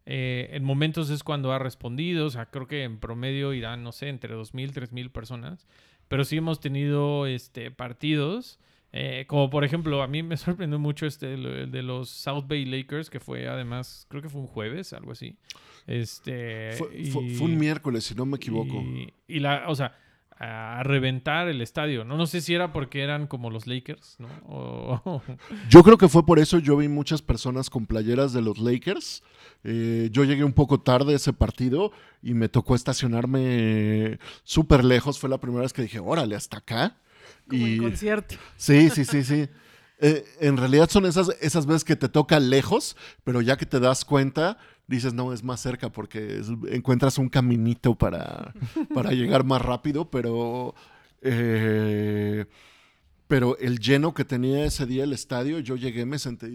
en 0.09 0.62
momentos 0.62 1.11
es 1.11 1.24
cuando 1.24 1.51
ha 1.53 1.59
respondido, 1.59 2.26
o 2.26 2.30
sea, 2.30 2.47
creo 2.47 2.68
que 2.68 2.84
en 2.84 2.99
promedio 3.01 3.53
irán, 3.55 3.82
no 3.82 3.90
sé, 3.90 4.09
entre 4.09 4.34
2.000, 4.36 4.70
3.000 4.72 5.11
personas, 5.11 5.66
pero 6.09 6.24
sí 6.24 6.36
hemos 6.36 6.61
tenido 6.61 7.26
este, 7.26 7.72
partidos. 7.72 8.61
Eh, 8.93 9.24
como 9.28 9.51
por 9.51 9.64
ejemplo, 9.64 10.03
a 10.03 10.07
mí 10.07 10.22
me 10.22 10.37
sorprendió 10.37 10.78
mucho 10.78 11.07
este 11.07 11.34
el, 11.34 11.70
de 11.70 11.82
los 11.82 12.09
South 12.09 12.45
Bay 12.49 12.64
Lakers, 12.64 13.11
que 13.11 13.20
fue 13.20 13.47
además, 13.49 14.07
creo 14.09 14.22
que 14.22 14.28
fue 14.28 14.41
un 14.41 14.47
jueves, 14.47 14.93
algo 14.93 15.12
así. 15.12 15.37
Este. 15.87 16.72
Fue, 16.72 16.89
fue- 17.12 17.24
y- 17.24 17.34
fue 17.34 17.47
un 17.47 17.59
miércoles, 17.59 18.05
si 18.05 18.14
no 18.14 18.26
me 18.26 18.37
equivoco. 18.37 18.74
Y, 18.80 19.12
y 19.28 19.41
la, 19.41 19.64
o 19.68 19.74
sea, 19.74 19.97
a 20.39 20.82
reventar 20.82 21.49
el 21.49 21.62
estadio. 21.62 22.05
No, 22.05 22.16
no 22.16 22.26
sé 22.26 22.41
si 22.43 22.55
era 22.55 22.72
porque 22.72 23.01
eran 23.03 23.26
como 23.26 23.49
los 23.51 23.66
Lakers, 23.66 24.16
¿no? 24.18 24.28
O- 24.47 25.22
Yo 25.70 25.82
creo 25.82 25.97
que 25.97 26.09
fue 26.09 26.26
por 26.26 26.39
eso 26.39 26.59
yo 26.59 26.76
vi 26.76 26.89
muchas 26.89 27.22
personas 27.22 27.70
con 27.70 27.87
playeras 27.87 28.32
de 28.32 28.43
los 28.43 28.59
Lakers. 28.59 29.22
Eh, 29.64 30.09
yo 30.12 30.24
llegué 30.24 30.45
un 30.45 30.53
poco 30.53 30.80
tarde 30.80 31.14
a 31.14 31.16
ese 31.16 31.32
partido 31.32 31.91
y 32.22 32.34
me 32.34 32.49
tocó 32.49 32.74
estacionarme 32.74 34.18
súper 34.45 34.84
lejos. 34.84 35.18
Fue 35.18 35.28
la 35.30 35.39
primera 35.39 35.62
vez 35.62 35.72
que 35.72 35.82
dije, 35.82 35.99
órale, 35.99 36.34
hasta 36.37 36.59
acá. 36.59 36.97
Como 37.49 37.66
y 37.66 37.72
en 37.74 37.78
concierto. 37.82 38.34
sí, 38.57 38.90
sí, 38.90 39.05
sí, 39.05 39.24
sí. 39.24 39.49
Eh, 39.99 40.24
en 40.40 40.57
realidad 40.59 40.90
son 40.90 41.07
esas, 41.07 41.30
esas 41.40 41.64
veces 41.66 41.82
que 41.84 41.97
te 41.97 42.09
toca 42.09 42.38
lejos, 42.38 42.97
pero 43.24 43.40
ya 43.40 43.57
que 43.57 43.64
te 43.64 43.80
das 43.80 44.05
cuenta, 44.05 44.59
dices, 44.86 45.14
no, 45.14 45.32
es 45.32 45.42
más 45.42 45.61
cerca 45.61 45.90
porque 45.90 46.38
es- 46.40 46.49
encuentras 46.70 47.16
un 47.18 47.28
caminito 47.30 47.94
para, 47.94 48.53
para 48.92 49.12
llegar 49.12 49.44
más 49.44 49.62
rápido, 49.62 50.11
pero, 50.11 50.74
eh, 51.22 52.44
pero 53.26 53.57
el 53.59 53.78
lleno 53.78 54.12
que 54.14 54.24
tenía 54.24 54.64
ese 54.66 54.84
día 54.86 55.05
el 55.05 55.12
estadio, 55.14 55.59
yo 55.61 55.76
llegué, 55.76 56.05
me 56.05 56.18
senté 56.18 56.49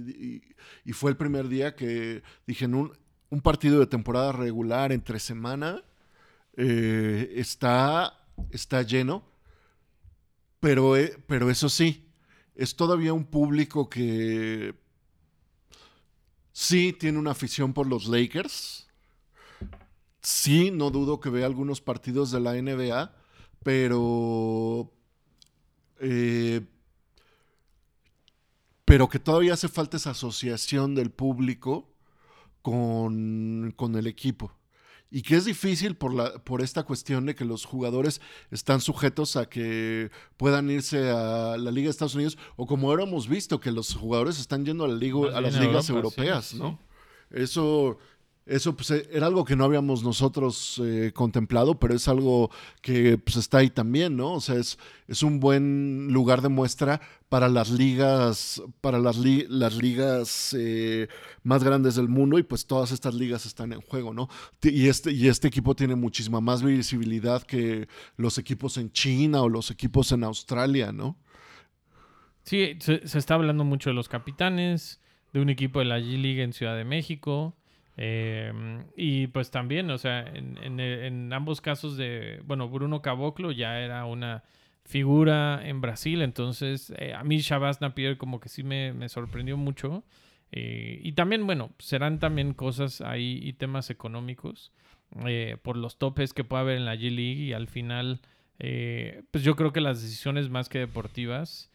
y 0.86 0.94
fue 0.94 1.12
el 1.12 1.18
primer 1.18 1.48
día 1.48 1.76
que 1.76 2.22
dije, 2.46 2.66
en 2.66 2.76
un, 2.76 2.92
un 3.30 3.42
partido 3.42 3.80
de 3.80 3.88
temporada 3.88 4.32
regular 4.34 4.92
entre 4.92 5.20
semana 5.20 5.84
eh, 6.58 7.34
está, 7.38 8.14
está 8.52 8.84
lleno, 8.84 9.24
pero, 10.62 10.96
eh, 10.96 11.18
pero 11.28 11.50
eso 11.50 11.68
sí, 11.68 12.08
es 12.56 12.76
todavía 12.76 13.14
un 13.14 13.26
público 13.26 13.90
que 13.90 14.76
sí 16.54 16.94
tiene 16.94 17.20
una 17.20 17.32
afición 17.32 17.74
por 17.74 17.88
los 17.88 18.08
Lakers. 18.08 18.88
Sí, 20.22 20.70
no 20.72 20.92
dudo 20.92 21.20
que 21.20 21.30
vea 21.30 21.46
algunos 21.48 21.82
partidos 21.82 22.32
de 22.32 22.40
la 22.40 22.54
NBA, 22.54 23.14
pero... 23.64 24.92
eh, 26.00 26.62
pero 28.86 29.10
que 29.10 29.20
todavía 29.20 29.54
hace 29.54 29.68
falta 29.70 29.98
esa 29.98 30.12
asociación 30.12 30.96
del 30.96 31.12
público 31.12 31.90
con, 32.62 33.74
con 33.78 33.96
el 33.96 34.06
equipo. 34.08 34.54
Y 35.14 35.24
que 35.24 35.36
es 35.36 35.44
difícil 35.44 35.96
por, 35.96 36.14
la, 36.14 36.36
por 36.44 36.62
esta 36.62 36.84
cuestión 36.84 37.26
de 37.26 37.36
que 37.36 37.44
los 37.44 37.66
jugadores 37.66 38.22
están 38.50 38.80
sujetos 38.80 39.36
a 39.36 39.48
que 39.48 40.10
puedan 40.38 40.70
irse 40.70 41.10
a 41.10 41.58
la 41.58 41.70
Liga 41.70 41.88
de 41.88 41.92
Estados 41.92 42.16
Unidos, 42.16 42.38
o 42.56 42.66
como 42.66 42.90
ahora 42.90 43.04
hemos 43.04 43.28
visto, 43.28 43.60
que 43.60 43.72
los 43.72 43.94
jugadores 43.94 44.40
están 44.40 44.66
yendo 44.66 44.86
a, 44.86 44.88
la 44.88 44.96
liga, 44.96 45.20
Más 45.20 45.36
a 45.36 45.42
las 45.42 45.60
ligas 45.60 45.90
Europa, 45.90 46.22
europeas, 46.22 46.46
sí, 46.46 46.58
¿no? 46.58 46.80
Eso, 47.30 47.98
eso 48.46 48.76
pues, 48.76 48.92
eh, 48.92 49.08
era 49.12 49.28
algo 49.28 49.46
que 49.46 49.56
no 49.56 49.64
habíamos 49.66 50.04
nosotros 50.04 50.82
eh, 50.84 51.12
contemplado, 51.14 51.80
pero 51.80 51.94
es 51.94 52.08
algo 52.08 52.50
que 52.82 53.18
pues, 53.18 53.38
está 53.38 53.60
ahí 53.60 53.70
también, 53.70 54.18
¿no? 54.18 54.34
O 54.34 54.42
sea, 54.42 54.56
es, 54.56 54.78
es 55.08 55.24
un 55.24 55.40
buen 55.40 56.08
lugar 56.12 56.42
de 56.42 56.50
muestra 56.50 57.00
para 57.30 57.48
las 57.48 57.70
ligas, 57.70 58.62
para 58.82 59.00
las, 59.00 59.18
li- 59.18 59.46
las 59.48 59.76
ligas 59.76 60.56
eh, 60.60 61.08
más 61.44 61.64
grandes 61.64 61.96
del 61.96 62.10
mundo 62.10 62.38
y 62.40 62.44
pues 62.44 62.66
todas 62.66 62.92
estas 62.92 63.14
ligas 63.14 63.46
están 63.46 63.72
en 63.74 63.82
juego, 63.82 64.14
¿no? 64.14 64.28
Y 64.62 64.88
este, 64.88 65.12
y 65.12 65.28
este 65.28 65.48
equipo 65.48 65.76
tiene 65.76 65.96
muchísima 65.96 66.42
más 66.42 66.62
visibilidad 66.64 67.44
que 67.44 67.88
los 68.18 68.38
equipos 68.38 68.78
en 68.78 68.92
China 68.92 69.44
o 69.44 69.50
los 69.50 69.72
equipos 69.72 70.12
en 70.12 70.24
Australia, 70.24 70.92
¿no? 70.92 71.16
Sí, 72.44 72.76
se, 72.80 73.08
se 73.08 73.18
está 73.20 73.36
hablando 73.36 73.64
mucho 73.64 73.92
de 73.92 73.94
los 73.94 74.10
capitanes, 74.10 75.00
de 75.32 75.42
un 75.42 75.50
equipo 75.50 75.80
de 75.80 75.86
la 75.86 76.00
G-League 76.00 76.42
en 76.42 76.54
Ciudad 76.54 76.76
de 76.76 76.84
México. 76.84 77.56
Eh, 78.04 78.52
y 78.98 79.28
pues 79.28 79.52
también, 79.52 79.92
o 79.92 79.98
sea, 80.00 80.26
en, 80.34 81.32
ambos 81.32 81.62
casos 81.62 81.98
de, 81.98 82.42
bueno, 82.46 82.68
Bruno 82.68 83.04
Caboclo 83.04 83.52
ya 83.52 83.80
era 83.80 84.06
una 84.06 84.44
figura 84.86 85.62
en 85.64 85.82
Brasil, 85.82 86.24
entonces 86.24 86.92
eh, 86.98 87.14
a 87.14 87.24
mí 87.24 87.38
Shabazz 87.38 87.80
Napier 87.80 88.18
como 88.18 88.40
que 88.40 88.50
sí 88.50 88.64
me, 88.64 89.08
sorprendió 89.08 89.56
mucho. 89.56 90.04
eh, 90.52 91.00
y 91.04 91.12
también, 91.12 91.46
bueno, 91.46 91.76
serán 91.78 92.18
también 92.18 92.56
cosas 92.56 93.02
ahí 93.02 93.40
y 93.44 93.54
temas 93.54 93.92
económicos 93.92 94.72
eh, 95.28 95.58
por 95.62 95.78
los 95.78 96.00
topes 96.00 96.34
que 96.34 96.44
puede 96.44 96.62
haber 96.62 96.78
en 96.78 96.86
la 96.86 96.96
G-League 96.96 97.44
y 97.44 97.54
al 97.54 97.68
final, 97.68 98.20
pues 98.58 99.44
yo 99.44 99.56
creo 99.56 99.74
que 99.74 99.82
las 99.82 100.02
decisiones 100.02 100.50
más 100.50 100.70
que 100.70 100.80
deportivas 100.80 101.70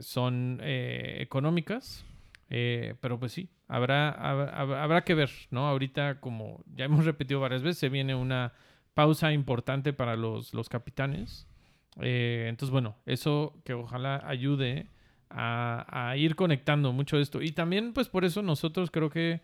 son 0.00 0.60
económicas, 0.64 2.04
eh, 2.50 2.94
pero 3.00 3.18
pues 3.18 3.32
sí, 3.32 3.48
habrá, 3.68 4.10
habrá, 4.10 5.04
que 5.04 5.14
ver, 5.14 5.30
¿no? 5.50 5.66
Ahorita, 5.68 6.20
como 6.20 6.64
ya 6.74 6.84
hemos 6.84 7.04
repetido 7.04 7.40
varias 7.40 7.62
veces, 7.62 7.78
se 7.78 7.88
viene 7.88 8.14
una 8.14 8.52
pausa 8.94 9.32
importante 9.32 9.92
para 9.92 10.16
los, 10.16 10.54
los 10.54 10.68
capitanes. 10.68 11.46
Eh, 12.00 12.46
entonces, 12.48 12.72
bueno, 12.72 12.96
eso 13.06 13.60
que 13.64 13.74
ojalá 13.74 14.22
ayude 14.26 14.88
a, 15.30 16.10
a 16.10 16.16
ir 16.16 16.36
conectando 16.36 16.92
mucho 16.92 17.18
esto. 17.18 17.42
Y 17.42 17.52
también, 17.52 17.92
pues 17.92 18.08
por 18.08 18.24
eso 18.24 18.42
nosotros 18.42 18.90
creo 18.90 19.10
que 19.10 19.40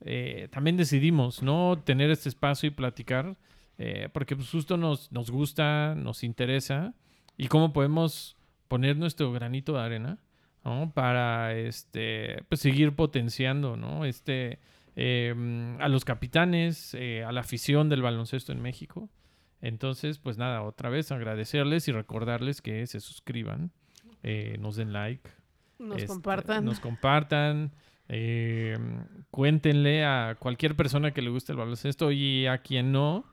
eh, 0.00 0.48
también 0.50 0.76
decidimos, 0.76 1.42
¿no? 1.42 1.80
Tener 1.84 2.10
este 2.10 2.28
espacio 2.28 2.68
y 2.68 2.70
platicar, 2.70 3.36
eh, 3.78 4.08
porque 4.12 4.36
pues 4.36 4.50
justo 4.50 4.76
nos, 4.76 5.10
nos 5.12 5.30
gusta, 5.30 5.94
nos 5.94 6.22
interesa, 6.22 6.94
y 7.36 7.48
cómo 7.48 7.72
podemos 7.72 8.36
poner 8.68 8.96
nuestro 8.96 9.32
granito 9.32 9.74
de 9.74 9.80
arena, 9.80 10.18
¿no? 10.66 10.90
Para 10.92 11.54
este, 11.54 12.42
pues 12.48 12.60
seguir 12.60 12.96
potenciando, 12.96 13.76
¿no? 13.76 14.04
Este, 14.04 14.58
eh, 14.96 15.32
a 15.78 15.88
los 15.88 16.04
capitanes, 16.04 16.92
eh, 16.94 17.22
a 17.22 17.30
la 17.30 17.40
afición 17.42 17.88
del 17.88 18.02
baloncesto 18.02 18.50
en 18.50 18.60
México. 18.60 19.08
Entonces, 19.60 20.18
pues 20.18 20.38
nada, 20.38 20.62
otra 20.62 20.90
vez 20.90 21.12
agradecerles 21.12 21.86
y 21.86 21.92
recordarles 21.92 22.60
que 22.62 22.84
se 22.88 22.98
suscriban, 22.98 23.70
eh, 24.24 24.56
nos 24.58 24.74
den 24.74 24.92
like, 24.92 25.30
Nos 25.78 25.98
este, 25.98 26.08
compartan. 26.08 26.64
Nos 26.64 26.80
compartan. 26.80 27.70
eh, 28.08 28.76
cuéntenle 29.30 30.04
a 30.04 30.36
cualquier 30.38 30.74
persona 30.74 31.12
que 31.12 31.22
le 31.22 31.30
guste 31.30 31.52
el 31.52 31.58
baloncesto 31.58 32.10
y 32.10 32.46
a 32.46 32.58
quien 32.58 32.90
no, 32.92 33.24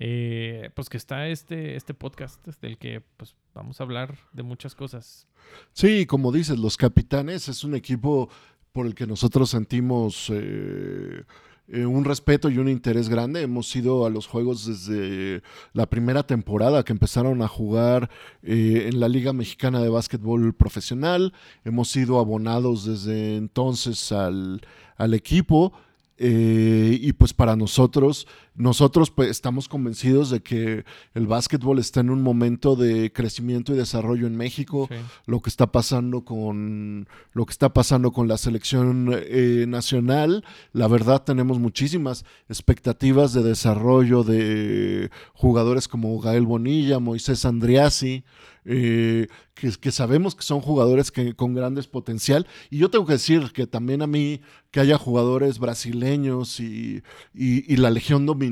eh, 0.00 0.70
pues 0.74 0.88
que 0.88 0.96
está 0.96 1.26
este, 1.26 1.74
este 1.74 1.92
podcast 1.92 2.46
del 2.62 2.78
que 2.78 3.02
pues 3.16 3.34
vamos 3.52 3.80
a 3.80 3.82
hablar 3.82 4.16
de 4.32 4.44
muchas 4.44 4.76
cosas. 4.76 5.26
Sí, 5.72 6.06
como 6.06 6.30
dices, 6.30 6.56
los 6.56 6.76
capitanes 6.76 7.48
es 7.48 7.64
un 7.64 7.74
equipo 7.74 8.30
por 8.70 8.86
el 8.86 8.94
que 8.94 9.08
nosotros 9.08 9.50
sentimos 9.50 10.30
eh, 10.32 11.24
eh, 11.66 11.84
un 11.84 12.04
respeto 12.04 12.48
y 12.48 12.58
un 12.58 12.68
interés 12.68 13.08
grande. 13.08 13.42
Hemos 13.42 13.74
ido 13.74 14.06
a 14.06 14.10
los 14.10 14.28
juegos 14.28 14.66
desde 14.66 15.42
la 15.72 15.86
primera 15.86 16.22
temporada 16.22 16.84
que 16.84 16.92
empezaron 16.92 17.42
a 17.42 17.48
jugar 17.48 18.08
en 18.44 19.00
la 19.00 19.08
Liga 19.08 19.32
Mexicana 19.32 19.82
de 19.82 19.88
Básquetbol 19.88 20.54
Profesional. 20.54 21.32
Hemos 21.64 21.88
sido 21.88 22.20
abonados 22.20 22.84
desde 22.84 23.34
entonces 23.34 24.12
al, 24.12 24.60
al 24.96 25.12
equipo. 25.12 25.72
Y 26.20 27.12
pues 27.12 27.32
para 27.32 27.54
nosotros, 27.54 28.26
nosotros 28.58 29.10
pues, 29.10 29.30
estamos 29.30 29.68
convencidos 29.68 30.30
de 30.30 30.40
que 30.40 30.84
el 31.14 31.26
básquetbol 31.26 31.78
está 31.78 32.00
en 32.00 32.10
un 32.10 32.22
momento 32.22 32.76
de 32.76 33.12
crecimiento 33.12 33.72
y 33.72 33.76
desarrollo 33.76 34.26
en 34.26 34.36
México 34.36 34.86
Sí. 34.90 34.96
lo 35.26 35.40
que 35.40 35.48
está 35.48 35.72
pasando 35.72 36.24
con 36.24 37.08
lo 37.32 37.46
que 37.46 37.52
está 37.52 37.72
pasando 37.72 38.12
con 38.12 38.28
la 38.28 38.36
selección 38.36 39.10
eh, 39.14 39.64
nacional. 39.68 40.44
La 40.72 40.88
verdad 40.88 41.22
tenemos 41.24 41.58
muchísimas 41.58 42.24
expectativas 42.48 43.32
de 43.32 43.42
desarrollo 43.42 44.24
de 44.24 45.10
jugadores 45.34 45.86
como 45.88 46.18
Gael 46.20 46.44
Bonilla, 46.46 46.98
Moisés 46.98 47.44
Andriasi, 47.44 48.24
eh, 48.64 49.28
que, 49.54 49.70
que 49.80 49.90
sabemos 49.92 50.34
que 50.34 50.42
son 50.42 50.60
jugadores 50.60 51.10
que, 51.10 51.32
con 51.34 51.54
grandes 51.54 51.86
potencial. 51.86 52.46
Y 52.70 52.78
yo 52.78 52.90
tengo 52.90 53.06
que 53.06 53.14
decir 53.14 53.50
que 53.52 53.66
también 53.66 54.02
a 54.02 54.06
mí 54.06 54.40
que 54.70 54.80
haya 54.80 54.98
jugadores 54.98 55.58
brasileños 55.58 56.60
y, 56.60 57.02
y- 57.34 57.72
y 57.72 57.76
la 57.76 57.90
Legión 57.90 58.26
Dominicana. 58.26 58.47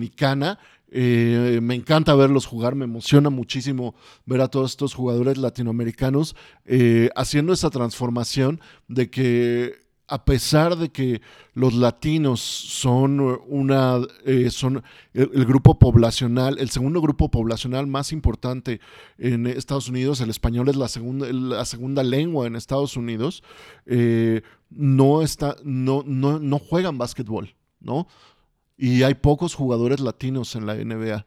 Eh, 0.88 1.58
me 1.62 1.74
encanta 1.74 2.14
verlos 2.14 2.46
jugar, 2.46 2.74
me 2.74 2.84
emociona 2.84 3.28
muchísimo 3.28 3.94
ver 4.24 4.40
a 4.40 4.48
todos 4.48 4.70
estos 4.70 4.94
jugadores 4.94 5.36
latinoamericanos 5.36 6.36
eh, 6.64 7.10
haciendo 7.16 7.52
esa 7.52 7.70
transformación 7.70 8.60
de 8.86 9.10
que 9.10 9.86
a 10.08 10.24
pesar 10.24 10.76
de 10.76 10.90
que 10.90 11.20
los 11.54 11.74
latinos 11.74 12.40
son 12.40 13.18
una 13.48 13.98
eh, 14.24 14.50
son 14.50 14.84
el, 15.12 15.44
grupo 15.44 15.80
poblacional, 15.80 16.58
el 16.60 16.70
segundo 16.70 17.00
grupo 17.00 17.28
poblacional 17.28 17.88
más 17.88 18.12
importante 18.12 18.80
en 19.18 19.48
Estados 19.48 19.88
Unidos, 19.88 20.20
el 20.20 20.30
español 20.30 20.68
es 20.68 20.76
la 20.76 20.86
segunda, 20.86 21.26
la 21.32 21.64
segunda 21.64 22.04
lengua 22.04 22.46
en 22.46 22.54
Estados 22.54 22.96
Unidos, 22.96 23.42
no 24.70 25.22
está, 25.22 25.56
no, 25.64 26.04
no, 26.06 26.38
no 26.38 26.58
juegan 26.60 26.98
básquetbol, 26.98 27.56
¿no? 27.80 28.06
Y 28.76 29.02
hay 29.02 29.14
pocos 29.14 29.54
jugadores 29.54 30.00
latinos 30.00 30.54
en 30.56 30.66
la 30.66 30.74
NBA. 30.74 31.26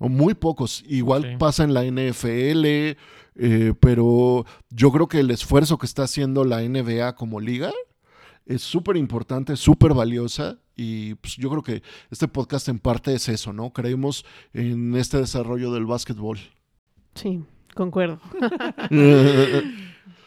¿no? 0.00 0.08
Muy 0.08 0.34
pocos. 0.34 0.82
Igual 0.86 1.22
Sí. 1.22 1.36
pasa 1.38 1.64
en 1.64 1.74
la 1.74 1.84
NFL, 1.84 2.96
eh, 3.36 3.74
pero 3.80 4.44
yo 4.70 4.90
creo 4.92 5.06
que 5.08 5.20
el 5.20 5.30
esfuerzo 5.30 5.78
que 5.78 5.86
está 5.86 6.02
haciendo 6.04 6.44
la 6.44 6.62
NBA 6.62 7.14
como 7.14 7.40
liga 7.40 7.72
es 8.46 8.62
súper 8.62 8.96
importante, 8.96 9.56
súper 9.56 9.94
valiosa. 9.94 10.58
Y 10.74 11.14
pues, 11.16 11.36
yo 11.36 11.50
creo 11.50 11.62
que 11.62 11.82
este 12.10 12.26
podcast 12.28 12.68
en 12.68 12.78
parte 12.78 13.14
es 13.14 13.28
eso, 13.28 13.52
¿no? 13.52 13.72
Creemos 13.72 14.24
en 14.52 14.96
este 14.96 15.18
desarrollo 15.18 15.72
del 15.72 15.86
básquetbol. 15.86 16.38
Sí, 17.14 17.44
concuerdo. 17.74 18.20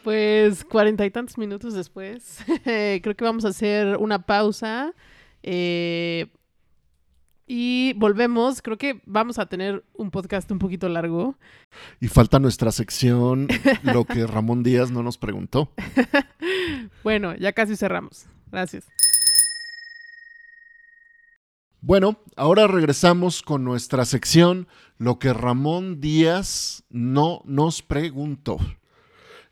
Pues 0.03 0.64
cuarenta 0.64 1.03
y 1.03 1.10
tantos 1.10 1.38
minutos 1.39 1.74
después, 1.74 2.38
creo 2.64 3.16
que 3.16 3.24
vamos 3.24 3.43
a 3.43 3.47
hacer 3.47 3.97
una 3.97 4.24
pausa 4.24 4.93
eh, 5.41 6.28
y 7.48 7.93
volvemos. 7.93 8.62
Creo 8.62 8.78
que 8.78 9.02
vamos 9.06 9.39
a 9.39 9.46
tener 9.46 9.84
un 9.93 10.12
podcast 10.12 10.50
un 10.52 10.60
poquito 10.60 10.89
largo. 10.89 11.36
y 12.00 12.08
falta 12.08 12.39
nuestra 12.39 12.72
sección, 12.72 13.48
lo 13.84 14.06
que 14.06 14.26
Ramón 14.28 14.64
Díaz 14.64 14.91
no 14.91 15.04
nos 15.04 15.18
preguntó. 15.18 15.72
Bueno, 17.04 17.36
ya 17.36 17.54
casi 17.54 17.76
cerramos. 17.76 18.26
Gracias. 18.52 18.86
Bueno, 21.82 22.18
ahora 22.36 22.66
regresamos 22.66 23.43
con 23.43 23.64
nuestra 23.64 24.06
sección, 24.06 24.68
lo 24.98 25.20
que 25.20 25.34
Ramón 25.34 26.02
Díaz 26.02 26.84
no 26.89 27.41
nos 27.46 27.84
preguntó. 27.84 28.58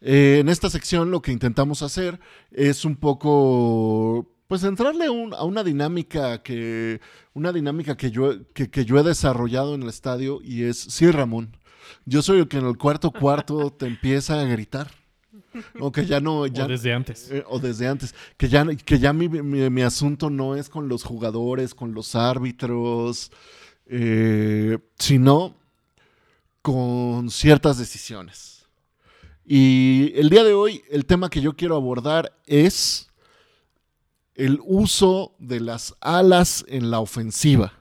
Eh, 0.01 0.39
en 0.39 0.49
esta 0.49 0.69
sección 0.69 1.11
lo 1.11 1.21
que 1.21 1.31
intentamos 1.31 1.83
hacer 1.83 2.19
es 2.51 2.85
un 2.85 2.95
poco, 2.95 4.32
pues 4.53 4.63
entrarle 4.65 5.09
un- 5.09 5.33
a 5.33 5.43
una 5.45 5.63
dinámica 5.63 6.43
que, 6.43 7.01
una 7.33 7.51
dinámica 7.51 7.97
que 7.97 8.11
yo, 8.11 8.33
que, 8.53 8.69
que 8.69 8.85
yo 8.85 8.99
he 8.99 9.03
desarrollado 9.03 9.73
en 9.73 9.81
el 9.81 9.89
estadio 9.89 10.41
y 10.43 10.61
es, 10.65 10.77
sí 10.77 11.09
Ramón, 11.09 11.57
yo 12.05 12.21
soy 12.21 12.37
el 12.37 12.47
que 12.47 12.57
en 12.59 12.67
el 12.67 12.77
cuarto 12.77 13.09
cuarto 13.09 13.71
te 13.79 13.87
empieza 13.87 14.39
a 14.39 14.43
gritar. 14.43 14.91
O 15.79 15.91
que 15.91 16.05
ya 16.05 16.19
no, 16.19 16.45
ya, 16.45 16.65
O 16.65 16.67
desde 16.67 16.93
antes. 16.93 17.31
eh, 17.31 17.43
o 17.47 17.57
desde 17.57 17.87
antes, 17.87 18.13
que 18.37 18.47
ya, 18.47 18.63
que 18.75 18.99
ya 18.99 19.11
mi, 19.11 19.27
mi- 19.27 19.71
mi 19.71 19.81
asunto 19.81 20.29
no 20.29 20.55
es 20.55 20.69
con 20.69 20.87
los 20.87 21.03
jugadores, 21.03 21.73
con 21.73 21.95
los 21.95 22.13
árbitros, 22.13 23.31
eh, 23.87 24.77
sino 24.99 25.55
con 26.61 27.31
ciertas 27.31 27.79
decisiones. 27.79 28.67
Y 29.45 30.13
el 30.15 30.29
día 30.29 30.43
de 30.43 30.53
hoy, 30.53 30.83
el 30.91 31.07
tema 31.07 31.31
que 31.31 31.41
yo 31.41 31.53
quiero 31.55 31.75
abordar 31.75 32.39
es 32.45 33.07
el 34.35 34.59
uso 34.63 35.35
de 35.39 35.59
las 35.59 35.95
alas 36.01 36.65
en 36.67 36.91
la 36.91 36.99
ofensiva. 36.99 37.73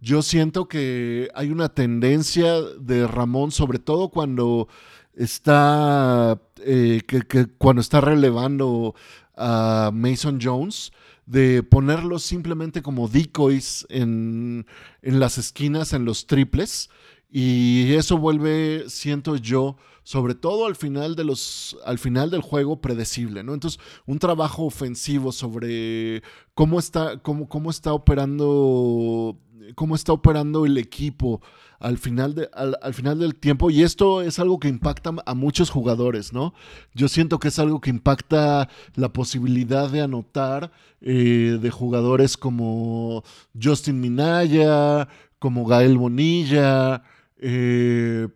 Yo 0.00 0.22
siento 0.22 0.68
que 0.68 1.28
hay 1.34 1.50
una 1.50 1.68
tendencia 1.68 2.60
de 2.62 3.06
Ramón, 3.06 3.50
sobre 3.50 3.78
todo 3.78 4.08
cuando 4.08 4.68
está, 5.14 6.40
eh, 6.58 7.02
que, 7.06 7.46
cuando 7.58 7.80
está 7.80 8.00
relevando 8.00 8.94
a 9.36 9.90
Mason 9.92 10.38
Jones, 10.40 10.92
de 11.24 11.62
ponerlos 11.62 12.22
simplemente 12.22 12.82
como 12.82 13.08
decoys 13.08 13.86
en, 13.90 14.66
en 15.02 15.18
las 15.18 15.38
esquinas, 15.38 15.92
en 15.92 16.04
los 16.04 16.26
triples. 16.26 16.88
Y 17.28 17.92
eso 17.94 18.18
vuelve, 18.18 18.84
siento 18.88 19.36
yo, 19.36 19.76
sobre 20.04 20.34
todo 20.34 20.66
al 20.66 20.76
final 20.76 21.16
de 21.16 21.24
los 21.24 21.76
al 21.84 21.98
final 21.98 22.30
del 22.30 22.40
juego 22.40 22.80
predecible, 22.80 23.42
¿no? 23.42 23.54
Entonces, 23.54 23.80
un 24.06 24.18
trabajo 24.18 24.64
ofensivo 24.64 25.32
sobre 25.32 26.22
cómo 26.54 26.78
está 26.78 27.18
cómo, 27.18 27.48
cómo 27.48 27.70
está 27.70 27.92
operando 27.92 29.36
cómo 29.74 29.96
está 29.96 30.12
operando 30.12 30.64
el 30.64 30.78
equipo 30.78 31.40
al 31.78 31.98
final, 31.98 32.34
de, 32.34 32.48
al, 32.54 32.78
al 32.80 32.94
final 32.94 33.18
del 33.18 33.34
tiempo 33.34 33.70
y 33.70 33.82
esto 33.82 34.22
es 34.22 34.38
algo 34.38 34.58
que 34.58 34.68
impacta 34.68 35.12
a 35.26 35.34
muchos 35.34 35.70
jugadores, 35.70 36.32
¿no? 36.32 36.54
Yo 36.94 37.08
siento 37.08 37.38
que 37.38 37.48
es 37.48 37.58
algo 37.58 37.80
que 37.80 37.90
impacta 37.90 38.68
la 38.94 39.12
posibilidad 39.12 39.90
de 39.90 40.02
anotar 40.02 40.70
eh, 41.00 41.58
de 41.60 41.70
jugadores 41.70 42.36
como 42.36 43.24
Justin 43.60 44.00
Minaya, 44.00 45.08
como 45.38 45.66
Gael 45.66 45.98
Bonilla, 45.98 47.02
eh, 47.38 48.28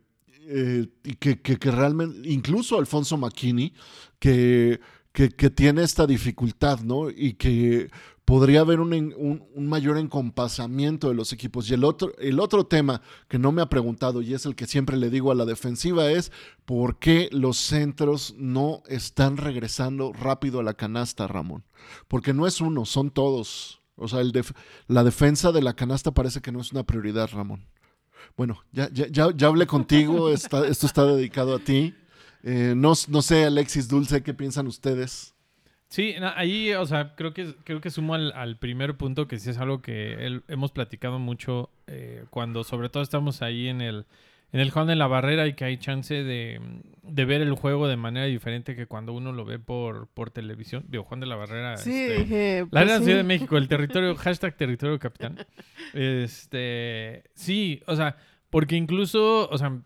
eh, 0.52 0.88
que, 1.18 1.40
que, 1.40 1.58
que, 1.58 1.70
realmente, 1.70 2.28
incluso 2.28 2.78
Alfonso 2.78 3.16
McKinney, 3.16 3.72
que, 4.18 4.80
que, 5.12 5.50
tiene 5.50 5.82
esta 5.82 6.06
dificultad, 6.06 6.80
¿no? 6.80 7.08
Y 7.08 7.34
que 7.34 7.88
podría 8.24 8.60
haber 8.60 8.80
un, 8.80 8.92
un, 9.54 9.66
mayor 9.68 9.98
encompasamiento 9.98 11.08
de 11.08 11.14
los 11.14 11.32
equipos. 11.32 11.70
Y 11.70 11.74
el 11.74 11.84
otro, 11.84 12.12
el 12.18 12.40
otro 12.40 12.66
tema 12.66 13.02
que 13.28 13.38
no 13.38 13.52
me 13.52 13.62
ha 13.62 13.68
preguntado, 13.68 14.22
y 14.22 14.34
es 14.34 14.46
el 14.46 14.54
que 14.54 14.66
siempre 14.66 14.96
le 14.96 15.10
digo 15.10 15.30
a 15.30 15.34
la 15.34 15.44
defensiva, 15.44 16.10
es 16.10 16.32
por 16.64 16.98
qué 16.98 17.28
los 17.32 17.56
centros 17.56 18.34
no 18.36 18.82
están 18.86 19.36
regresando 19.36 20.12
rápido 20.12 20.60
a 20.60 20.64
la 20.64 20.74
canasta, 20.74 21.26
Ramón. 21.26 21.64
Porque 22.08 22.34
no 22.34 22.46
es 22.46 22.60
uno, 22.60 22.84
son 22.84 23.10
todos. 23.10 23.80
O 23.96 24.08
sea, 24.08 24.20
el 24.20 24.32
la 24.86 25.04
defensa 25.04 25.52
de 25.52 25.62
la 25.62 25.74
canasta 25.74 26.12
parece 26.12 26.40
que 26.40 26.52
no 26.52 26.60
es 26.60 26.72
una 26.72 26.84
prioridad, 26.84 27.30
Ramón. 27.32 27.66
Bueno, 28.36 28.62
ya, 28.72 28.88
ya, 28.92 29.06
ya, 29.08 29.30
ya 29.34 29.46
hablé 29.46 29.66
contigo, 29.66 30.30
esto 30.30 30.66
está 30.66 31.04
dedicado 31.04 31.54
a 31.54 31.58
ti. 31.58 31.94
Eh, 32.42 32.74
no, 32.76 32.92
no, 33.08 33.22
sé, 33.22 33.44
Alexis 33.44 33.88
Dulce, 33.88 34.22
¿qué 34.22 34.34
piensan 34.34 34.66
ustedes? 34.66 35.34
Sí, 35.88 36.14
ahí, 36.36 36.72
o 36.72 36.86
sea, 36.86 37.14
creo 37.16 37.34
que, 37.34 37.54
creo 37.64 37.80
que 37.80 37.90
sumo 37.90 38.14
al, 38.14 38.56
primer 38.58 38.96
punto, 38.96 39.26
que 39.26 39.38
sí 39.38 39.50
es 39.50 39.58
algo 39.58 39.82
que 39.82 40.40
hemos 40.48 40.70
platicado 40.70 41.18
mucho 41.18 41.70
eh, 41.86 42.24
cuando 42.30 42.62
sobre 42.62 42.88
todo 42.88 43.02
estamos 43.02 43.42
ahí 43.42 43.68
en 43.68 43.80
el, 43.80 44.06
en 44.52 44.60
el 44.60 44.70
Juan 44.70 44.86
de 44.86 44.96
la 44.96 45.06
Barrera 45.06 45.46
y 45.46 45.54
que 45.54 45.64
hay 45.64 45.76
chance 45.76 46.14
de, 46.24 46.60
de, 47.02 47.24
ver 47.24 47.40
el 47.40 47.54
juego 47.54 47.86
de 47.86 47.96
manera 47.96 48.26
diferente 48.26 48.74
que 48.74 48.86
cuando 48.86 49.12
uno 49.12 49.32
lo 49.32 49.44
ve 49.44 49.58
por, 49.58 50.08
por 50.08 50.30
televisión. 50.30 50.84
Digo, 50.88 51.04
Juan 51.04 51.20
de 51.20 51.26
la 51.26 51.36
Barrera. 51.36 51.76
Sí, 51.76 52.06
este, 52.08 52.58
eh, 52.58 52.66
la 52.70 52.84
pues 52.84 53.04
Ciudad 53.04 53.18
de 53.18 53.24
México, 53.24 53.56
el 53.56 53.68
territorio, 53.68 54.16
hashtag 54.16 54.56
territorio 54.56 54.98
capitán. 54.98 55.38
Este, 55.94 57.24
sí, 57.34 57.82
o 57.86 57.94
sea, 57.94 58.16
porque 58.50 58.76
incluso, 58.76 59.48
o 59.48 59.58
sea, 59.58 59.80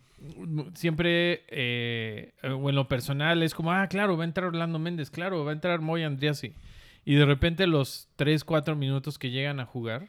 siempre, 0.74 1.44
eh, 1.48 2.32
o 2.42 2.70
en 2.70 2.76
lo 2.76 2.88
personal, 2.88 3.42
es 3.42 3.54
como, 3.54 3.72
ah, 3.72 3.86
claro, 3.88 4.16
va 4.16 4.24
a 4.24 4.26
entrar 4.26 4.46
Orlando 4.46 4.78
Méndez, 4.78 5.10
claro, 5.10 5.44
va 5.44 5.50
a 5.50 5.54
entrar 5.54 5.80
Moy 5.80 6.02
Andriasi. 6.02 6.54
Y 7.04 7.16
de 7.16 7.26
repente 7.26 7.66
los 7.66 8.08
3, 8.16 8.44
4 8.44 8.76
minutos 8.76 9.18
que 9.18 9.30
llegan 9.30 9.60
a 9.60 9.66
jugar 9.66 10.08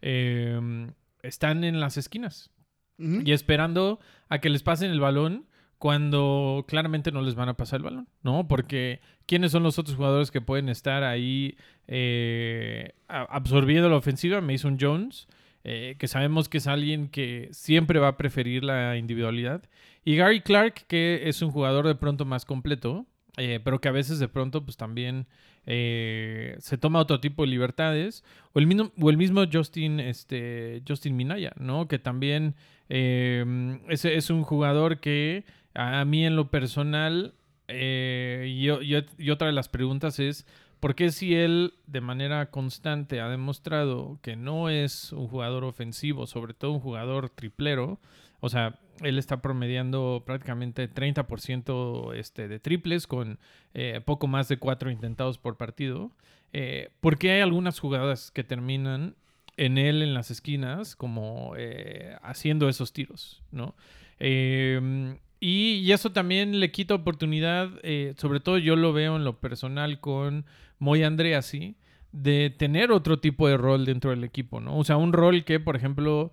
eh, 0.00 0.88
están 1.22 1.64
en 1.64 1.80
las 1.80 1.96
esquinas. 1.96 2.50
Y 2.98 3.32
esperando 3.32 4.00
a 4.28 4.38
que 4.38 4.48
les 4.48 4.62
pasen 4.62 4.90
el 4.90 5.00
balón 5.00 5.46
cuando 5.78 6.64
claramente 6.66 7.12
no 7.12 7.20
les 7.20 7.34
van 7.34 7.48
a 7.48 7.56
pasar 7.56 7.78
el 7.78 7.84
balón, 7.84 8.08
¿no? 8.22 8.48
Porque 8.48 9.00
¿quiénes 9.26 9.52
son 9.52 9.62
los 9.62 9.78
otros 9.78 9.96
jugadores 9.96 10.30
que 10.30 10.40
pueden 10.40 10.68
estar 10.68 11.04
ahí 11.04 11.56
eh, 11.86 12.94
absorbiendo 13.08 13.88
la 13.88 13.96
ofensiva? 13.96 14.40
Mason 14.40 14.78
Jones, 14.80 15.28
eh, 15.64 15.96
que 15.98 16.08
sabemos 16.08 16.48
que 16.48 16.58
es 16.58 16.66
alguien 16.66 17.08
que 17.08 17.48
siempre 17.52 17.98
va 17.98 18.08
a 18.08 18.16
preferir 18.16 18.64
la 18.64 18.96
individualidad. 18.96 19.62
Y 20.04 20.16
Gary 20.16 20.40
Clark, 20.40 20.86
que 20.86 21.28
es 21.28 21.42
un 21.42 21.50
jugador 21.50 21.86
de 21.86 21.94
pronto 21.94 22.24
más 22.24 22.44
completo, 22.44 23.06
eh, 23.36 23.60
pero 23.62 23.80
que 23.80 23.88
a 23.88 23.92
veces 23.92 24.18
de 24.18 24.28
pronto 24.28 24.64
pues 24.64 24.78
también 24.78 25.26
eh, 25.66 26.56
se 26.60 26.78
toma 26.78 27.00
otro 27.00 27.20
tipo 27.20 27.42
de 27.42 27.48
libertades. 27.48 28.24
O 28.52 28.58
el 28.58 28.66
mismo, 28.66 28.92
o 29.00 29.10
el 29.10 29.16
mismo 29.16 29.44
Justin, 29.52 30.00
este, 30.00 30.82
Justin 30.86 31.16
Minaya, 31.16 31.52
¿no? 31.58 31.88
Que 31.88 31.98
también 31.98 32.54
eh, 32.88 33.44
es, 33.88 34.30
un 34.30 34.42
jugador 34.44 35.00
que 35.00 35.44
a 35.74 36.04
mí 36.04 36.24
en 36.24 36.36
lo 36.36 36.50
personal, 36.50 37.34
eh, 37.68 38.46
y, 38.48 38.70
y, 38.70 39.06
y, 39.18 39.30
otra 39.30 39.48
de 39.48 39.52
las 39.52 39.68
preguntas 39.68 40.20
es, 40.20 40.46
¿por 40.80 40.94
qué 40.94 41.10
si 41.10 41.34
él 41.34 41.74
de 41.86 42.00
manera 42.00 42.50
constante 42.50 43.20
ha 43.20 43.28
demostrado 43.28 44.18
que 44.22 44.36
no 44.36 44.70
es 44.70 45.12
un 45.12 45.26
jugador 45.26 45.64
ofensivo, 45.64 46.26
sobre 46.26 46.54
todo 46.54 46.72
un 46.72 46.80
jugador 46.80 47.28
triplero? 47.28 47.98
O 48.40 48.48
sea, 48.48 48.78
él 49.02 49.18
está 49.18 49.42
promediando 49.42 50.22
prácticamente 50.24 50.88
30% 50.92 52.14
este, 52.14 52.48
de 52.48 52.58
triples 52.58 53.06
con 53.06 53.38
eh, 53.74 54.00
poco 54.04 54.26
más 54.26 54.48
de 54.48 54.58
cuatro 54.58 54.90
intentados 54.90 55.38
por 55.38 55.56
partido. 55.56 56.10
Eh, 56.58 56.88
porque 57.00 57.32
hay 57.32 57.40
algunas 57.40 57.78
jugadas 57.78 58.30
que 58.30 58.44
terminan 58.44 59.14
en 59.58 59.76
él 59.76 60.02
en 60.02 60.14
las 60.14 60.30
esquinas 60.30 60.96
como 60.96 61.52
eh, 61.56 62.16
haciendo 62.22 62.70
esos 62.70 62.94
tiros, 62.94 63.42
¿no? 63.50 63.74
Eh, 64.18 65.18
y, 65.38 65.92
eso 65.92 66.12
también 66.12 66.58
le 66.58 66.72
quita 66.72 66.94
oportunidad, 66.94 67.68
sobre 68.16 68.40
todo 68.40 68.56
yo 68.56 68.74
lo 68.74 68.94
veo 68.94 69.16
en 69.16 69.24
lo 69.24 69.38
personal 69.38 70.00
con 70.00 70.46
Moy 70.78 71.02
Andreasi, 71.02 71.76
de 72.12 72.48
tener 72.48 72.90
otro 72.90 73.18
tipo 73.18 73.46
de 73.46 73.58
rol 73.58 73.84
dentro 73.84 74.10
del 74.10 74.24
equipo, 74.24 74.60
¿no? 74.60 74.78
O 74.78 74.84
sea, 74.84 74.96
un 74.96 75.12
rol 75.12 75.44
que, 75.44 75.60
por 75.60 75.76
ejemplo, 75.76 76.32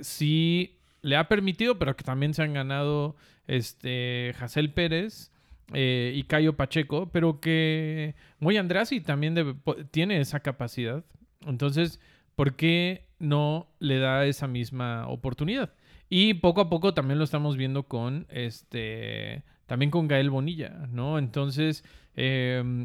sí 0.00 0.76
le 1.02 1.16
ha 1.16 1.28
permitido, 1.28 1.78
pero 1.78 1.96
que 1.96 2.04
también 2.04 2.34
se 2.34 2.42
han 2.42 2.54
ganado 2.54 3.16
este 3.46 4.34
Jacel 4.38 4.72
Pérez 4.72 5.30
eh, 5.74 6.12
y 6.14 6.24
Cayo 6.24 6.56
Pacheco, 6.56 7.10
pero 7.12 7.40
que 7.40 8.14
Moy 8.38 8.56
Andreasi 8.56 9.00
también 9.00 9.34
debe, 9.34 9.54
tiene 9.90 10.20
esa 10.20 10.40
capacidad. 10.40 11.04
Entonces, 11.46 12.00
¿por 12.34 12.56
qué 12.56 13.06
no 13.18 13.68
le 13.78 13.98
da 13.98 14.26
esa 14.26 14.46
misma 14.46 15.08
oportunidad? 15.08 15.74
Y 16.08 16.34
poco 16.34 16.60
a 16.60 16.68
poco 16.70 16.94
también 16.94 17.18
lo 17.18 17.24
estamos 17.24 17.56
viendo 17.56 17.84
con 17.84 18.26
este. 18.30 19.44
También 19.66 19.90
con 19.90 20.08
Gael 20.08 20.30
Bonilla, 20.30 20.86
¿no? 20.90 21.18
Entonces. 21.18 21.84
Eh, 22.14 22.84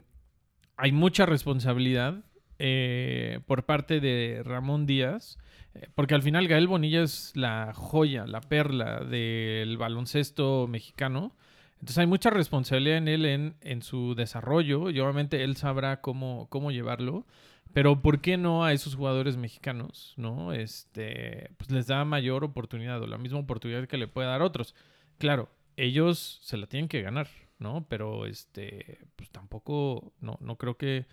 hay 0.77 0.91
mucha 0.91 1.25
responsabilidad 1.25 2.23
eh, 2.59 3.39
por 3.45 3.65
parte 3.65 3.99
de 3.99 4.41
Ramón 4.43 4.85
Díaz. 4.85 5.37
Eh, 5.75 5.87
porque 5.95 6.15
al 6.15 6.23
final 6.23 6.47
Gael 6.47 6.67
Bonilla 6.67 7.03
es 7.03 7.31
la 7.35 7.73
joya, 7.73 8.25
la 8.25 8.41
perla 8.41 9.01
del 9.01 9.77
baloncesto 9.77 10.67
mexicano. 10.67 11.35
Entonces 11.73 11.99
hay 11.99 12.07
mucha 12.07 12.29
responsabilidad 12.29 12.97
en 12.97 13.07
él 13.07 13.25
en, 13.25 13.55
en 13.61 13.81
su 13.81 14.15
desarrollo. 14.15 14.89
Y 14.89 14.99
obviamente 14.99 15.43
él 15.43 15.55
sabrá 15.55 16.01
cómo, 16.01 16.47
cómo 16.49 16.71
llevarlo. 16.71 17.25
Pero 17.73 18.01
¿por 18.01 18.21
qué 18.21 18.37
no 18.37 18.63
a 18.63 18.73
esos 18.73 18.95
jugadores 18.95 19.37
mexicanos, 19.37 20.13
no? 20.17 20.53
Este, 20.53 21.51
pues 21.57 21.69
les 21.69 21.87
da 21.87 22.05
mayor 22.05 22.43
oportunidad 22.43 23.01
o 23.01 23.07
la 23.07 23.17
misma 23.17 23.39
oportunidad 23.39 23.87
que 23.87 23.97
le 23.97 24.07
puede 24.07 24.27
dar 24.27 24.41
a 24.41 24.45
otros. 24.45 24.73
Claro, 25.17 25.49
ellos 25.75 26.39
se 26.41 26.57
la 26.57 26.67
tienen 26.67 26.89
que 26.89 27.01
ganar, 27.01 27.27
¿no? 27.59 27.85
Pero 27.87 28.25
este, 28.25 28.99
pues 29.15 29.29
tampoco, 29.29 30.13
no, 30.21 30.37
no 30.41 30.55
creo 30.57 30.77
que 30.77 31.05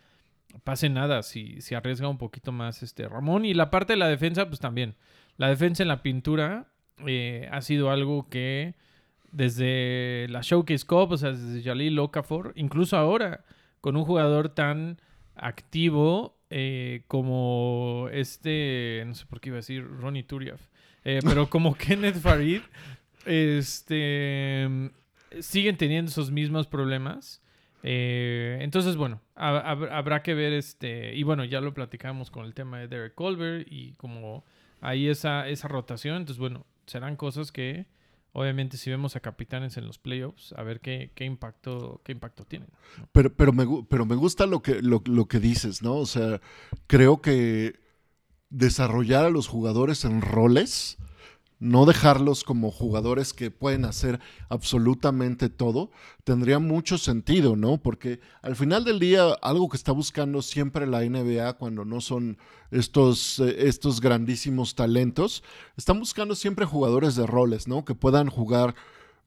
pase 0.63 0.89
nada 0.89 1.23
si, 1.23 1.61
si 1.61 1.75
arriesga 1.75 2.09
un 2.09 2.19
poquito 2.19 2.53
más 2.53 2.83
este 2.83 3.09
Ramón. 3.09 3.45
Y 3.45 3.55
la 3.55 3.71
parte 3.71 3.95
de 3.95 3.99
la 3.99 4.09
defensa, 4.09 4.47
pues 4.47 4.61
también. 4.61 4.97
La 5.37 5.49
defensa 5.49 5.83
en 5.83 5.89
la 5.89 6.03
pintura 6.03 6.69
eh, 7.07 7.49
ha 7.51 7.61
sido 7.61 7.91
algo 7.91 8.29
que 8.29 8.75
desde 9.33 10.27
la 10.29 10.43
Showcase 10.43 10.87
Cup, 10.87 11.11
o 11.11 11.17
sea, 11.17 11.33
desde 11.33 11.63
Jalil 11.63 11.99
Okafor, 11.99 12.53
incluso 12.55 12.97
ahora, 12.97 13.45
con 13.81 13.97
un 13.97 14.05
jugador 14.05 14.51
tan 14.51 15.01
activo 15.35 16.39
eh, 16.51 17.03
como 17.09 18.09
este, 18.13 19.03
no 19.07 19.15
sé 19.15 19.27
por 19.27 19.41
qué 19.41 19.49
iba 19.49 19.57
a 19.57 19.59
decir 19.59 19.85
Ronnie 19.85 20.23
Turiaf, 20.23 20.61
eh, 21.05 21.19
pero 21.25 21.51
como 21.51 21.75
Kenneth 21.79 22.21
Farid, 22.21 22.61
este, 23.27 24.69
siguen 25.41 25.77
teniendo 25.77 26.11
esos 26.11 26.31
mismos 26.31 26.69
problemas. 26.69 27.43
Eh, 27.87 28.59
entonces, 28.63 28.97
bueno, 28.97 29.21
hab 29.35 29.85
habrá 29.93 30.23
que 30.23 30.33
ver 30.33 30.55
este, 30.55 31.15
y 31.15 31.23
bueno, 31.23 31.45
ya 31.45 31.61
lo 31.61 31.75
platicamos 31.75 32.31
con 32.31 32.47
el 32.47 32.55
tema 32.55 32.79
de 32.79 32.89
Derek 32.89 33.15
Colbert 33.15 33.69
y 33.71 33.93
como 33.97 34.43
hay 34.81 35.09
esa, 35.09 35.47
esa 35.49 35.69
rotación, 35.69 36.17
entonces, 36.17 36.39
bueno, 36.39 36.65
serán 36.87 37.17
cosas 37.17 37.53
que 37.53 37.87
obviamente 38.33 38.79
si 38.79 38.89
vemos 38.89 39.17
a 39.17 39.21
capitanes 39.21 39.77
en 39.77 39.87
los 39.87 39.99
playoffs, 39.99 40.55
a 40.55 40.63
ver 40.63 40.81
qué, 40.81 41.13
qué 41.15 41.27
impacto, 41.27 42.01
qué 42.05 42.13
impacto 42.13 42.47
tienen. 42.47 42.69
Pero, 43.13 43.31
pero, 43.35 43.53
me, 43.53 43.67
pero 43.89 44.07
me 44.07 44.17
gusta 44.17 44.47
lo 44.47 44.63
que, 44.63 44.81
lo, 44.81 45.03
lo 45.05 45.27
que 45.27 45.39
dices, 45.39 45.83
¿no? 45.83 45.97
O 45.97 46.07
sea, 46.07 46.41
creo 46.87 47.21
que 47.21 47.79
desarrollar 48.49 49.27
a 49.27 49.31
los 49.31 49.47
jugadores 49.47 50.07
en 50.07 50.23
roles, 50.23 50.97
no 51.61 51.87
dejarlos 51.87 52.45
como 52.45 52.71
jugadores 52.71 53.33
que 53.33 53.51
pueden 53.51 53.85
hacer 53.85 54.21
absolutamente 54.49 55.49
todo, 55.49 55.91
tendría 56.25 56.59
mucho 56.59 56.99
sentido, 56.99 57.57
¿no? 57.57 57.79
Porque 57.79 58.21
al 58.43 58.57
final 58.57 58.85
del 58.85 58.99
día, 58.99 59.33
algo 59.43 59.69
que 59.69 59.77
está 59.77 59.93
buscando 59.93 60.43
siempre 60.43 60.87
la 60.87 61.01
NBA 61.03 61.55
cuando 61.55 61.85
no 61.85 62.01
son 62.01 62.39
estos, 62.71 63.39
eh, 63.39 63.69
estos 63.69 64.01
grandísimos 64.01 64.75
talentos, 64.75 65.43
están 65.77 65.99
buscando 65.99 66.35
siempre 66.35 66.67
jugadores 66.67 67.15
de 67.17 67.27
roles, 67.27 67.69
¿no? 67.69 67.85
Que 67.85 67.95
puedan 67.95 68.29
jugar 68.29 68.75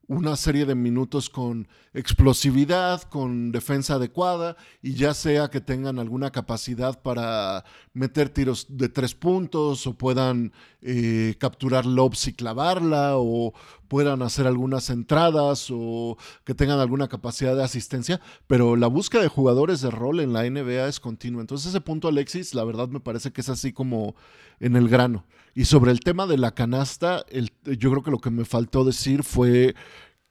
una 0.07 0.37
serie 0.37 0.65
de 0.65 0.73
minutos 0.73 1.29
con 1.29 1.67
explosividad, 1.93 3.01
con 3.03 3.51
defensa 3.51 3.95
adecuada 3.95 4.55
y 4.81 4.93
ya 4.93 5.13
sea 5.13 5.49
que 5.49 5.59
tengan 5.59 5.99
alguna 5.99 6.31
capacidad 6.31 7.01
para 7.01 7.65
meter 7.93 8.29
tiros 8.29 8.67
de 8.69 8.87
tres 8.87 9.13
puntos 9.13 9.85
o 9.85 9.97
puedan 9.97 10.53
eh, 10.81 11.35
capturar 11.39 11.85
lobs 11.85 12.27
y 12.27 12.33
clavarla 12.33 13.17
o 13.17 13.53
puedan 13.89 14.21
hacer 14.21 14.47
algunas 14.47 14.89
entradas 14.89 15.67
o 15.71 16.17
que 16.45 16.53
tengan 16.53 16.79
alguna 16.79 17.09
capacidad 17.09 17.55
de 17.55 17.63
asistencia, 17.63 18.21
pero 18.47 18.75
la 18.77 18.87
búsqueda 18.87 19.21
de 19.21 19.27
jugadores 19.27 19.81
de 19.81 19.91
rol 19.91 20.21
en 20.21 20.33
la 20.33 20.49
NBA 20.49 20.87
es 20.87 20.99
continua. 21.01 21.41
Entonces 21.41 21.67
ese 21.67 21.81
punto, 21.81 22.07
Alexis, 22.07 22.53
la 22.53 22.63
verdad 22.63 22.87
me 22.87 22.99
parece 23.01 23.31
que 23.31 23.41
es 23.41 23.49
así 23.49 23.73
como 23.73 24.15
en 24.59 24.75
el 24.75 24.87
grano. 24.87 25.25
Y 25.57 25.65
sobre 25.65 25.91
el 25.91 26.01
tema 26.01 26.27
de 26.27 26.37
la 26.37 26.51
canasta, 26.51 27.25
yo 27.65 27.89
creo 27.89 28.03
que 28.03 28.11
lo 28.11 28.19
que 28.19 28.29
me 28.29 28.45
faltó 28.45 28.83
decir 28.83 29.23
fue 29.23 29.73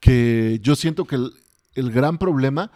que 0.01 0.59
yo 0.63 0.77
siento 0.77 1.05
que 1.05 1.17
el, 1.17 1.33
el 1.75 1.91
gran 1.91 2.19
problema 2.19 2.73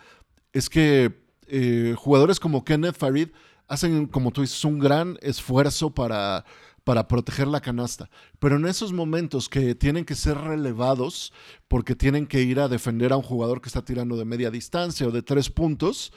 es 0.53 0.69
que 0.69 1.21
eh, 1.49 1.95
jugadores 1.97 2.39
como 2.39 2.65
Kenneth 2.65 2.97
Farid 2.97 3.29
hacen, 3.67 4.07
como 4.07 4.31
tú 4.31 4.43
dices, 4.43 4.65
un 4.65 4.79
gran 4.79 5.19
esfuerzo 5.21 5.91
para, 5.91 6.45
para 6.85 7.09
proteger 7.09 7.49
la 7.49 7.61
canasta. 7.61 8.11
Pero 8.39 8.57
en 8.57 8.67
esos 8.67 8.93
momentos 8.93 9.49
que 9.49 9.75
tienen 9.75 10.05
que 10.05 10.15
ser 10.15 10.37
relevados 10.39 11.33
porque 11.69 11.97
tienen 11.97 12.27
que 12.27 12.43
ir 12.43 12.61
a 12.61 12.69
defender 12.69 13.13
a 13.13 13.17
un 13.17 13.23
jugador 13.23 13.61
que 13.61 13.69
está 13.69 13.85
tirando 13.85 14.17
de 14.17 14.25
media 14.25 14.51
distancia 14.51 15.07
o 15.07 15.11
de 15.11 15.23
tres 15.23 15.51
puntos 15.51 16.13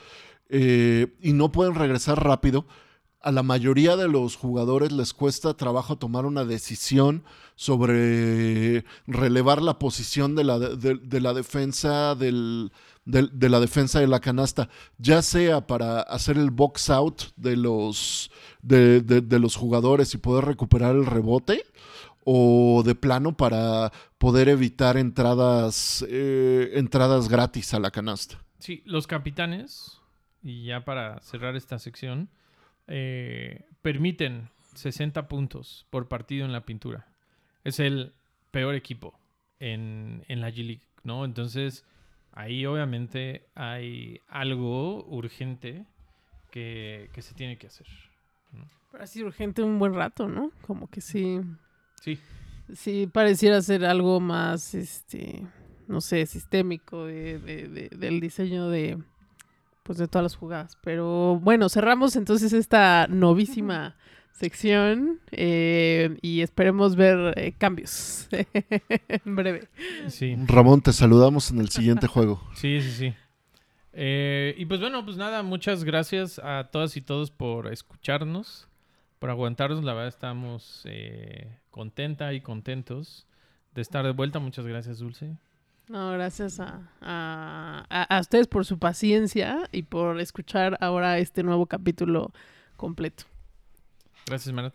eh, 0.48 1.16
y 1.20 1.32
no 1.32 1.50
pueden 1.50 1.74
regresar 1.74 2.22
rápido, 2.22 2.66
a 3.24 3.32
la 3.32 3.42
mayoría 3.42 3.96
de 3.96 4.06
los 4.06 4.36
jugadores 4.36 4.92
les 4.92 5.14
cuesta 5.14 5.54
trabajo 5.54 5.96
tomar 5.96 6.26
una 6.26 6.44
decisión 6.44 7.24
sobre 7.56 8.84
relevar 9.06 9.62
la 9.62 9.78
posición 9.78 10.34
de 10.34 10.44
la, 10.44 10.58
de, 10.58 11.20
la 11.22 11.32
defensa 11.32 12.14
del, 12.14 12.70
de, 13.06 13.48
la 13.48 13.60
defensa 13.60 13.98
de 13.98 14.08
la 14.08 14.20
canasta, 14.20 14.68
ya 14.98 15.22
sea 15.22 15.66
para 15.66 16.02
hacer 16.02 16.36
el 16.36 16.50
box 16.50 16.90
out 16.90 17.22
de 17.36 17.56
los, 17.56 18.30
de, 18.60 19.00
de, 19.00 19.22
de 19.22 19.38
los 19.38 19.56
jugadores 19.56 20.12
y 20.12 20.18
poder 20.18 20.44
recuperar 20.44 20.94
el 20.94 21.06
rebote, 21.06 21.64
o 22.24 22.82
de 22.84 22.94
plano 22.94 23.36
para 23.36 23.90
poder 24.18 24.50
evitar 24.50 24.98
entradas, 24.98 26.04
eh, 26.08 26.72
entradas 26.74 27.28
gratis 27.30 27.72
a 27.72 27.80
la 27.80 27.90
canasta. 27.90 28.38
Sí, 28.58 28.82
los 28.84 29.06
capitanes, 29.06 29.98
y 30.42 30.64
ya 30.64 30.84
para 30.84 31.20
cerrar 31.20 31.56
esta 31.56 31.78
sección, 31.78 32.28
eh, 32.86 33.64
permiten 33.82 34.50
60 34.74 35.28
puntos 35.28 35.86
por 35.90 36.08
partido 36.08 36.44
en 36.44 36.52
la 36.52 36.64
pintura. 36.64 37.06
Es 37.64 37.80
el 37.80 38.12
peor 38.50 38.74
equipo 38.74 39.18
en, 39.58 40.24
en 40.28 40.40
la 40.40 40.50
G-League, 40.50 40.86
¿no? 41.02 41.24
Entonces, 41.24 41.84
ahí 42.32 42.66
obviamente 42.66 43.46
hay 43.54 44.20
algo 44.28 45.04
urgente 45.06 45.86
que, 46.50 47.10
que 47.12 47.22
se 47.22 47.34
tiene 47.34 47.56
que 47.56 47.68
hacer. 47.68 47.86
¿no? 48.52 48.68
Pero 48.90 49.04
así 49.04 49.22
urgente 49.22 49.62
un 49.62 49.78
buen 49.78 49.94
rato, 49.94 50.28
¿no? 50.28 50.50
Como 50.62 50.88
que 50.88 51.00
sí. 51.00 51.40
Sí. 52.00 52.18
Sí, 52.72 53.06
pareciera 53.06 53.60
ser 53.60 53.84
algo 53.84 54.20
más, 54.20 54.74
este, 54.74 55.46
no 55.86 56.00
sé, 56.00 56.24
sistémico 56.26 57.04
de, 57.04 57.38
de, 57.38 57.68
de, 57.68 57.88
del 57.90 58.20
diseño 58.20 58.68
de, 58.68 58.98
pues, 59.84 59.98
de 59.98 60.08
todas 60.08 60.24
las 60.24 60.34
jugadas. 60.34 60.76
Pero 60.82 61.38
bueno, 61.40 61.68
cerramos 61.68 62.16
entonces 62.16 62.52
esta 62.52 63.06
novísima 63.08 63.94
sección 64.32 65.20
eh, 65.30 66.18
y 66.20 66.40
esperemos 66.40 66.96
ver 66.96 67.34
eh, 67.38 67.52
cambios 67.56 68.28
en 69.08 69.36
breve. 69.36 69.68
Sí. 70.08 70.34
Ramón, 70.46 70.80
te 70.80 70.92
saludamos 70.92 71.52
en 71.52 71.60
el 71.60 71.68
siguiente 71.68 72.08
juego. 72.08 72.42
Sí, 72.56 72.80
sí, 72.80 72.90
sí. 72.90 73.14
Eh, 73.96 74.54
y 74.58 74.64
pues 74.66 74.80
bueno, 74.80 75.04
pues 75.04 75.16
nada, 75.16 75.42
muchas 75.42 75.84
gracias 75.84 76.40
a 76.40 76.68
todas 76.72 76.96
y 76.96 77.00
todos 77.00 77.30
por 77.30 77.72
escucharnos, 77.72 78.66
por 79.20 79.30
aguantarnos. 79.30 79.84
La 79.84 79.92
verdad 79.92 80.08
estamos 80.08 80.82
eh, 80.84 81.58
contenta 81.70 82.32
y 82.32 82.40
contentos 82.40 83.26
de 83.74 83.82
estar 83.82 84.04
de 84.04 84.10
vuelta. 84.10 84.40
Muchas 84.40 84.66
gracias, 84.66 84.98
Dulce. 84.98 85.36
No, 85.88 86.12
gracias 86.12 86.60
a, 86.60 86.90
a, 87.00 87.84
a, 87.90 88.20
ustedes 88.20 88.46
por 88.46 88.64
su 88.64 88.78
paciencia 88.78 89.68
y 89.70 89.82
por 89.82 90.18
escuchar 90.20 90.78
ahora 90.80 91.18
este 91.18 91.42
nuevo 91.42 91.66
capítulo 91.66 92.32
completo. 92.76 93.24
Gracias, 94.26 94.54
Marat. 94.54 94.74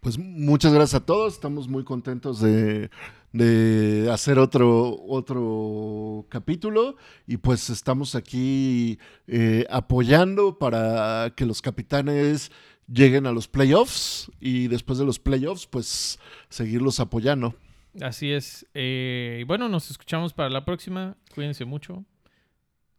Pues 0.00 0.18
muchas 0.18 0.72
gracias 0.72 1.00
a 1.00 1.06
todos. 1.06 1.34
Estamos 1.34 1.68
muy 1.68 1.84
contentos 1.84 2.40
de, 2.40 2.90
de, 3.32 4.10
hacer 4.12 4.38
otro, 4.38 5.02
otro 5.06 6.26
capítulo 6.28 6.96
y 7.26 7.36
pues 7.38 7.70
estamos 7.70 8.14
aquí 8.14 8.98
eh, 9.26 9.66
apoyando 9.70 10.58
para 10.58 11.32
que 11.34 11.46
los 11.46 11.62
capitanes 11.62 12.50
lleguen 12.86 13.26
a 13.26 13.32
los 13.32 13.48
playoffs 13.48 14.30
y 14.40 14.68
después 14.68 14.98
de 14.98 15.06
los 15.06 15.18
playoffs 15.18 15.66
pues 15.66 16.18
seguirlos 16.50 17.00
apoyando. 17.00 17.54
Así 18.00 18.32
es. 18.32 18.66
Eh, 18.74 19.38
y 19.40 19.44
bueno, 19.44 19.68
nos 19.68 19.90
escuchamos 19.90 20.32
para 20.32 20.50
la 20.50 20.64
próxima. 20.64 21.16
Cuídense 21.34 21.64
mucho. 21.64 22.04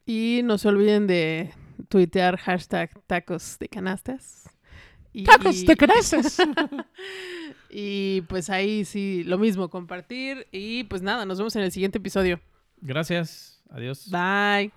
Y 0.06 0.42
no 0.44 0.58
se 0.58 0.68
olviden 0.68 1.08
de 1.08 1.52
tuitear 1.90 2.38
hashtag 2.38 2.92
tacos 3.08 3.58
de 3.60 3.68
canastas. 3.68 4.50
Y, 5.12 5.24
¡Tacos 5.24 5.66
de 5.66 5.76
canastas! 5.78 6.38
y 7.70 8.22
pues 8.22 8.50
ahí 8.50 8.84
sí, 8.84 9.24
lo 9.24 9.38
mismo, 9.38 9.70
compartir. 9.70 10.48
Y 10.52 10.84
pues 10.86 11.02
nada, 11.02 11.26
nos 11.26 11.38
vemos 11.38 11.56
en 11.56 11.64
el 11.64 11.72
siguiente 11.72 11.98
episodio. 12.00 12.40
Gracias. 12.82 13.64
Adiós. 13.70 14.10
Bye. 14.12 14.72